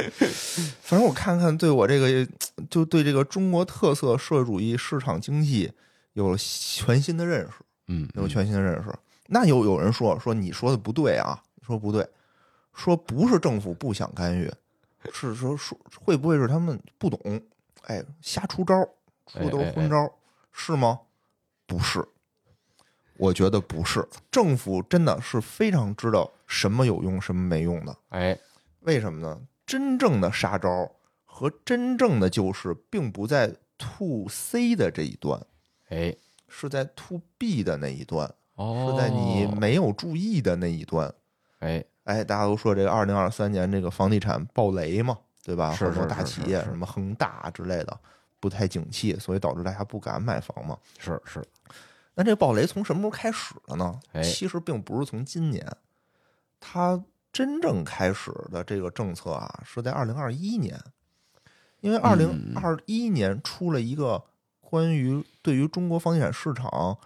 [0.82, 2.26] 反正我看看，对我这个
[2.70, 5.72] 就对这个中国特色社会主义市场经济
[6.12, 7.52] 有了全新的认识。
[7.88, 8.92] 嗯，有全新的认识。
[9.26, 12.06] 那有有人说说你说的不对啊，说不对，
[12.74, 14.50] 说不是政府不想干预，
[15.12, 17.40] 是说说会不会是他们不懂，
[17.82, 18.86] 哎，瞎出招，
[19.26, 20.10] 出的都是昏招，
[20.52, 21.00] 是吗？
[21.66, 22.02] 不是，
[23.18, 24.06] 我觉得不是。
[24.30, 27.94] 政府真的是非常知道什么有用，什么没用的。
[28.08, 28.38] 哎，
[28.80, 29.38] 为什么呢？
[29.68, 30.90] 真正的杀招
[31.26, 35.38] 和真正的救市，并不在 to C 的这一端，
[35.90, 36.16] 哎，
[36.48, 38.34] 是在 to B 的那一端。
[38.54, 41.12] 哦，是在你没有注意的那一端。
[41.58, 45.70] 哎，哎，大家都说这个二零二三年这个房地产暴雷嘛，对吧？
[45.74, 48.00] 是很多是是大企业，是是什么恒大之类的，
[48.40, 50.78] 不太景气，所以导致大家不敢买房嘛。
[50.98, 51.44] 是是，
[52.14, 54.00] 那这个暴雷从什么时候开始的呢？
[54.12, 55.64] 哎其实并不是从今年，
[56.58, 57.00] 它
[57.32, 60.78] 真正开始的这个政策啊，是在二零二一年，
[61.80, 64.24] 因为二零二一年出了一个
[64.60, 66.98] 关于对于中国房地产市场，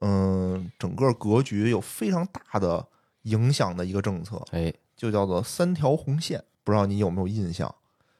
[0.00, 2.86] 嗯，整个格局有非常大的
[3.22, 6.42] 影响的一个政策，哎，就叫做三条红线。
[6.64, 7.72] 不知道你有没有印象？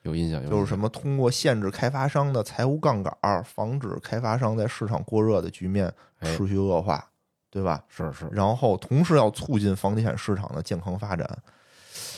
[0.02, 0.88] 有印象，有就是什么？
[0.88, 7.10] 通过限制开发商的财务杠杆，防止开发商在市场过热的局面哎，持续恶化，
[7.56, 7.82] 对吧？
[7.88, 11.26] 是是，然后同时要促进房地产市场的健康发展。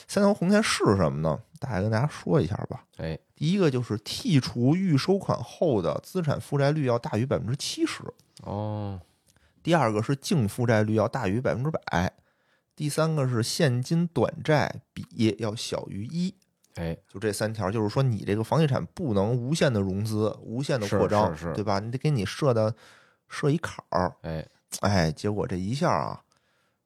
[0.09, 1.39] 三条红线是什么呢？
[1.61, 2.85] 大概跟大家说一下吧。
[2.97, 8.03] 哎，第一个就是剔除预收款后的资产负债率要大于百分之七十，
[8.43, 9.01] 哦，
[9.63, 12.13] 第二个是净负债率要大于百分之百，
[12.75, 16.35] 第三个是现金短债比要小于一。
[16.75, 21.79] 哎，就这三条，就是说你这个房地产不能无限的融资、无限的扩张，是是是对吧？
[21.79, 22.75] 你得给你设的
[23.29, 24.15] 设一坎儿。
[24.23, 24.47] 哎，
[24.81, 26.23] 哎，结果这一下啊，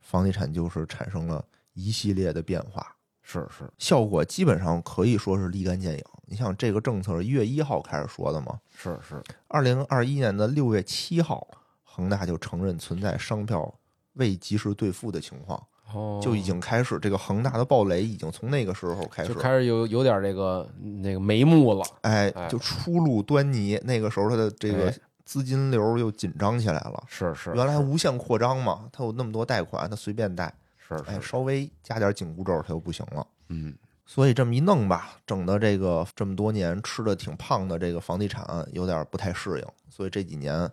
[0.01, 6.05] 房地产就是产生了一系列的变化，是是，效果基本上可以说是立竿见影。
[6.26, 11.47] 你像这个政策是一月一号开始说的嘛，是是，二零二一年的六月七号，
[11.83, 13.74] 恒大就承认存在商票
[14.14, 15.62] 未及时兑付的情况，
[15.93, 23.78] 哦，就已经开始这个恒大的暴雷已经从那个时候开始就开始有有点这个那个眉目了，哎哎，就初露端倪。
[23.85, 24.99] 那个时候，它的这个哎
[25.33, 27.03] 资金流又紧张起来了。
[27.07, 33.26] 是是，原来无限扩张嘛，它有那么多贷款，它随便贷，是哎，稍微加点紧箍咒，它又不行了。
[33.49, 33.74] 嗯，
[34.05, 40.70] 所以这么一弄吧，整的这个这么多年吃的挺胖的这个房地产有点不太适应，所以这几年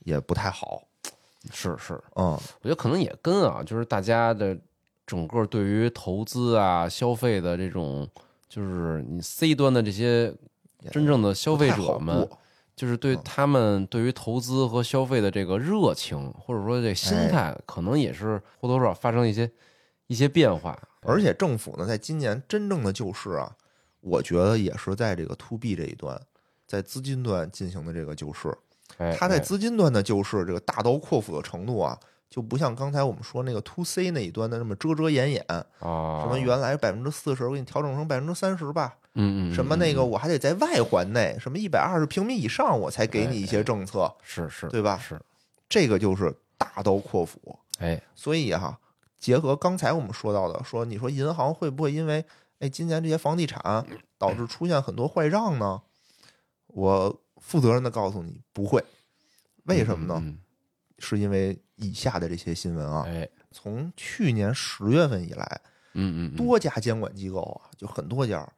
[0.00, 0.82] 也不太好。
[1.52, 4.58] 是是，嗯，我觉得可能也跟啊，就是大家的
[5.06, 8.08] 整个对于投资啊、消费的这种，
[8.48, 10.34] 就是你 C 端的这些
[10.90, 12.38] 真正的消费者们，过
[12.76, 19.50] 就是对嗯他们对于投资和消费的这个热情，或者说这心哎态，可能也是或多或少发生一些
[20.08, 20.76] 一些变化。
[21.02, 23.54] 而且政府呢，在今年真正的救市啊，
[24.00, 26.20] 我觉得也是在这个 to B 这一端，
[26.66, 28.56] 在资金端进行的这个救市。
[28.96, 31.98] 哎，它在哎资金端的救市，这个大刀阔斧的程度啊，
[32.30, 35.44] 就不像刚才我们说那个 to C 那一端的那么遮遮掩掩。
[35.48, 38.96] 啊，什么原来百分之四十，我给你调整成百分之三十吧。
[39.14, 44.12] 嗯什么那个我还得在外环内，什么一百二十平米以上，我才给你一哎些政策。
[44.22, 45.20] 是是，对吧是，
[45.68, 47.58] 这个就是大刀阔斧。
[47.78, 48.78] 哎，所以哈、
[49.18, 52.24] 结合刚才我们说到的，说你说银行会不会因为
[52.58, 53.86] 哎今年这些房地产
[54.18, 55.80] 导致出现很多坏账呢？
[56.68, 58.84] 我负责任的告诉你，不会。
[59.64, 60.20] 为什么呢？
[60.22, 60.38] 嗯？
[60.98, 63.04] 是因为以下的这些新闻啊
[63.50, 65.60] 从去年十月份以来，
[65.92, 68.48] 嗯嗯，嗯多家监管机构啊，就很多家，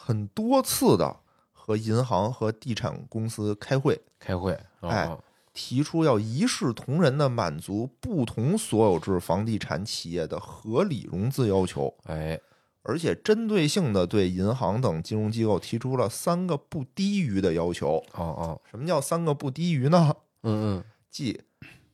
[0.00, 1.16] 很多次的
[1.52, 5.22] 和银行和地产公司开会，开会，哦哎哦
[5.52, 12.40] 提出要一视同仁的满足不同所有制房地产企业的合理融资要求，哎，
[12.82, 17.96] 而且针对性的对银行等金融机构提出了三个不低于的要求。
[18.14, 20.14] 哦哦，什么叫三个不低于呢？
[20.44, 21.42] 嗯嗯，即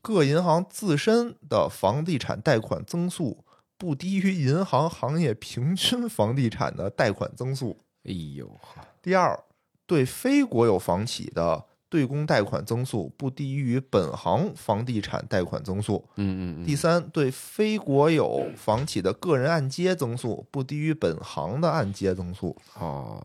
[0.03, 3.43] 各银行自身的房地产贷款增速
[3.79, 7.79] 不低于银行行业平均房地产的贷款增速。
[8.05, 9.39] 哎呦呵，第二，
[9.87, 16.05] 对非国有房企的对公贷款增速不低于本行房地产贷款增速。
[16.17, 22.57] 嗯嗯嗯，第三，对非国有房企的个人按揭增速不低于本行的按揭增速。
[22.79, 23.23] 哦，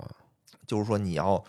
[0.68, 1.44] 就是说，你要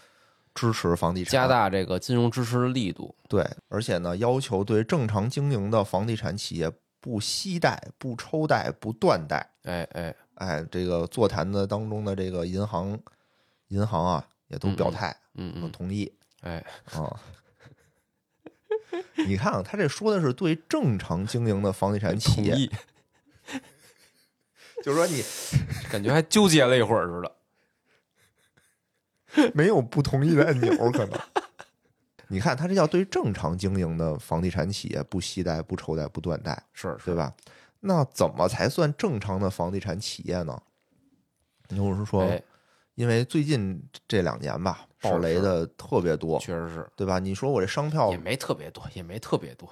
[0.54, 9.46] 支持房地产，加大这个金融支持的力度，对，而且呢，要求对正常经营的房地产企业不息贷、不抽贷、不断贷。
[9.64, 12.98] 哎哎，哎，这个座谈的当中的这个银行，
[13.70, 16.12] 银行啊也都表态，嗯嗯，同意
[16.42, 17.20] 哎，啊。
[19.26, 22.54] 你看啊，他这说的是对正常经营的房地产企业，
[24.82, 25.22] 就是说你
[25.90, 29.52] 感觉还纠结了一会儿似的。
[29.54, 31.20] 没有不同意的按钮，可能。
[32.28, 37.14] 你看，他这叫对正常经营的房地产企业不息贷、不抽贷、不断贷，是对？
[37.14, 37.32] 吧？
[37.80, 40.60] 那怎么才算正常的房地产企业呢？
[41.68, 42.42] 就是说，哎，
[43.00, 47.18] 因为最近这两年吧，是暴雷的特别多，确实是，对吧？
[47.18, 49.66] 你说我这商票也，没特别多，也没特别多。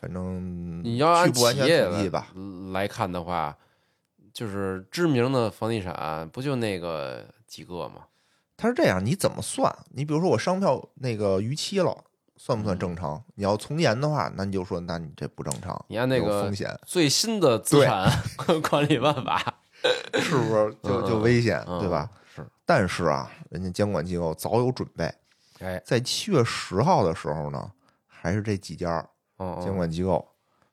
[0.00, 2.28] 反正你要按据不完企业来全统计吧，
[2.72, 3.56] 来看的话，
[4.32, 8.02] 就是知名的房地产不就那个几个吗？
[8.56, 9.76] 它是这样，你怎么算？
[9.88, 12.04] 你比如说我商票那个逾期了，
[12.36, 13.20] 算不算正常？
[13.34, 18.08] 你要从严的话，那你就说，那你这不正常，有你按那个风险，最新的资产
[18.70, 19.42] 管理办法，
[20.20, 22.08] 是不是 就嗯就危险，嗯对吧？？
[22.34, 25.12] 是，但是啊，人家监管机构早有准备，
[25.58, 27.70] 哎，在七月十号的时候呢，
[28.06, 29.04] 还是这几家
[29.36, 30.26] 哦，监管机构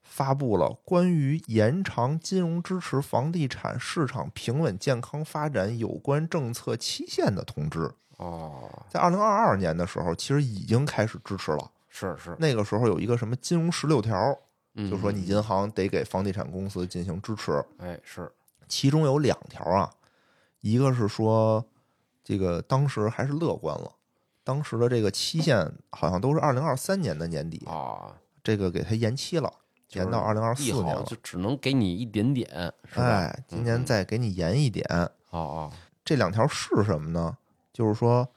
[0.04, 7.92] 发布了关于延长金融支持房地产市场平稳健康发展有关政策期限的通知。
[8.18, 11.72] 哦，在二零二二年的时候，其实已经开始支持了。
[11.90, 14.38] 是是，那个时候有一个什么金融十六条，
[14.76, 17.64] 嗯就说你银行得给房地产公司进行支持。
[17.80, 18.32] 哎是。
[18.68, 19.90] 其中有两条啊，
[20.70, 21.66] 一个是说
[22.24, 23.90] 这个当时还是乐观了，
[24.44, 28.14] 当时的这个期限好像都是二零二三年的年底，啊，
[28.44, 29.52] 这个给它延期了，
[29.94, 31.04] 延到二零二四年了。
[31.04, 32.50] 就只能给你一点点，
[32.92, 33.06] 是吧？
[33.06, 34.86] 哎，今年嗯再给你延一点。
[35.30, 35.72] 哦哦，
[36.04, 37.38] 这两条是什么呢？
[37.72, 38.28] 就是说，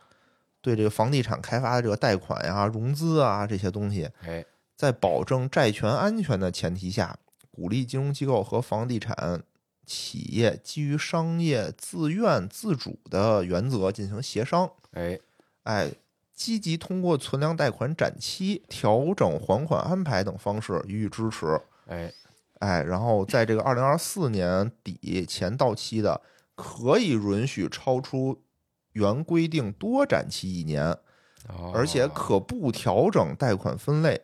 [0.60, 4.44] 对这个房地产开发的这个贷款呀、融资啊这些东西，哎
[4.76, 7.18] 在保证债权安全的前提下，
[7.50, 9.42] 鼓励金融机构和房地产
[9.90, 14.70] 企业基于商业自愿自主的原则进行协商。
[14.92, 15.18] 哎
[15.64, 15.90] 哎，
[16.32, 21.60] 积极通过存量贷款展期、调整还款安排等方式予以支持。
[21.88, 22.12] 哎
[22.60, 26.20] 哎，然后在这个二零二四年底前到期的，
[26.54, 28.40] 可以允许超出
[28.92, 30.84] 原规定多展期一年，
[31.48, 34.20] 哦而且可不调整贷款分类，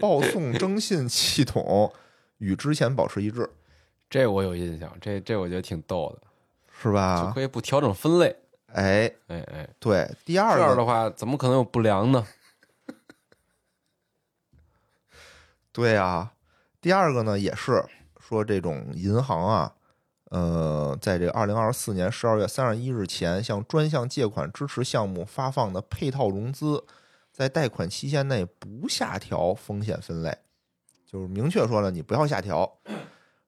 [0.00, 1.92] 报送征信系统
[2.38, 3.48] 与之前保持一致，
[4.08, 6.26] 这我有印象，这这我觉得挺逗的，
[6.80, 7.32] 是吧？
[7.34, 8.34] 可以不调整分类。
[8.72, 12.26] 哎，哎哎，对，第二个，样的话怎么可能有不良呢？
[15.72, 16.32] 对啊，
[16.80, 17.84] 第二个呢，也是
[18.20, 19.74] 说这种银行啊，
[20.30, 26.84] 呃，在这个二零二四年十二月三十一日前向专项借款支持项目发放的配套融资，
[27.32, 30.38] 在贷款期限内不下调风险分类，
[31.06, 32.78] 就是明确说了，你不要下调。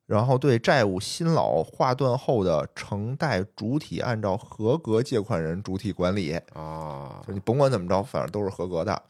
[0.09, 9.03] 然后对债务新老划断后的承贷主体，按照合格借款人主体管理，啊就你甭管怎么着，反正都是合格的。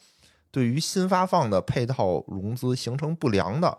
[0.51, 3.79] 对于新发放的配套融资形成不良的，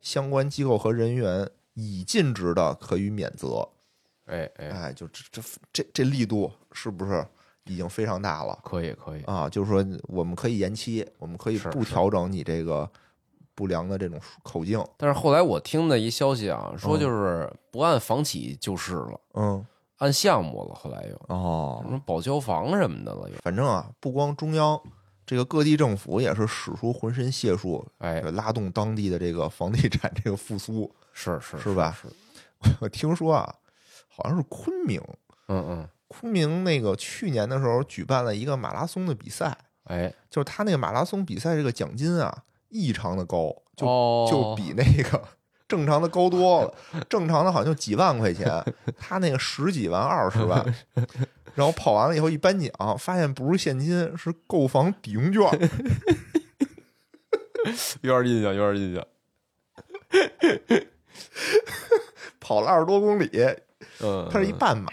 [0.00, 3.68] 相关机构和人员已尽职的，可予免责。
[4.24, 5.42] 哎哎，哎，就这这
[5.74, 7.22] 这这力度是不是
[7.64, 9.46] 已经非常大了可以可以，啊？
[9.46, 12.90] 就是说，我们可以延期，我们可以不调整你这个
[13.56, 14.80] 不良的这种口径。
[14.96, 20.74] 但是后来我听的一消息啊，说嗯就是不按房企就是了，嗯，按项目了。
[20.74, 24.80] 后来又哦什，么保交房什么的了又，反正啊，不光中央，
[25.24, 30.88] 这个各地政府也是使出浑身解数，哎，拉动当地的这个房地产这个复苏。
[31.18, 32.06] 是是是吧是，
[32.78, 33.54] 我听说啊，
[34.06, 35.00] 好像是昆明，
[35.48, 45.22] 嗯嗯，昆明那个去年的时候举办了一个马拉松的比赛，哎，就是他那个马拉松比赛这个奖金啊异常的高，就、哦就比那个
[45.68, 46.72] 正常的高多了，
[47.08, 48.46] 正常的好像就几万块钱，
[48.96, 50.64] 他那个十几万、二十万。
[51.56, 55.42] 然后跑完了以后一颁奖，发现不是现金，是购房抵用券。
[58.02, 59.02] 有点印象，有点印象。
[62.38, 63.28] 跑了二十多公里，
[64.00, 64.92] 嗯，他是一半马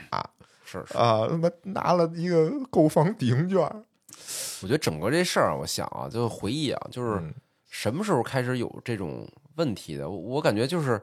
[0.63, 3.59] 是是，啊，他妈拿了一个购房抵用券。
[4.61, 7.34] 我觉得整个这事儿，我想啊，就回忆啊，就是嗯
[7.74, 10.07] 什么时候开始有这种问题的？
[10.07, 11.01] 我我感觉就是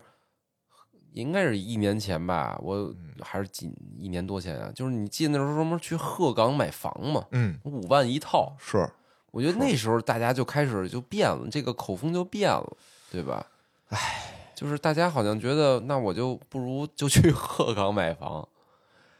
[1.14, 3.68] 应该是一年前吧，我嗯还是几
[3.98, 4.70] 一年多前啊。
[4.72, 8.88] 就是你记得那时候什么去鹤岗买房嘛，嗯，五万一套，是，
[9.32, 12.76] 我觉得那时候大家就开始就变了，这个口风就变了，
[13.10, 13.44] 对吧？
[13.88, 18.48] 唉，就是大家好像觉得，那我就不如就去鹤岗买房，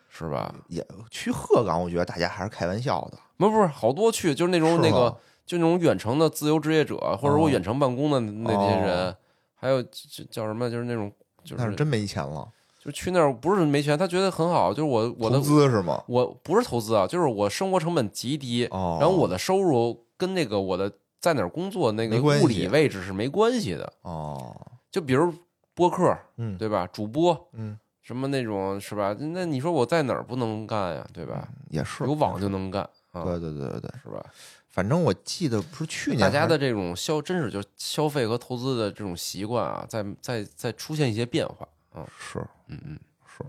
[0.08, 0.54] 是吧？
[0.68, 3.18] 也去鹤岗，我觉得大家还是开玩笑的。
[3.36, 5.16] 不是不是，好多去，就是那种那个吗，
[5.50, 9.16] 就那种远程的自由职业者，或者我哦远程办公的那些人，哦
[9.56, 9.82] 还有
[10.30, 11.10] 叫什么，就是那种
[11.42, 12.48] 就是真没钱了，
[12.78, 16.00] 就去那儿不是没钱，他觉得很好，就是我我的投资是吗？
[16.06, 23.92] 我不是投资啊，就是我生活成本极低，哦，然后我的收入跟那个我的在哪儿工作那个物理位置是没关系的。
[24.02, 24.54] 哦，
[24.88, 25.34] 就比如
[25.74, 26.86] 播客，嗯，对吧？
[26.92, 29.16] 主播嗯，什么那种是吧？
[29.18, 31.04] 那你说我在哪儿不能干呀？
[31.12, 31.48] 对吧？
[31.70, 34.24] 也是有网就能干啊，对对对对对，是吧？
[34.68, 42.06] 反正我记得不是去年大家的这种消，真是就消费和投资的这种习惯啊，在在在出现一些变化啊。
[42.16, 42.38] 是
[42.68, 43.44] 嗯嗯，是，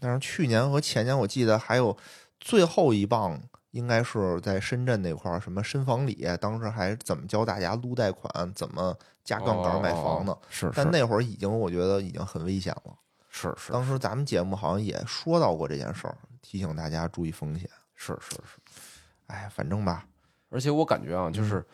[0.00, 1.96] 但是去年和前年我记得还有
[2.40, 8.92] 最后一棒，应该是在深圳那块儿，什么深房里，当时还怎么教大家撸贷款，怎么
[9.22, 10.32] 加杠杆买房呢？
[10.32, 10.38] 哦？
[10.50, 12.92] 是，但那会儿已经我觉得已经很危险了。
[13.30, 17.70] 是是当时咱们节目好像也说到过这件事儿，提醒大家注意风险。
[17.94, 18.60] 是是是，
[19.26, 20.06] 哎，反正吧，
[20.50, 21.32] 而且我感觉啊，嗯。
[21.32, 21.64] 就是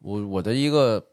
[0.00, 1.04] 我我的一个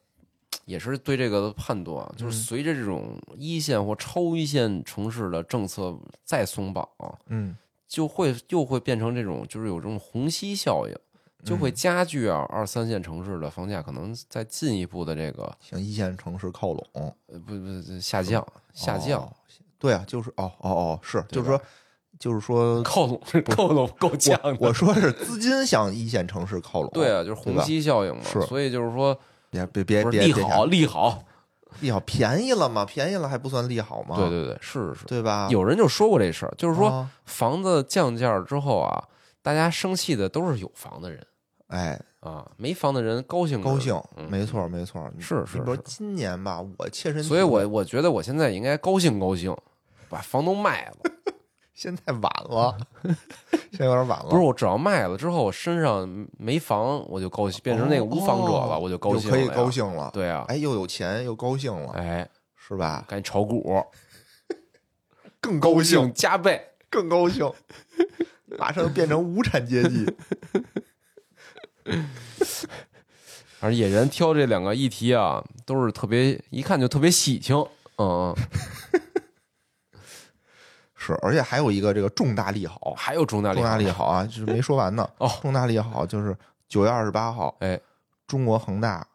[0.66, 2.40] 也是对这个的判断啊，就是嗯。
[2.42, 7.56] 随着这种一线或超一线城市的政策再松绑啊，嗯，
[7.88, 10.96] 就会又会变成这种，就是有这种虹吸效应，
[11.44, 11.60] 就嗯。
[11.60, 19.34] 会加剧啊二三线城市的房价可能再进一步的这个向一线城市靠拢，呃不不下降下降哦
[19.78, 21.62] 对啊，就是哦哦哦，是，就是说，
[22.20, 23.20] 就是说，靠拢
[23.50, 24.56] 靠拢够呛的。
[24.60, 29.18] 我说是资金向一线城市靠拢，对啊，就是虹吸效应嘛，是所以就是说
[29.50, 31.24] 别别别利好利好，
[31.82, 34.16] 利好便宜了嘛，便宜了还不算利好吗？
[34.18, 35.06] 对对对，是是是。
[35.06, 35.48] 对吧？
[35.52, 39.04] 有人就说过这事儿，就是说啊房子降价之后啊，
[39.42, 41.26] 大家生气的都是有房的人
[41.68, 45.10] 哎，啊，没房的人高兴着高兴，嗯没错没错。
[45.16, 49.56] 你是是你说是今年吧，我切身，所以我我觉得我现在应该高兴高兴，
[50.08, 50.98] 把房都卖了。
[51.76, 52.76] 现在晚了，
[53.52, 54.30] 现在有点晚了。
[54.30, 56.08] 不是，我只要卖了之后，我身上
[56.40, 60.10] 没房，我就高兴，变成那个无房者了，哦我就高兴可以高兴了。
[60.14, 63.04] 对啊，哎，又有钱又高兴了，哎，是吧？
[63.10, 63.84] 赶紧炒股，
[65.42, 66.70] 更高兴， 加倍。
[66.90, 67.52] 更高兴，
[68.58, 70.06] 马上变成无产阶级。
[73.60, 77.58] 反正野人挑这两个议题啊，都是特别一看就特别喜庆。
[77.98, 78.36] 嗯嗯，
[81.06, 85.08] 是，而且还有一个这个重大利好，还有重大利好重大利好啊，就是没说完呢。
[85.18, 86.36] 哦重大利好就是
[86.68, 87.80] 九月二十八号，哎，
[88.26, 89.06] 中国恒大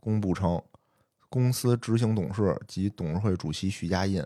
[0.00, 0.60] 公布称，
[1.28, 4.24] 公司执行董事及董事会主席许家印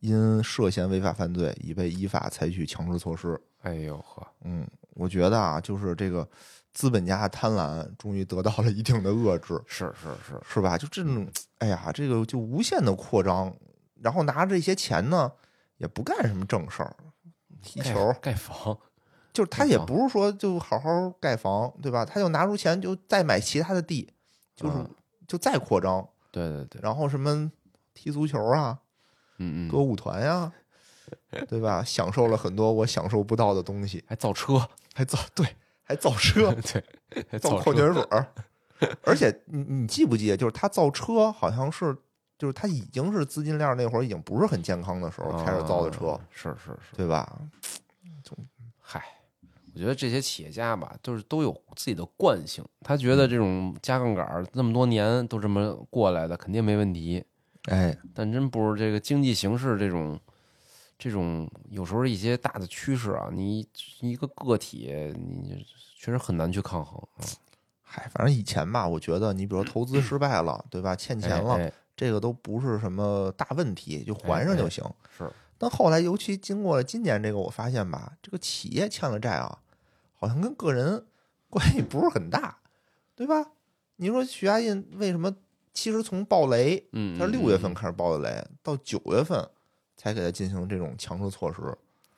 [0.00, 3.40] 因涉嫌违法犯罪，已被依法采取强制措施。
[3.62, 6.28] 哎呦呵，嗯，我觉得啊，就是这个
[6.72, 10.78] 资本家的贪婪终于得到了一定的遏制，是是是，是吧？
[10.78, 11.26] 就这种，
[11.58, 13.52] 哎呀，这个就无限的扩张，
[14.00, 15.32] 然后拿着这些钱呢，
[15.78, 16.94] 也不干什么正事儿，
[17.62, 18.78] 踢盖球，盖房，
[19.32, 22.04] 就是他也不是说就好好盖房，对吧？
[22.04, 24.12] 他就拿出钱就再买其他的地，
[24.54, 24.90] 就是嗯
[25.26, 27.50] 就再扩张，对对对，然后什么
[27.94, 28.78] 踢足球啊、
[29.38, 30.52] 嗯嗯，歌舞团呀、
[31.48, 31.82] 对吧？
[31.84, 38.26] 享受了很多我享受不到的东西，还造车，还造对，还造车， 对，还造矿泉水儿，
[39.04, 41.96] 而且你你记不记得，就是他造车好像是，
[42.38, 47.40] 就是他已经是资金链那会儿已经不是很健康的时候开始造的车啊，是是是，对吧？
[48.80, 49.02] 嗨，
[49.74, 57.24] 我觉得这些企业家吧，就是都有自己的惯性，他觉得这种加杠杆儿这么多年都这么过来的，肯定没问题。
[57.64, 60.18] 哎，但真不是这个经济形势这种，
[60.96, 63.66] 这种有时候一些大的趋势啊，你
[64.00, 65.66] 一个个体，你
[65.96, 67.02] 确实很难去抗衡。
[67.82, 70.94] 嗨，反正以前吧，我觉得你比如说投资失败了，对吧？
[70.94, 74.84] 欠钱了，哎哎这个都不是什么大问题，就还上就行。
[75.18, 79.58] 是，但后来，尤其经过了今年这个，我发现吧，这个企业欠了债啊，
[80.14, 81.04] 好像跟个人
[81.50, 82.58] 关系不是很大，
[83.16, 83.50] 对吧？
[83.96, 85.34] 你说徐家印为什么？
[85.74, 89.48] 其实从暴雷，嗯，他六月份开始爆的雷，到九月份
[89.96, 91.62] 才给他进行这种强制措施。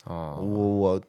[0.05, 1.01] 啊，我我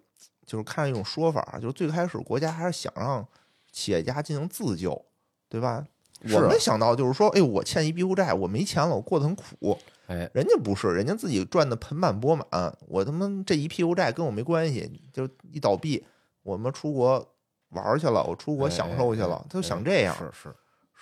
[0.45, 3.27] 就是看一种说法，就是最开始国家还是想让
[3.71, 5.05] 企业家进行自救，
[5.49, 5.85] 对吧？
[6.25, 9.77] 是我没想到就是说，哎，我欠一屁股债，我没钱了，我过得很苦。
[10.07, 12.45] 哎，人家不是，人家自己赚的盆满钵满，
[12.87, 16.03] 我他妈这一屁股债跟我没关系，就一倒闭，
[16.43, 17.25] 我们出国
[17.69, 20.53] 玩去了，我出国享受去了，他就想这样，是是。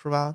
[0.02, 0.34] 是吧？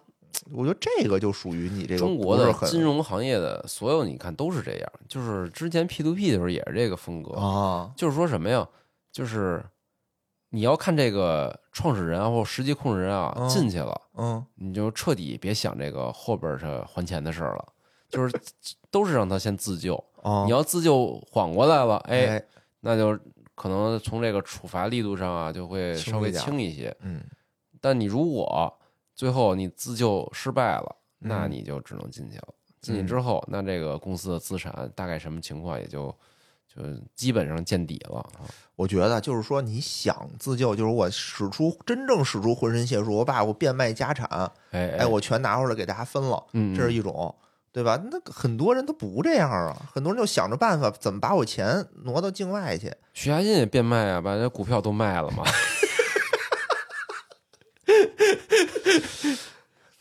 [0.51, 4.91] 我觉得这个就属于你这个中国的金融行业的所有，你看都是这样。
[5.07, 8.67] 就是之前 P to P 的时候也是这个风格，啊，就是说什么呀？
[9.11, 9.63] 就是
[10.55, 17.65] 你要看这个创始人啊，或实际控制人啊嗯进去了，嗯你就彻底别想这个后边儿是还钱的事儿了，
[18.09, 18.33] 就是
[18.89, 20.01] 都是让他先自救。
[20.23, 22.45] 啊，你要自救缓过来了，哎，哎，
[22.79, 23.19] 那就
[23.53, 26.95] 可能从这个处罚力度上啊就会稍微轻一些。
[27.01, 27.21] 嗯，
[27.81, 28.73] 但你如果
[29.13, 32.47] 最后你自救失败了，那嗯你就只能进去了。
[32.79, 36.15] 进去之后，那这个公司的资产大概什么情况，也就
[36.75, 36.83] 就
[37.15, 38.45] 基本上见底了啊。
[38.75, 44.27] 我觉得就是说，你想自救，就是我使出真正使出浑身解数，我把我变卖家产，
[44.71, 47.33] 哎哎，我全拿出来给大家分了，嗯，这是一种，
[47.71, 47.97] 对吧？
[48.11, 52.93] 那很多人他不这样啊，很多人就想着办法怎么把我钱挪到境外去。
[53.13, 55.43] 许家印也变卖啊，把这股票都卖了嘛，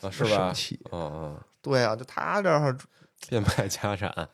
[0.01, 0.53] 啊是吧
[0.91, 2.77] 嗯嗯，对啊，就他这儿
[3.29, 4.27] 变卖家产。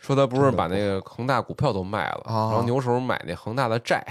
[0.00, 4.04] 说他不是把那个恒大股票都卖了，啊然后牛手买那恒大的债，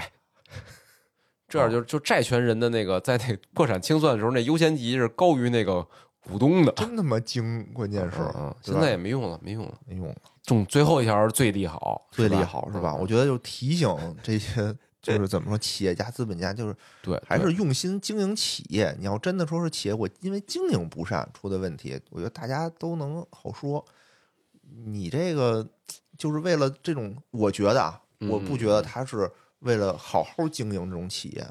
[1.48, 5.86] 这样就就债权人的那个 在那破产清算的时候，那优先级是高于那个
[6.20, 6.72] 股东的。
[6.72, 9.74] 真他妈精，关键是嗯嗯，对吧现在也没用了，没用了。
[9.86, 12.92] 没用了，中最后一条是最利好，最利好是吧？
[12.96, 13.88] 嗯我觉得就提醒
[14.22, 18.94] 这些， 就是怎么说，企业家、资本家，就是对，还是用心经营企业。
[18.98, 23.84] 你要真的说是企业，我因为经营不善出的问题，我觉得大家都能好说。
[24.84, 25.66] 你这个
[26.18, 29.30] 就是为了这种，我觉得啊，嗯我不觉得他是
[29.60, 31.46] 为了好好经营这种企业，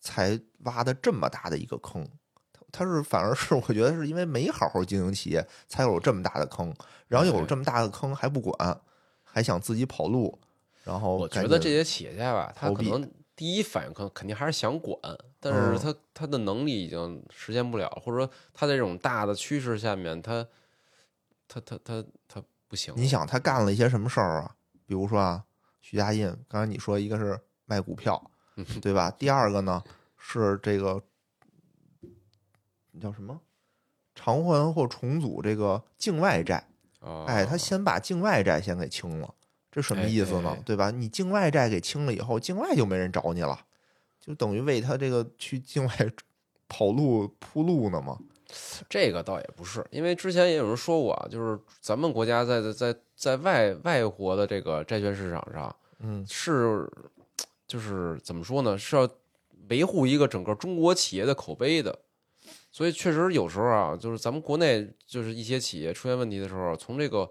[0.00, 2.06] 才挖的这么大的一个坑。
[2.52, 6.74] 他他是反而是我觉得是因为没好好经营企业，才有这么大的坑。
[7.06, 8.80] 然后有了这么大的坑还不管，
[9.22, 10.38] 还想自己跑路，
[10.82, 14.98] 然后我觉得这些企业家吧，他可能第一反应可能肯定还是想管，
[15.38, 20.46] 但是他他的能力已经实现不了，或者说他在这种大的趋势下面，他
[21.46, 22.94] 他他他他不行。
[22.96, 24.56] 你想他干了一些什么事儿啊？
[24.86, 25.44] 比如说啊，
[25.82, 28.30] 徐家印，刚才你说一个是卖股票，
[28.80, 29.10] 对吧？
[29.10, 29.84] 第二个呢
[30.16, 31.04] 是这个
[32.98, 33.38] 叫什么
[34.14, 36.66] 偿还或重组这个境外债。
[37.26, 39.34] 哎，他先把境外债先给清了，
[39.70, 40.56] 这什么意思呢？
[40.64, 40.90] 对吧？
[40.90, 43.66] 你境外债给清了以后，境外就没人找你了，
[44.18, 45.94] 就等于为他这个去境外
[46.68, 48.18] 跑路铺路呢吗？
[48.88, 56.88] 这个倒也不是，因为之前也有人说过啊，就是咱们国家在在在外外国的这个债券市场上，嗯，是
[57.66, 58.76] 就是怎么说呢？
[58.76, 59.08] 是要
[59.68, 61.98] 维护一个整个中国企业的口碑的。
[62.70, 67.30] 所以确实有时候啊，就是咱们国内就是一些企业出现问题的时候，从这个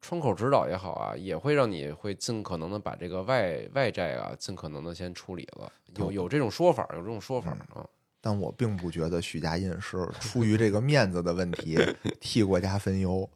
[0.00, 5.72] 窗口指导也好啊，也会让你会尽可能的把这个外外债啊，尽可能的先处理了。
[5.96, 7.86] 有有这种说法，有这种说法啊。
[8.20, 11.78] 但我并不觉得许家印是出于这个面子的问题
[12.20, 13.28] 替国家分忧。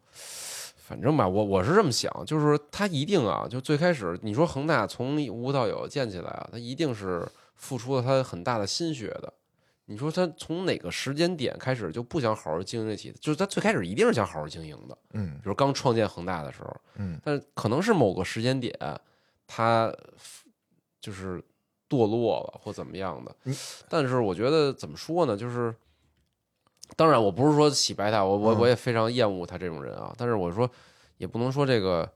[0.86, 9.32] 反正吧，我我是这么想，就是他一定啊，就最开始你说恒大从无到有建起来啊，他一定是付出了他很大的心血的。
[9.86, 13.14] 你说他从哪个时间点开始就不想好好经营这企业？
[13.20, 18.74] 就是他最开始一定是想好好经营的，嗯，比如刚创建恒大的时候，嗯，但可能是某个时间点，
[19.46, 19.90] 他
[21.00, 21.42] 就是
[21.94, 23.34] 堕落了或怎么样的。
[23.88, 25.36] 但是我觉得怎么说呢？
[25.36, 25.74] 就是
[26.96, 30.12] 当然，我不是说洗白他，我我我也非常厌恶他这种人啊。
[30.16, 30.68] 但是我说
[31.18, 32.10] 也不能说这个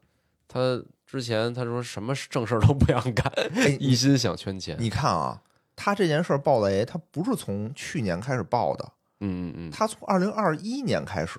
[0.48, 3.32] 他之前他说什么正事都不想干，
[3.78, 4.76] 一心想圈钱。
[4.78, 5.42] 你看啊。
[5.80, 8.84] 他这件事儿爆雷，他不是从去年开始爆的，
[9.20, 11.38] 嗯嗯嗯，他从二零二一年开始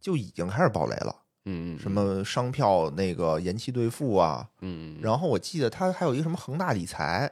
[0.00, 7.30] 就已经开始爆雷了，嗯嗯，什么商票那个延期兑付啊，嗯，然后我记得他还有一个什么恒大理财，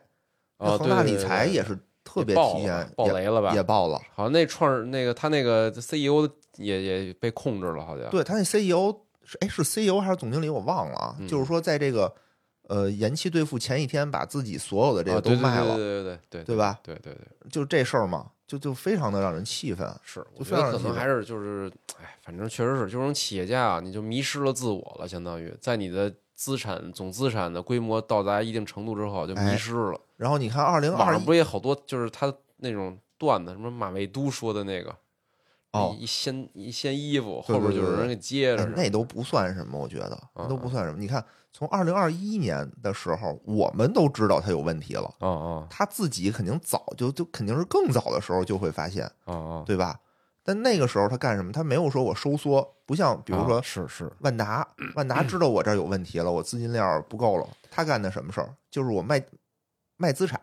[0.63, 8.95] 恒大理财也是特别提前爆雷了吧，也爆了，好像那创那个他那个 CEO 也也被控制了，好像，对他那 CEO
[9.25, 12.13] 是哎是 CEO 还是总经理我忘了啊，就是说在这个。
[12.69, 16.79] 呃，延期兑付前一天把自己所有的这个都卖了，对对对对对吧？
[16.83, 19.87] 对对对，就这事儿嘛，就就非常的让人气愤。
[20.03, 21.71] 是，我觉得可能还是就是，
[22.01, 30.01] 哎，反正确实是，这种企业家啊，你就迷失了自我了，相当于在你的资产总资产的规模到达一定程度之后就迷失了。
[30.23, 34.95] 然后你看，二零二不也好多，就是他那种段子，什么马未都说的那个。
[35.73, 40.99] 哦，一掀一掀衣服，后边就有人给接着，那都不算什么，我觉得那都不算什么。
[40.99, 45.13] 你看，从二零二一年的时候，我们都知道他有问题了，
[45.69, 49.11] 他自己肯定早就就肯定是更早的时候就会发现，
[49.67, 49.99] 对吧？
[50.45, 51.51] 但那个时候他干什么？
[51.51, 58.55] 他没有说我收缩，不像比如说是是万达，万达知道我这儿有问题了，我资金链不够了，他干的什么事儿？
[58.71, 59.19] 就是我卖
[60.03, 60.41] 卖资产。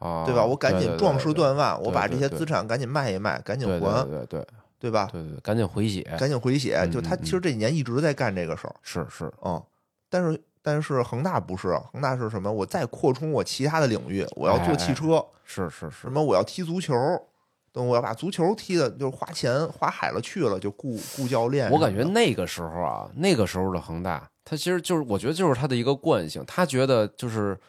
[0.00, 0.42] 啊，对吧？
[0.42, 3.78] 我赶紧壮士断腕，我把这些资产赶紧卖一卖，赶紧还，
[4.08, 4.46] 对对
[4.78, 5.06] 对吧？
[5.12, 6.88] 对对，赶紧回血，赶紧回血。
[6.90, 9.62] 就他其实这几年一直在干这个事儿，是是，嗯。
[10.08, 12.50] 但是但是恒大不是，恒大是什么？
[12.50, 16.00] 我再扩充我其他的领域，我要做汽车，是是是。
[16.00, 16.22] 什么？
[16.22, 16.94] 我要踢足球，
[17.70, 21.70] 等我要把足球踢的，就是花钱花海了去了，就雇雇教练。
[21.70, 27.60] 我感觉那个时候啊，那个时候的恒大，他其实就是，我觉得就是他的一个惯性，他觉得就是。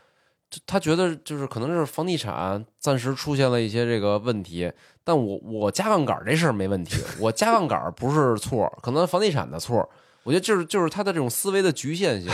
[0.66, 4.72] 他觉得就是可能是房地产暂时出现了一些这个问题，
[5.04, 9.88] 但我我加杠杆这事儿没问题，我加杠杆不是错，可能房地产的错。
[10.24, 12.30] 我觉得就是就是他的这种思维的局限性，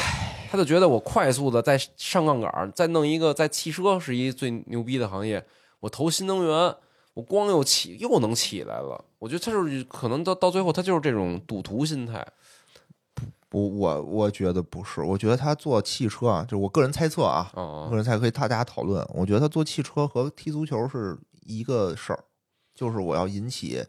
[0.52, 5.45] 他就觉得我快速的在上杠杆，再弄一个在汽车是一最牛逼的行业，
[5.80, 6.76] 我投新能源，
[7.14, 9.06] 我光又起又能起来了。
[9.19, 12.26] 我觉得他就是可能到到最后他就是这种赌徒心态。
[13.57, 17.51] 不，我我觉得不是，我觉得他做汽车啊，就是我个人猜测啊，
[17.89, 19.03] 个人猜可以大家讨论。
[19.11, 22.23] 我觉得他做汽车和踢足球是一个事儿，
[22.75, 23.84] 就是我要引起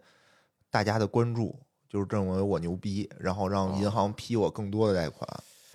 [0.70, 1.54] 大家的关注，
[1.86, 5.28] 就是认为我牛逼，然后让银行批我更多的贷款。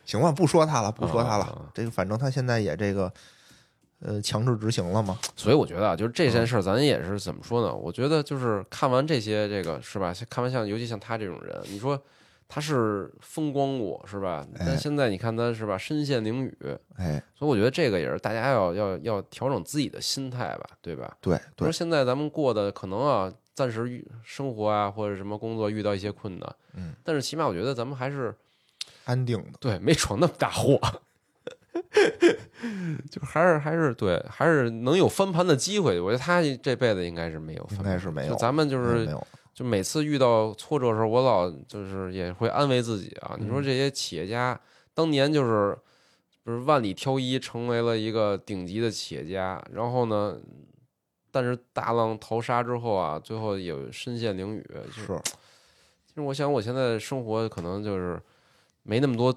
[0.06, 1.72] 行吧，不说他了，不说他了。
[1.72, 3.14] 这个反正他现在也这个
[4.00, 5.20] 呃强制执行了嘛。
[5.36, 7.72] 所以我觉得啊，就是这件事儿，咱也是怎么说呢？
[7.72, 10.12] 我觉得就是看完这些，这个是吧？
[10.30, 12.02] 看完像尤其像他这种人，你说。
[12.54, 14.46] 他是风光过是吧？
[14.60, 21.18] 但现在你看他是吧，身陷囹圄，哎，所以我觉得这个也是大家要要要调整自己的心态吧，对吧？
[21.20, 28.32] 对，说现在咱们过的可能啊，暂时生活啊或者什么工作遇到一些困难，嗯，但是起码我觉得咱们还是
[29.06, 30.80] 安定的，对，没闯那么大祸，
[33.10, 36.00] 就还是还是对，还是能有翻盘的机会。
[36.00, 39.28] 我觉得他这辈子应该是没有，应该是没有，咱们就是没有。
[39.54, 43.36] 就每次遇到挫折的时候，我老就是也会安慰自己啊。
[43.40, 44.60] 你说这些企业家
[44.94, 45.78] 当年就是
[46.44, 49.64] 不是万里挑一，成为了一个顶级的企业家。
[49.72, 50.38] 然后呢，
[51.32, 54.64] 但是大浪淘沙之后啊，最后也身陷囹圄。
[54.88, 55.22] 就是
[56.08, 58.22] 其实我想，我现在生活可能就是
[58.82, 59.34] 没那么多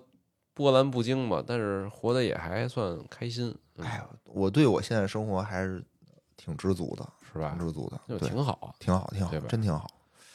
[0.55, 3.55] 波澜不惊吧，但是活得也还算开心。
[3.77, 5.85] 嗯哎呀，我对我现在生活还是
[6.37, 7.67] 挺知足的，是吧挺？
[7.67, 8.75] 知足的，就，挺好。
[8.79, 9.87] 挺好，挺好真挺好。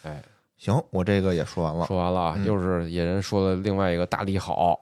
[0.03, 0.21] 哎，
[0.57, 4.79] 行，我这个也说完了，说完了又是野人说了另外一个大利好。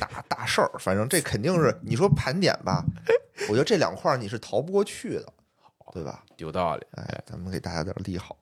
[0.00, 2.82] 大大事儿，反正这肯定是你说盘点吧，
[3.48, 5.26] 我觉得这两块儿你是逃不过去的，
[5.92, 6.24] 对吧？
[6.38, 8.34] 有道理，哎，咱们给大家点儿利好，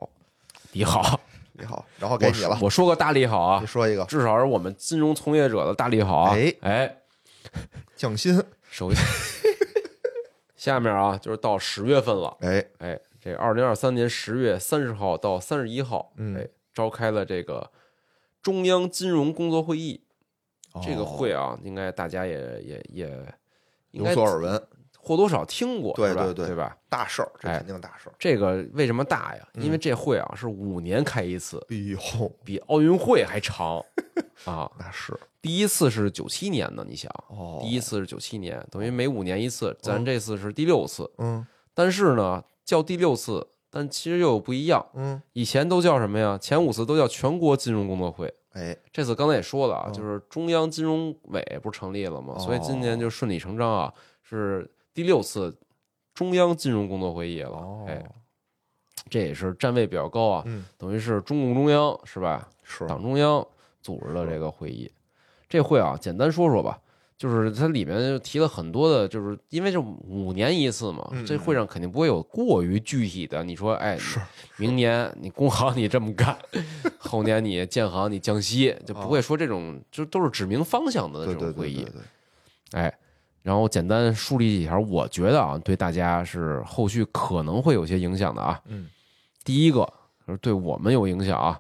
[0.73, 1.19] 利好，
[1.55, 6.35] 利好，然后给你了，我说个大利好啊你，说一个至少是我们金融从业者的大利好啊。
[6.36, 6.97] 哎哎，
[7.97, 8.40] 降薪，
[8.70, 9.03] 首先，
[10.55, 17.69] 下面啊就是到十月份了，哎，哎，这二零二三年十月三十号到三十一号，嗯哎，召开了这个
[18.40, 20.01] 中央金融工作会议。
[20.81, 23.35] 这个会哦啊，应该大家也也也
[23.90, 24.69] 应该有所耳闻，
[25.01, 26.77] 或多少听过，对对对对吧？
[26.89, 28.15] 大事儿，这哎肯定大事儿。
[28.16, 29.48] 这个为什么大呀？
[29.55, 33.82] 嗯因为这会啊是五年开一次，哎呦，比奥运会还长
[34.44, 34.70] 啊！
[34.78, 41.11] 那是第一次是九七年的，你想，哦，第一次是九七年，等于每五年一次，咱这次是第六次。
[41.19, 41.44] 嗯
[41.74, 44.85] 但是呢，叫第六次，但其实又有不一样。
[44.95, 46.37] 嗯，以前都叫什么呀？
[46.37, 52.35] 前五次都叫全国金融工作会，哎，这次刚才也说了啊，嗯就是中央金融委不是成立了吗？
[52.37, 55.57] 哦所以今年就顺理成章啊，是第六次
[56.13, 57.51] 中央金融工作会议了。
[57.57, 58.05] 哦，哎，
[59.09, 62.49] 这也是站位比较高啊，嗯，等于是中共中央是吧？
[62.65, 63.47] 是党中央
[63.81, 64.91] 组织的这个会议。
[65.49, 66.81] 这会啊，简单说说吧，
[67.19, 73.43] 就是它里面提了很多的，就是因为是五年一次嘛，嗯这会上肯定不会有过于具体的。
[73.43, 74.21] 你说，哎，是
[74.59, 76.37] 明年你工行你这么干，
[76.99, 81.87] 后年你建行你降息，就不会说这种，就都是指明方向的这种会议
[82.73, 82.93] 哎，
[83.43, 88.61] 然后简单梳理几条，我觉得啊，对大家是后续可能会有些影响的啊。
[88.67, 88.89] 嗯，
[89.43, 89.91] 第一个
[90.27, 91.59] 就是对我们有影响啊。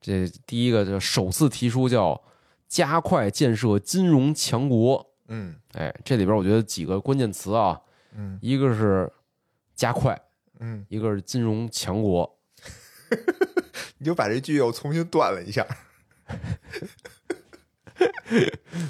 [0.00, 2.20] 这第一个就首次提出叫
[2.68, 5.10] 加快建设金融强国。
[5.28, 7.80] 嗯哎，这里边我觉得几个关键词啊，
[8.14, 9.10] 嗯一个是
[9.74, 10.18] 加快，
[10.60, 12.38] 嗯，一个是金融强国。
[13.98, 15.66] 你就把这句又重新断了一下，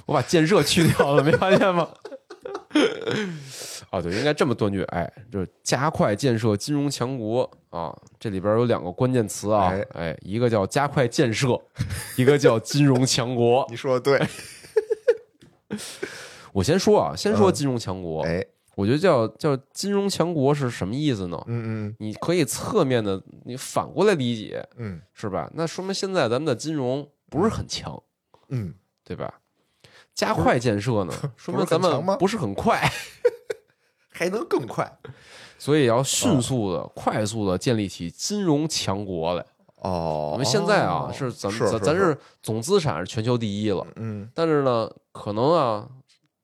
[0.06, 1.88] 我把建设去掉了，没发现吗？
[3.90, 7.96] 啊，对，应该这么断句，哎，就是加快建设金融强国啊。
[8.20, 11.58] 这里边有两个关键词啊，哎哎，一个叫加快建设，
[12.16, 13.66] 一个叫金融强国。
[13.70, 15.78] 你说的对，
[16.52, 18.44] 我先说啊，先说嗯金融强国，哎，
[18.74, 21.42] 我觉得叫叫金融强国是什么意思呢？
[21.46, 25.50] 嗯嗯你可以侧面的，你反过来理解，嗯是吧？
[25.54, 28.02] 那说明现在咱们的金融不是很强，
[28.48, 28.74] 嗯，
[29.04, 29.40] 对吧？
[30.14, 32.90] 加快建设呢，说明咱们不是很快，
[34.18, 34.98] 还能更快
[35.56, 39.44] 所以要迅速的、快速的建立起金融强国来。
[39.82, 45.88] 哦我们现在啊，哦是咱是咱咱是总资产是全球第一了，嗯但是呢，可能啊，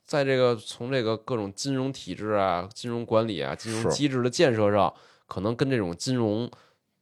[0.06, 4.92] 在这个从这个各种金融体制啊、金融管理啊、金融机制的建设上，
[5.26, 6.48] 可能跟这种金融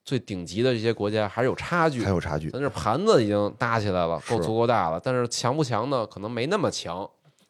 [0.06, 2.08] 最顶级的这些国家还是有差距还。
[2.08, 6.06] 有差距，咱这盘子已经搭起来了，够足够大了，但是强不强呢？
[6.06, 7.08] 可能没那么强。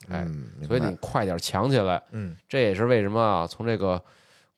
[0.09, 0.27] 哎，
[0.67, 4.03] 所以你快点强起来，嗯这也是为什么啊，从这个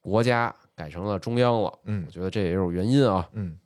[0.01, 1.79] 国家改成了中央了。
[1.85, 3.29] 嗯我觉得这也有原因啊。
[3.33, 3.59] 嗯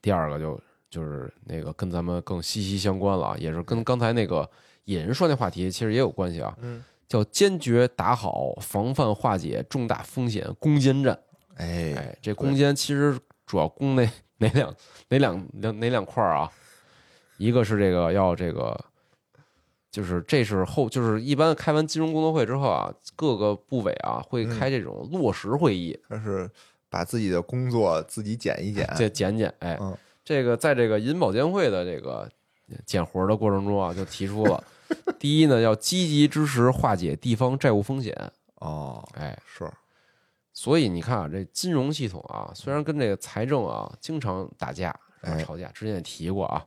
[0.00, 0.60] 第二个就
[0.90, 4.48] 就是那个跟咱们更息息相关了啊，也是跟刚才那个
[4.84, 11.18] 野人说那话题其实也有关系啊，嗯，叫坚决打好防范化解重大风险攻坚战。
[11.56, 14.08] 哎哎，这攻坚其实主要攻那
[14.38, 14.74] 哪两
[15.08, 16.50] 哪两两哪两块儿啊？
[17.36, 18.78] 一个是这个要这个，
[19.94, 26.50] 就是这是后就是一般开完金融工作会之后啊，各个部委啊会开这种落实会议，但是
[26.90, 29.96] 把自己的工作自己减一减，这减减哎，嗯。
[30.24, 32.28] 这个在这个银保监会的这个
[32.84, 34.64] 减活的过程中啊，就提出了，
[35.16, 38.12] 第一呢要积极支持化解地方债务风险，
[38.56, 39.70] 哦，哎，是。
[40.52, 44.88] 所以你看啊，这金融系统啊，虽然跟这个财政啊经常打架
[45.22, 46.64] 是吧哎吵架，之前也提过啊，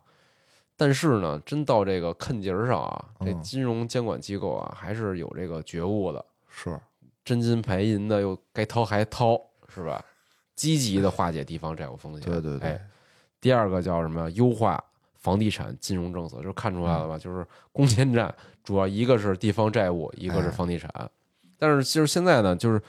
[0.79, 6.79] 但是呢，真到这个坎节儿上啊，这嗯金融监管机构啊还是有这个觉悟的，是，
[7.25, 10.03] 真金白银的又该掏还掏，是吧？
[10.55, 12.21] 积极的化解地方债务风险。
[12.29, 12.87] 对对对哎，
[13.41, 14.29] 第二个叫什么？
[14.31, 14.81] 优化
[15.15, 17.17] 房地产金融政策，就看出来嗯了吧？
[17.17, 18.33] 就是攻坚战，
[18.63, 20.91] 主要一个是地方债务，一个是哎房地产。
[21.57, 22.79] 但是就是现在呢，就是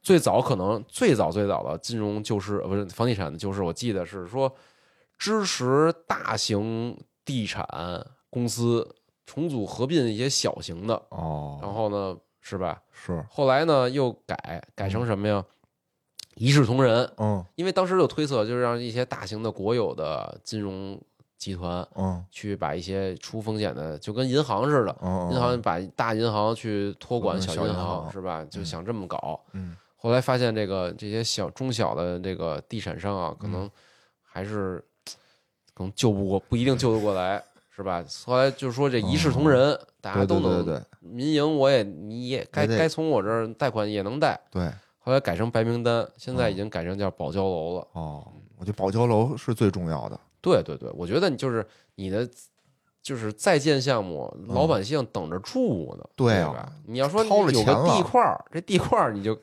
[0.00, 4.52] 最早可能最早最早的金融救市，呃不是房地产的救市，我记得是说
[5.18, 7.66] 支持大型地产
[8.30, 8.96] 公司
[9.26, 12.82] 重组合并一些小型的，哦，然后呢，是吧？
[12.90, 15.44] 是，后来呢又改改成什么呀？
[16.34, 20.98] 一视同仁，嗯因为当时就推测，就是让一些大型的国有的金融
[21.36, 28.42] 集团嗯去把一些出风险的，就跟银行似的，嗯，银行把大银行去托管嗯小银行是吧？
[28.46, 29.38] 就嗯想这么搞。
[29.52, 33.70] 嗯后来发现这个这些小中小的这个地产商啊，可嗯能
[34.20, 34.84] 还是可
[35.82, 37.42] 能救不过，不一定救得过来，
[37.74, 38.04] 是吧？
[38.24, 44.40] 后来就是说这一视同仁，大家都能对对对民营，我也你也该该从我这儿贷款也能贷。
[44.50, 47.88] 对，后来改成白名单，现在已经改成叫保交楼了。
[47.92, 48.26] 哦，
[48.56, 52.28] 我觉得保交楼是最重要的，对对对，我觉得你就是你的。
[53.02, 56.72] 就是在建项目，老百姓等着住呢，对啊吧？
[56.86, 59.36] 你要说你掏了有个钱了地块儿，这地块儿你就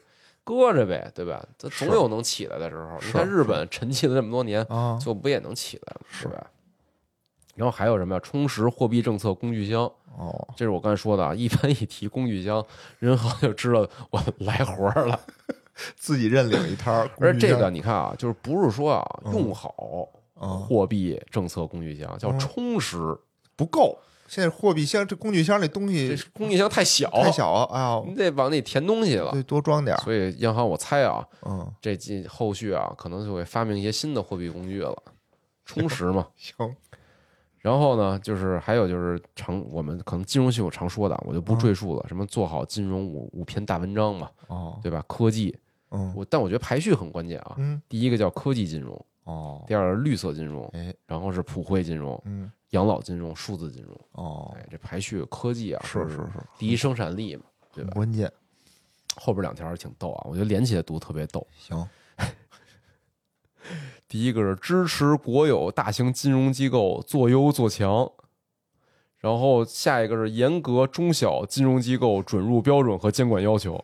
[0.49, 1.45] 搁着呗，对吧？
[1.59, 2.95] 它总有能起来的时候。
[2.99, 6.01] 你是看日本沉寂了这么多年，啊，最后不也能起来吗？
[6.09, 6.47] 是是吧？
[7.55, 8.19] 然后还有什么呀？
[8.23, 9.83] 充实货币政策工具箱，
[10.17, 11.33] 哦，这是我刚才说的啊。
[11.37, 12.65] 一般一提工具箱，
[12.97, 15.19] 人好像就知道我来活儿了。
[15.95, 22.97] 自己认领一摊儿， 而这个你看啊，就是不是说啊嗯用好啊货币政策工具箱，叫嗯充实。
[23.55, 23.99] 不够，
[24.29, 29.31] 现在货币箱这工具箱这东这西工具箱太小，太小啊，你得往里填东西了。
[29.31, 34.95] 对，多装点，所以央行我猜啊，嗯，这近后续啊，可能就会发明一些新的货币工具了，
[35.65, 36.27] 充实嘛。
[36.37, 36.53] 行，
[37.57, 42.05] 然后呢，就是还有就是常我们可能金融系我常说的，我就不赘述了。
[42.07, 45.03] 什么做好金融五五篇大文章嘛，哦，对吧？
[45.07, 45.57] 科技，
[45.89, 47.55] 嗯我但我觉得排序很关键啊。
[47.57, 53.99] 嗯，第一个叫科技金融，哦，第二个绿色金融，哎，然后是普惠金融、嗯，养老金融、数字金融。
[54.11, 57.43] 哦，哎，这排序科技啊，是是是，第一生产力嘛，
[57.73, 57.91] 对吧？
[57.93, 58.31] 关键，
[59.15, 61.45] 后边两条挺逗啊，我觉得连起来读特别逗。
[61.57, 61.87] 行，
[64.07, 68.11] 第一个是支持国有大型金融机构做优做强，
[69.17, 73.83] 然后下一个是严格中小金融机构准入标准和监管要求。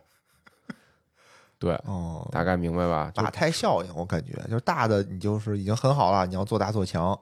[1.57, 3.11] 对，哦，大概明白吧？
[3.15, 7.17] 就马太效应，我感觉就是大的你就是已经很好了，你要做大做强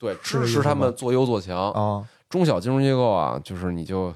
[0.00, 1.70] 对，支持他们做优做强。
[1.72, 4.12] 啊，中小金融机构啊，就是你就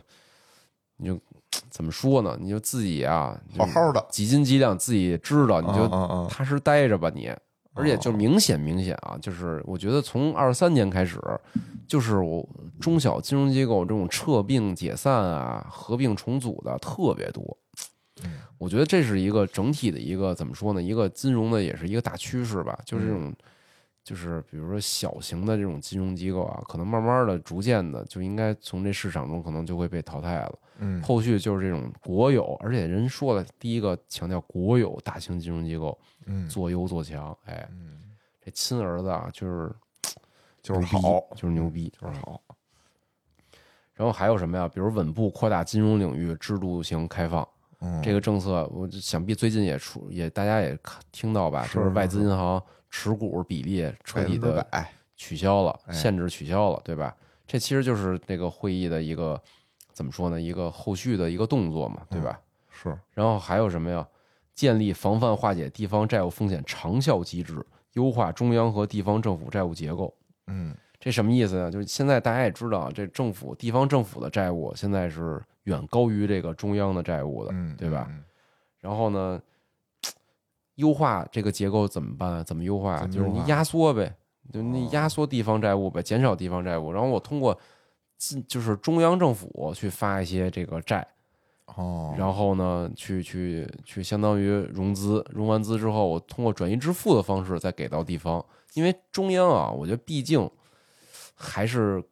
[0.97, 1.21] 你就
[1.71, 2.37] 怎么说呢？
[2.41, 5.87] 你就自己啊，好好的，几斤几两自己知道，你就
[6.27, 7.31] 踏实待着吧你。
[7.77, 11.21] 而且就哦明显明显啊，就是我觉得从二三年开始，
[11.87, 12.49] 就是我
[12.81, 17.45] 中小金融机构这种撤并解散啊、合并重组的特别多。
[18.23, 20.81] 嗯我觉得这是一个整体的一个怎么说呢？
[20.81, 23.35] 一个金融的也是一个大趋势吧，就是这种。
[24.05, 30.59] 就是比如说小型的这种金融机构啊，可能慢慢的、逐渐的就应该从这市场中可能就会被淘汰了。
[30.79, 38.03] 嗯，后续就是这种国有，而且人说了，第一个强调国有大型金融机构嗯做优做强，哎，嗯，
[38.45, 39.75] 这亲儿子啊，就是
[40.61, 42.41] 就是好，就是牛逼，就是好，
[43.95, 44.69] 然后还有什么呀？
[44.69, 47.49] 比如稳步扩大金融领域制度型开放，
[47.81, 50.77] 嗯，这个政策，我想必最近也出，也大家也
[51.13, 51.67] 听到吧？
[51.73, 52.61] 就是外资银行
[52.97, 57.13] 持股比例彻底的百，取消了，哎限制取消了，对吧？
[57.45, 59.41] 这其实就是那个会议的一个
[59.93, 60.41] 怎么说呢？
[60.41, 62.39] 一个后续的一个动作嘛，对吧？
[62.71, 64.07] 是，然后还有什么呀？
[64.55, 70.15] 建立防范化解地方债务风险长效机制，优化中央和地方政府债务结构。
[70.47, 71.73] 嗯这什么意思呢？
[71.73, 78.07] 就是现在大家也知道，这政府、地方政府的债务现在是远高于这个中央的债务的，嗯，对吧？
[78.09, 78.23] 嗯？
[78.79, 79.43] 然后呢，
[80.77, 82.45] 优化这个结构怎么办？
[82.45, 83.07] 怎么优化？
[83.07, 84.15] 就是你压缩呗，
[84.53, 86.93] 就你哦压缩地方债务呗，减少地方债务。
[86.93, 87.59] 然后我通过
[88.49, 91.07] 就是中央政府去发一些这个债，
[91.77, 98.45] 哦，然后呢，去去去相当于融资，融完资之后，我通过转移支付的方式再给到地方。
[98.75, 100.51] 因为中央啊，我觉得毕竟
[101.35, 102.03] 还是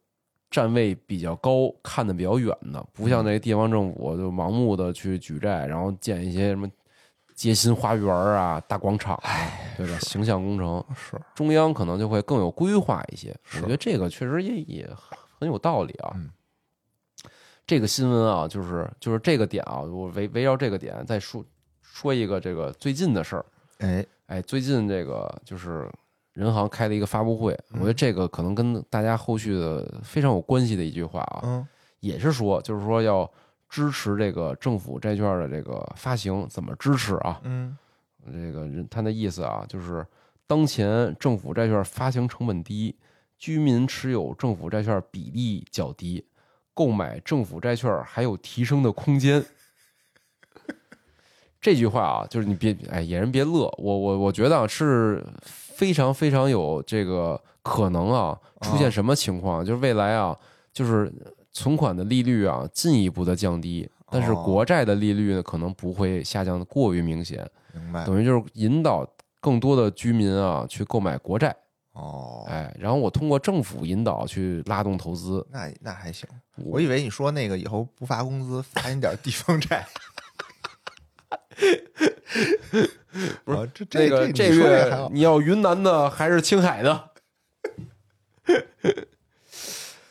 [0.49, 6.69] 站位比较高，看得比较远的，不像这地方政府就盲目的去举债，然后建一些什么
[7.35, 9.29] 街心花园啊、大广场啊，
[9.77, 9.97] 对吧？
[9.99, 13.35] 形象工程，是，中央可能就会更有规划一些。
[13.55, 14.89] 我觉得这个确实也也
[15.39, 16.11] 很有道理啊。
[16.15, 16.29] 嗯
[17.65, 21.41] 这个新闻啊，就是就是这个点啊，我围围绕这个点再说
[21.81, 23.45] 说一个这个最近的事儿。
[23.77, 25.89] 哎，哎，最近这个就是
[26.33, 31.65] 人行开了一个发布会，我嗯觉得这个可能跟大家后续的非常有关系的一句话啊，嗯
[32.01, 33.31] 也是说就是说要
[33.73, 37.41] 支持这个政府债券的这个发行，怎么支持啊？
[37.43, 37.75] 嗯
[38.27, 40.05] 这个人他那意思啊，就是
[40.45, 42.95] 当前政府债券发行成本低，
[43.39, 46.23] 居民持有政府债券比例较低，
[46.75, 49.43] 购买政府债券还有提升的空间。
[51.59, 59.65] 这句话啊，就是你别哎，野人别乐，我我我觉得啊是非常非常有这个可能啊，出现什么情况？
[59.65, 60.37] 就是未来啊，
[60.71, 61.11] 就是
[61.53, 69.07] 存款的利率啊进一步的降低，但是哦国债的利率呢可能不会下降的过于明显，明白等于就是引导
[69.39, 71.55] 更多的居民啊去购买国债，
[71.93, 75.45] 哦，哎，然后我通过政府引导去拉动投资。
[75.51, 76.27] 那那还行。
[76.55, 79.85] 我我以为你说那个以后不发工资，发你点地方债。
[83.43, 86.91] 不是啊这这个这个月你要云南的还是青海的？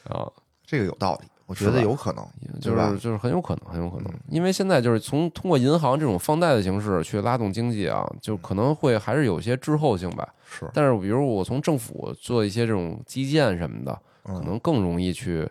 [0.05, 0.31] 啊，
[0.65, 2.27] 这个有道理，我觉得有可能，
[2.61, 10.29] 就是就是很有可能，很有可能嗯，因为现在就是从通过银行这种放贷的形式去拉动经济啊，就可能会还是有些滞后性吧。
[10.45, 13.93] 是但是比如我从政府做一些这种基建什么的，
[14.25, 15.49] 可嗯能更容易去，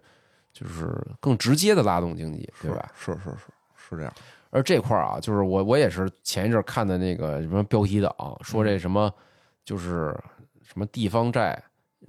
[0.51, 2.91] 就是更直接的拉动经济，对吧？
[2.95, 3.35] 是是是
[3.75, 4.13] 是这样。
[4.49, 9.11] 而这块儿啊，就是我我也是前一阵儿看的那个什么标题党，说嗯这什么
[9.63, 10.15] 就是
[10.61, 11.61] 什么地方债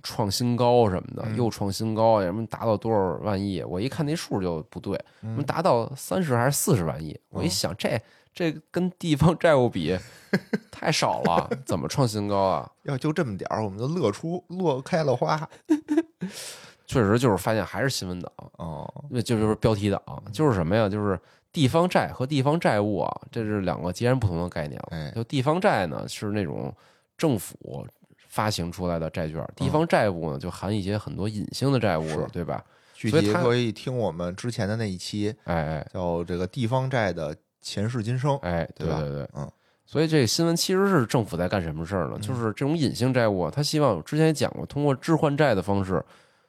[0.02, 3.62] 创新高什么的，嗯又创新高，什么达到多少万亿？
[3.62, 7.18] 我一看那数就不对，什么嗯达到三十还是四十万亿？
[7.30, 8.00] 我一哦想，这
[8.34, 9.96] 这跟地方债务比
[10.70, 12.70] 太少了，怎么创新高啊？
[12.84, 15.48] 要就这么点儿，我们就乐出乐开了花。
[16.86, 20.02] 确实就是发现还是新闻党，哦，因为就是标题党，
[20.32, 20.88] 就是什么呀？
[20.88, 21.18] 就是
[21.50, 24.80] 地方债和地方债务啊，这是两个截然不同的概念
[25.14, 26.74] 就地方债呢是那种
[27.16, 27.86] 政府
[28.32, 32.64] 发行出来的债券，地方债务呢就含一些很多隐性的债务了，对吧？
[32.94, 38.34] 具所以它体可以听我们之前的那一期，哎哎叫这个地方债的前世今生。
[38.38, 39.50] 哎，对对吧对对，嗯。
[39.84, 42.18] 所以这个新闻其实是政府在干什么事儿呢？
[42.18, 46.02] 就是这种隐性债务啊，他希望之前也讲过，通过置换债的方式，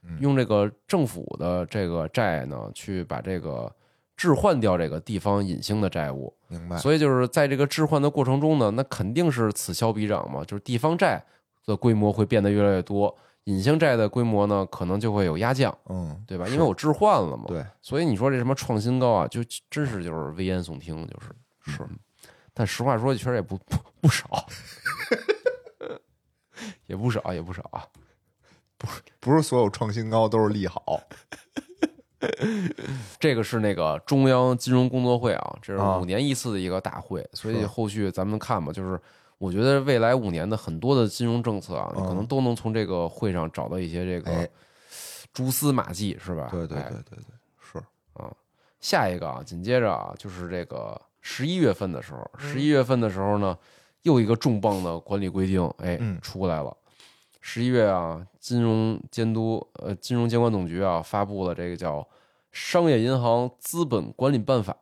[0.03, 3.69] 嗯用这个政府的这个债呢，去把这个
[4.15, 6.34] 置换掉这个地方隐性的债务。
[6.47, 6.77] 明白。
[6.77, 11.22] 所以就是在这个置换的过程中呢，那肯定是此消彼长嘛，就是地方债
[11.65, 13.15] 的规模会变得越来越多，
[13.45, 16.48] 隐性债的规模呢可能就会有压降，嗯，对吧？
[16.48, 21.98] 因为我置换了嘛，对所以你说这什么创新高啊，就真是就是危言耸听，就是是嗯
[22.56, 24.45] 但实话说，确实也不不不少，
[26.85, 27.84] 也不少，也不少啊。
[28.77, 31.02] 不是不是所有创新高都是利好。
[33.19, 38.72] 这个是那个中央金融工作会啊，这是啊五年一次的一个大会，所以后续咱们看吧。
[38.72, 39.02] 就是
[39.43, 44.49] 我觉得未来五年的很多的金融政策啊，嗯可能都能从这个会上找到一些这个哎
[45.33, 46.47] 蛛丝马迹，是吧？
[46.49, 47.77] 对对哎对对对，是
[48.13, 48.31] 啊
[48.79, 53.57] 下一个啊，紧接着啊，就是这个十一月份的时候，嗯十一月份的时候呢，
[54.03, 56.73] 又一个重磅的管理规定，哎，嗯出来了。
[57.41, 61.99] 十一月啊，金融监督呃，金融监管总局啊，发布了这个叫
[62.53, 64.73] 《商业银行资本管理办法》，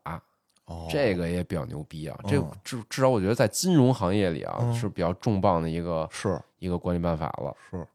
[0.72, 2.18] 哦，这个也比较牛逼啊。
[2.28, 7.56] 这嗯至至少我觉得在金融行业里啊，嗯是比较重磅的一个是一个管理办法了。
[7.70, 7.86] 是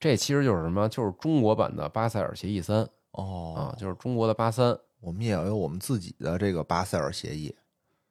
[0.00, 0.88] 这其实就是什么？
[0.88, 4.76] 就是中国版的巴塞尔协议三哦啊，就是中国的八三。
[5.00, 7.54] 我们也要有我们自己的这个巴塞尔协议。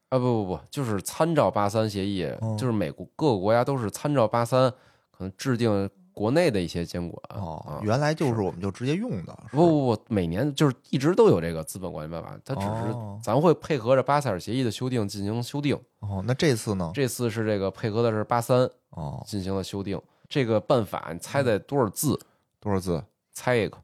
[0.09, 4.69] 啊不不不，就是参照八三协议，嗯就是美国各个国家都是参照八三，
[5.09, 7.81] 可能制定国内的一些监管哦啊，。
[7.83, 9.37] 原来就是我们就直接用的。
[9.51, 15.75] 不不不，每年就是一直都有这个资本管理办法，它只是哦咱会配合着巴塞尔协议的修订进行修订。
[15.99, 16.91] 哦，那这次呢？
[16.93, 19.99] 这次是这个配合的是八三哦，进行了修订。
[20.29, 22.19] 这个办法你猜猜多少字？
[22.59, 23.03] 多少字？
[23.31, 23.77] 猜一个，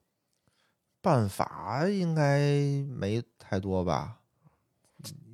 [1.02, 2.40] 办法应该
[2.90, 4.18] 没太多吧？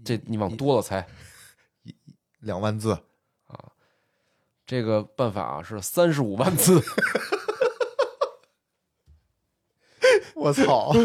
[0.04, 1.06] 这你往多了猜。
[2.40, 2.98] 两万字。
[4.66, 6.82] 这个办法啊是三十五万字，
[10.36, 10.92] 我操！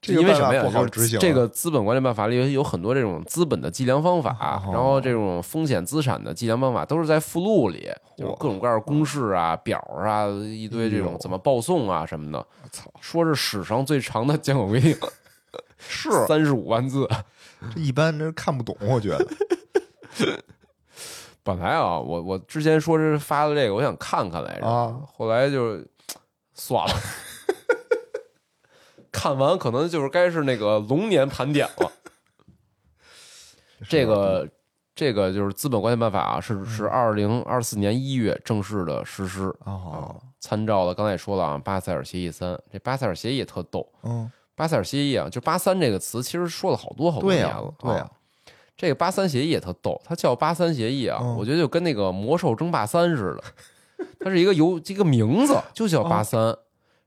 [0.00, 0.62] 这个因为什么呀？
[0.62, 1.20] 不好就是执行啊。
[1.20, 12.38] 这个资本管理办法里有很多这种资本的计量方法，哦然后这种风险资产的计量方法都是在附录里，就是各种各样的公式啊、表啊，一堆这种怎么报送啊什么的。
[12.38, 14.94] 我操，说是史上最长的监管规定，
[15.78, 17.08] 是三十五万字。
[17.74, 19.26] 这一般人看不懂，我觉得。
[21.44, 25.78] 本来啊，我我之前说是发的这个，我想看看来着，啊后来就
[26.54, 26.94] 算了。
[29.12, 31.92] 看完可能就是该是那个龙年盘点了。
[33.88, 34.48] 这个
[34.94, 42.58] 这个就是资本管理办法啊，是是二零二四年一月正式的实施啊哦，，参照了刚才也说了啊，巴塞尔协议三。
[42.72, 48.10] 这巴塞尔协议也特逗，嗯，巴塞尔协议啊，就八三这个词，其实说了好多好多年了，，对呀啊，
[48.76, 56.56] 这个八三协议也特逗，它叫八三协议啊，嗯我觉得就跟那个魔兽争霸三似的，它是一个游这个名字就叫八三，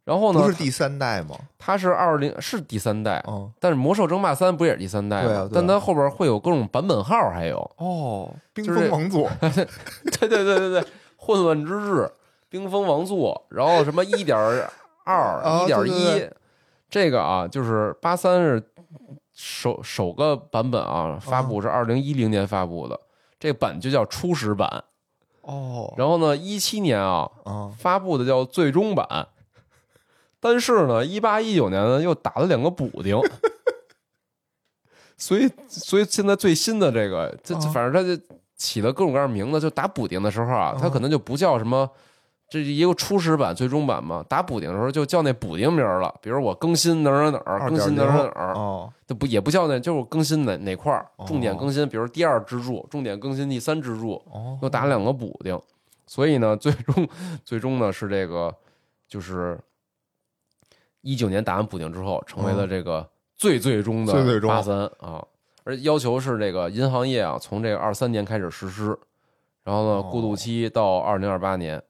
[0.05, 1.35] 然后呢，哦不是第三代吗？
[1.57, 5.27] 它是二零是第三代，嗯，但是魔兽争霸三不也是第三代吗？
[5.27, 10.85] 对啊对啊但它后边会有各种版本号，还有，哦，冰就是封王座， 对对对对对，
[11.17, 12.09] 混乱之日、
[12.49, 14.61] 冰封王座，然后什么一点二、
[15.03, 16.29] 啊一点一，
[16.89, 18.63] 这个啊，就是八三是
[19.39, 22.99] 首首个版本啊，发布是二零一零年发布的，
[23.39, 24.83] 这版就叫初始版。
[25.41, 29.27] 哦，然后呢，一七年啊啊，发布的叫最终版，
[30.39, 33.15] 但是呢，一八一九年呢又打了两个补丁，
[35.17, 38.19] 所以所以现在最新的这个，这反正它就
[38.55, 41.87] 起了各种各样名字，就打补丁的时候啊，他啊可能就不叫什么。
[42.49, 46.13] 这一个初始版、最终版嘛，打补丁的时候就叫那补丁名儿了。
[46.21, 55.59] 比如我更新哪儿哪儿哪儿，更新哪儿哪儿哪儿，哦，就不也不叫那，就是更新哪哪块儿，重点哦更新，比如第二支柱，重点更新第三支柱，哦，又打两个补丁，
[56.05, 57.07] 所以呢，最终
[57.43, 58.55] 最终呢是这个，
[59.09, 59.59] 就是
[61.01, 63.05] 一九年打完补丁之后，成为了这个
[63.35, 65.21] 最最终的八三啊，
[65.65, 68.97] 而要求是这个银行业啊，从这个二三年开始实施，
[69.65, 71.83] 然后呢哦过渡期到二零二八年，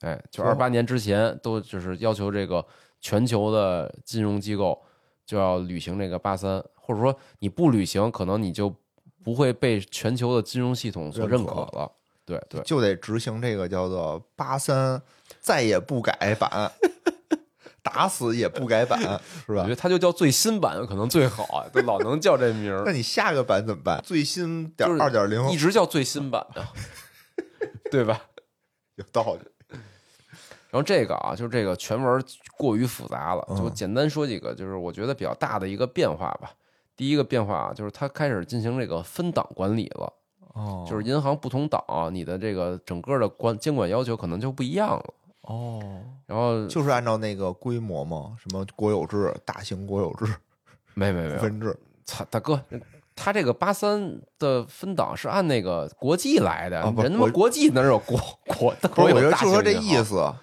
[0.00, 2.64] 哎，就二八年之前都就是要求这个
[3.00, 4.80] 全球的金融机构
[5.26, 8.74] 就要履行这个八三，或者说你不履行，可能你就
[9.24, 11.92] 不会被全球的金融系统所认认可可了。
[12.24, 15.00] 对对，就得执行这个叫做八三
[15.40, 16.70] 再也不改版，
[17.82, 19.00] 打死也不改版，
[19.46, 19.68] 是吧我觉？
[19.68, 24.00] 得它就叫最新版可能最好啊，就老能叫这名儿， 那你下个版怎么办？
[24.04, 26.68] 最新点就是二点零一直叫最新版啊，
[27.90, 28.20] 对吧？
[28.96, 29.40] 有道理。
[30.70, 32.22] 然后这个啊，就是这个全文
[32.56, 36.50] 过于复杂了，嗯就简单说几个，就是我觉得比较大的一个变化吧。
[36.96, 40.12] 第一个变化啊，就是它开始进行这个分档管理了，
[40.54, 41.82] 哦就是银行不同档，
[42.12, 45.14] 你的这个整个的管监管要求可能就不一样了。
[45.42, 45.80] 哦，
[46.26, 50.26] 然后就是按照那个规模嘛，什么国有制、大型国有制、
[50.94, 51.76] 没没没分，制。
[52.04, 52.58] 操大哥，
[53.14, 60.34] 他这个八三的分档是按那个国际来的，人他妈国际哪有国国不是，我觉得国有大就说这意型银行，思，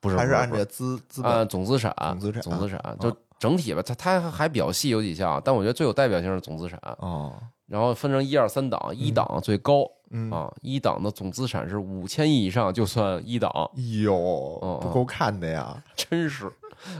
[0.00, 7.34] 不是还是按这资资按本总资产，总资产总资产啊就整体吧，它它还比较细，有几项，但我觉得最有代表性是总资产，哦，
[7.66, 15.82] 然后分成一二三档，一档最高嗯，啊，一档的总资产是五千亿以上就算一档，哎呦，嗯不够看的呀！
[15.94, 16.50] 真是，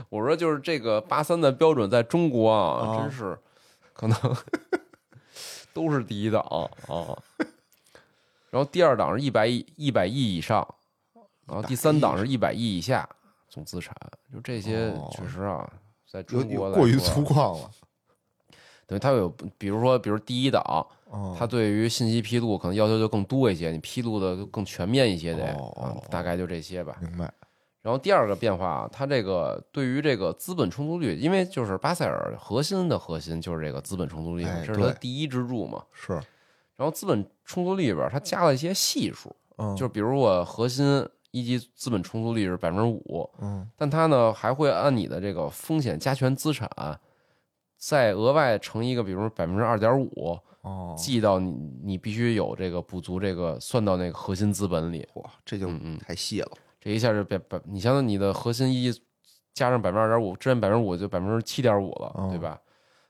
[0.09, 3.37] 我说就是这个八三的标准在中国啊，啊真是
[3.93, 4.17] 可能
[5.73, 6.41] 都是第一档
[6.87, 7.17] 啊。
[8.49, 10.67] 然后第二档是一百亿一百亿以上，
[11.47, 13.07] 然后第三档是一百亿以下
[13.49, 13.95] 总资产，
[14.33, 15.69] 就这些哦确实啊，
[16.09, 17.69] 在中国过于粗犷了。
[18.87, 20.61] 对它有，比如说，比如第一档，
[21.05, 25.57] 哦，它对于信息披露可能要求就更多一些，你披露的更全面一些得，
[26.09, 26.97] 大概就这些吧。
[26.99, 27.33] 明白。
[27.81, 35.81] 然后第二个变化啊，它这个对于这个资本充足率，因为就是巴塞尔核心的核心就是这个资本充足率这是它第一支柱嘛。
[35.93, 36.13] 是，
[36.75, 46.69] 然后资本充足率里边，它加了一些系数，嗯，就是比如我核心一级资本充足率是百分之五，嗯，但它呢还会按你的这个风险加权资产，
[47.77, 51.51] 再额外乘一个，比如百分之二点五，哦，记到你
[51.83, 55.97] 你必须有这个补足这个算到那个核心资本里，哇，这就嗯嗯。
[55.99, 56.51] 太细了。
[56.79, 58.91] 这一下就百百，你相当于你的核心一
[59.53, 62.27] 加上百分之二点五，之前百分之五就百分之七点五了，哦。
[62.29, 62.59] 对吧？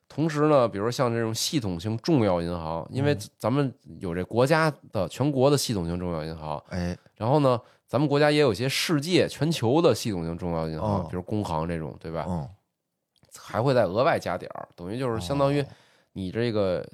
[0.07, 7.57] 同时呢，比如像这种系统性重要银行，因为咱们有这国家的全国的系统性重要银行，哎，然后呢，
[7.91, 12.25] 咱们国家也有一些世界全球的系统性重要银行，哦比如工行这种，对吧？
[12.25, 12.47] 嗯，
[13.37, 15.65] 还会再额外加点儿，等于就是相当于哦
[16.13, 16.87] 你这个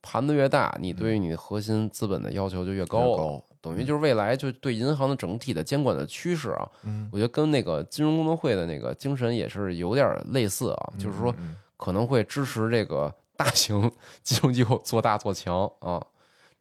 [0.00, 3.42] 盘子越大，你对于你的核心资本的要求就越高了。
[3.60, 13.92] 等于就是未来就对银行的整体的监管的趋势啊，嗯，我觉得跟那个金融工作会的那个精神也是有点类似啊，就是说嗯，可能会支持这个大型
[14.24, 16.02] 金融机构做大做强啊，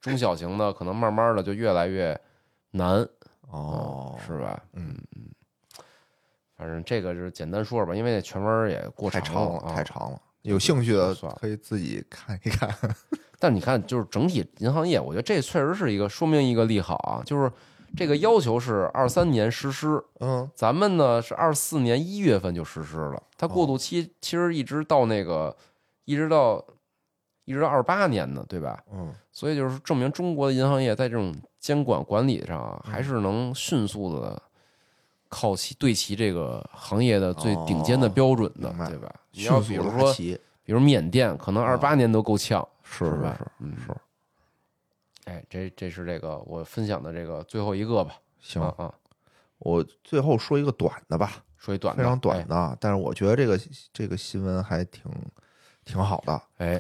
[0.02, 2.20] 中小型的可能慢慢的就越来越
[2.72, 3.10] 难，嗯
[3.52, 4.62] 哦，是吧？
[4.74, 5.26] 嗯嗯，
[6.58, 10.22] 反正这个就是简单说说吧，因为全文也过太长了，太长了。
[10.44, 12.74] 有兴趣的可以自己看一看。
[13.40, 17.52] 但你看，就是整体银行业，我觉得这确实是一个说明一个利好啊，就是
[17.96, 25.56] 这个要求是二三年实施，嗯，咱们呢是二四年一月份就实施了，它过哦渡期其实一直到那个，
[26.06, 26.62] 一直到
[27.50, 28.80] 一直到二八年呢，对吧？
[28.94, 34.40] 嗯，所以就是证明中国的银行业在这种监管管理上啊，还是能迅速的
[35.30, 39.12] 靠齐对齐这个行业的最顶尖的哦标准的对吧？
[39.32, 40.14] 你要比如说，
[40.64, 43.46] 比如缅甸，可能二八年都够呛，是是吧是？
[43.62, 43.96] 嗯，是。
[45.26, 48.14] 哎，这这是这个我分享的这个最后一个吧。
[48.40, 48.94] 行啊，啊，
[49.58, 52.44] 我最后说一个短的吧，说一短的，非常短哎。
[52.44, 53.60] 的，但是我觉得这个
[53.92, 55.04] 这个新闻还挺
[55.84, 56.80] 挺好的，哎，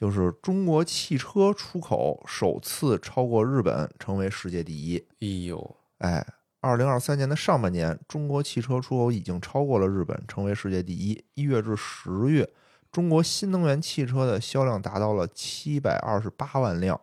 [0.00, 4.96] 就是中国汽车出口首次超过日本，成为世界第一。
[5.20, 6.26] 哎呦，哎，
[6.60, 11.22] 二零二三年的上半年，中国汽车出口已经超过了日本，成为世界第一。
[11.34, 12.50] 一月至十月，
[12.90, 16.98] 中国新能源汽车的销量达到了七百二十八万辆，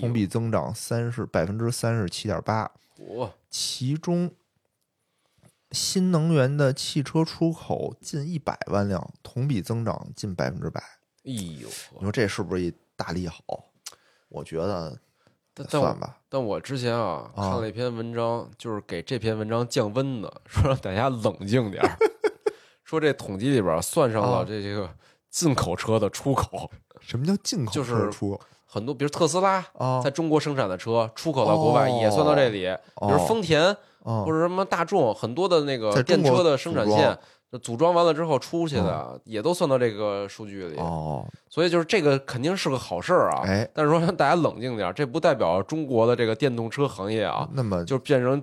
[0.00, 2.70] 同比增长三十百分之三十七点八。
[2.96, 4.30] 我其中
[5.70, 10.82] 新能源的汽车出口近一百万辆，同比增长近百分之百。
[11.28, 11.68] 哎呦，
[11.98, 13.38] 你说这是不是一大利好？
[14.30, 14.98] 我觉得
[15.68, 16.16] 算吧。
[16.26, 17.50] 但我之前啊啊。
[17.50, 21.98] 看了一篇文章，就是给这篇文章降温的，说让大家冷静点儿，
[22.82, 24.44] 说这统计里边算上了啊。
[24.46, 24.88] 这些个
[25.28, 30.00] 进口车的出口， 什么叫进口就是车出很多比如特斯拉啊？
[30.02, 31.98] 在中国生产的车出口到国外哦。
[32.00, 32.66] 也算到这里，
[33.00, 33.62] 比如丰田
[34.02, 34.24] 啊。
[34.24, 36.96] 或者什么大众，很多的那个电车的生产组
[37.50, 37.60] 装线。
[37.60, 43.42] 组装完了之后出去的也都算到这个数据里，哦，所以就是这个肯定是个好事儿啊。
[43.46, 48.42] 哎，但是说让大家冷静点儿，这不代表中国的这个电动车行业啊，那么就变成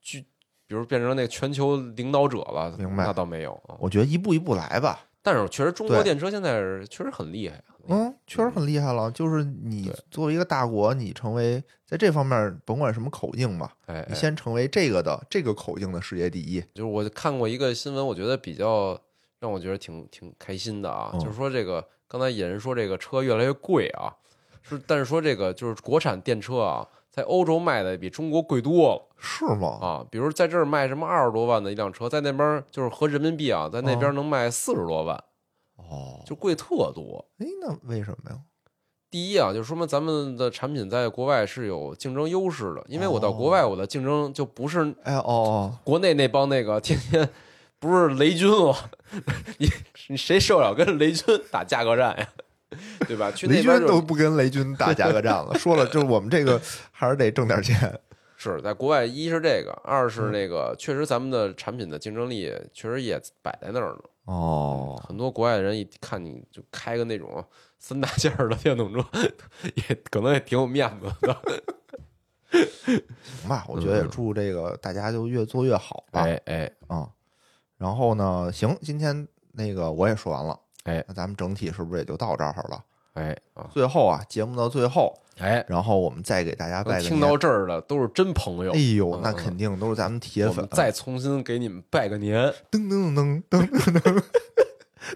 [0.00, 0.20] 巨，
[0.66, 2.74] 比如变成那个全球领导者了。
[2.78, 3.76] 明白那倒没有啊。
[3.78, 5.00] 我觉得一步一步来吧。
[5.22, 7.60] 但是确实中国电车现在确实很厉害。
[7.88, 9.10] 嗯，确实很厉害了。
[9.10, 16.60] 就是你作为一个大国，你成为在这方面甭管什么口径吧，哎，你哎先成为这个的这个口径的世界第一。
[16.74, 18.98] 就是我看过一个新闻，我觉得比较
[19.40, 24.14] 让我觉得挺挺开心的啊，嗯就是说这个刚才野人说这个车越来越贵啊，
[24.62, 29.78] 是但是说这个就是国产电车啊，在欧洲卖的比中国贵多了是吗？
[29.80, 35.22] 啊，比如在这儿卖什么二十多万的一辆车，在那边就是合人民币啊，在那边能卖四十多万，
[35.90, 37.24] 哦，就贵特多。
[37.38, 38.38] 哎，那为什么呀？
[39.10, 47.28] 第一啊，就说明咱们的产品在国外是有竞争优势的，因为我到国外，我的竞争就不是哎，哦哦，国内那帮那个天天
[47.78, 48.74] 不是雷军了，
[49.58, 49.68] 你
[50.08, 52.28] 你谁受了跟雷军打价格战呀？
[53.06, 53.30] 对吧？
[53.30, 56.60] 去那边都不跟雷军打价格战了，说了， 就是我们这个
[56.90, 57.98] 还是得挣点钱。
[58.36, 64.00] 是在国外，一是这个，二嗯是那个，确实咱们的产品的竞争力确实也摆在那儿呢。
[64.26, 67.44] 哦，很多国外的人一看你就开个那种
[67.78, 69.04] 三大件儿的电动车，
[69.74, 71.36] 也可能也挺有面子的。
[72.50, 76.22] 行吧，我觉得也祝这个大家就越做越好吧。
[76.22, 77.08] 哎哎啊，
[77.76, 82.84] 然后呢，行，今天那个我也说完了，哎那咱们整体是不是也就到这儿了？
[83.16, 87.10] 哎啊最后啊，节目到最后，哎，然后我们再给大家拜个年。
[87.10, 88.78] 听到这儿的都是真朋友哎。
[88.78, 90.66] 呦，嗯那肯定都是咱们铁粉。
[90.70, 94.22] 再重新给你们拜个年，噔噔噔噔噔噔，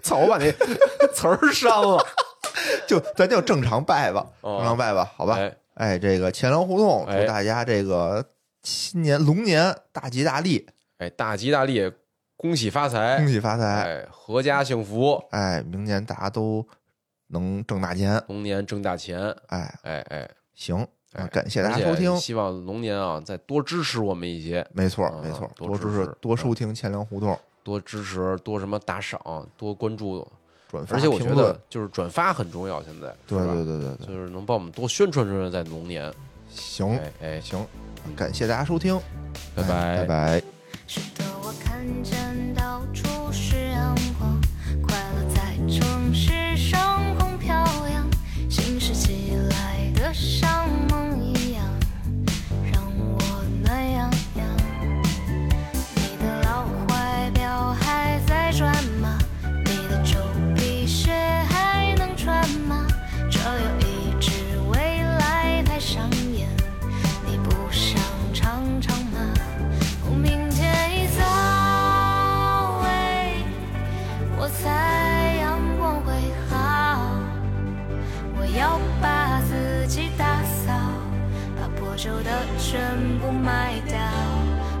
[0.03, 0.17] 操！
[0.17, 0.51] 我把那
[1.13, 2.05] 词儿删了。
[2.87, 5.35] 就咱就正常拜吧，哦正常拜吧，好吧？
[5.37, 8.23] 哎哎，这个钱粮胡同，哎祝大家这个
[8.63, 10.67] 新年龙年大吉大利，
[10.97, 11.91] 哎，大吉大利，
[12.35, 13.65] 恭喜发财，恭喜发财！
[13.65, 16.65] 哎，阖家幸福，哎，明年大家都
[17.31, 18.23] 能挣大钱。
[18.27, 19.19] 龙年挣大钱。
[19.47, 20.87] 哎，哎哎，行，
[21.31, 22.15] 感谢大家收听。
[22.17, 29.19] 希望龙年啊，再多支持我们一些，没错，啊没错，多多支持，多收听钱粮胡同，多支持，多什么打赏，
[29.57, 30.27] 多关注。
[30.69, 36.09] 转发，而且我觉得就是转发很重要，现在对对对对对，就是能帮我们多宣传宣传在龙年。
[36.49, 37.67] 行哎哎，行，
[38.15, 38.97] 感谢大家收听，
[39.53, 40.41] 拜拜拜拜。
[50.13, 50.70] 伤
[82.03, 82.81] 旧的全
[83.19, 83.95] 部卖掉。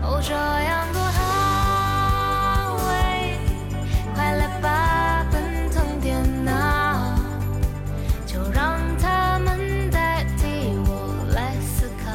[0.01, 3.37] 哦，这样多好，喂，
[4.15, 7.15] 快来吧，奔腾电脑，
[8.25, 12.09] 就让他们代替我来思考。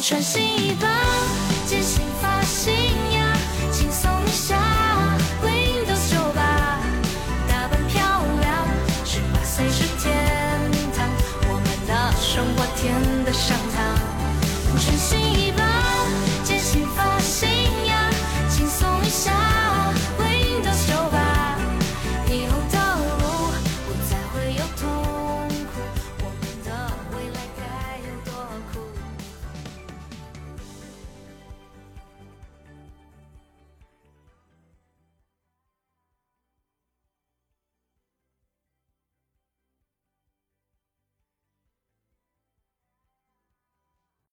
[0.00, 0.86] 全新一把，
[1.66, 2.72] 剪新发型，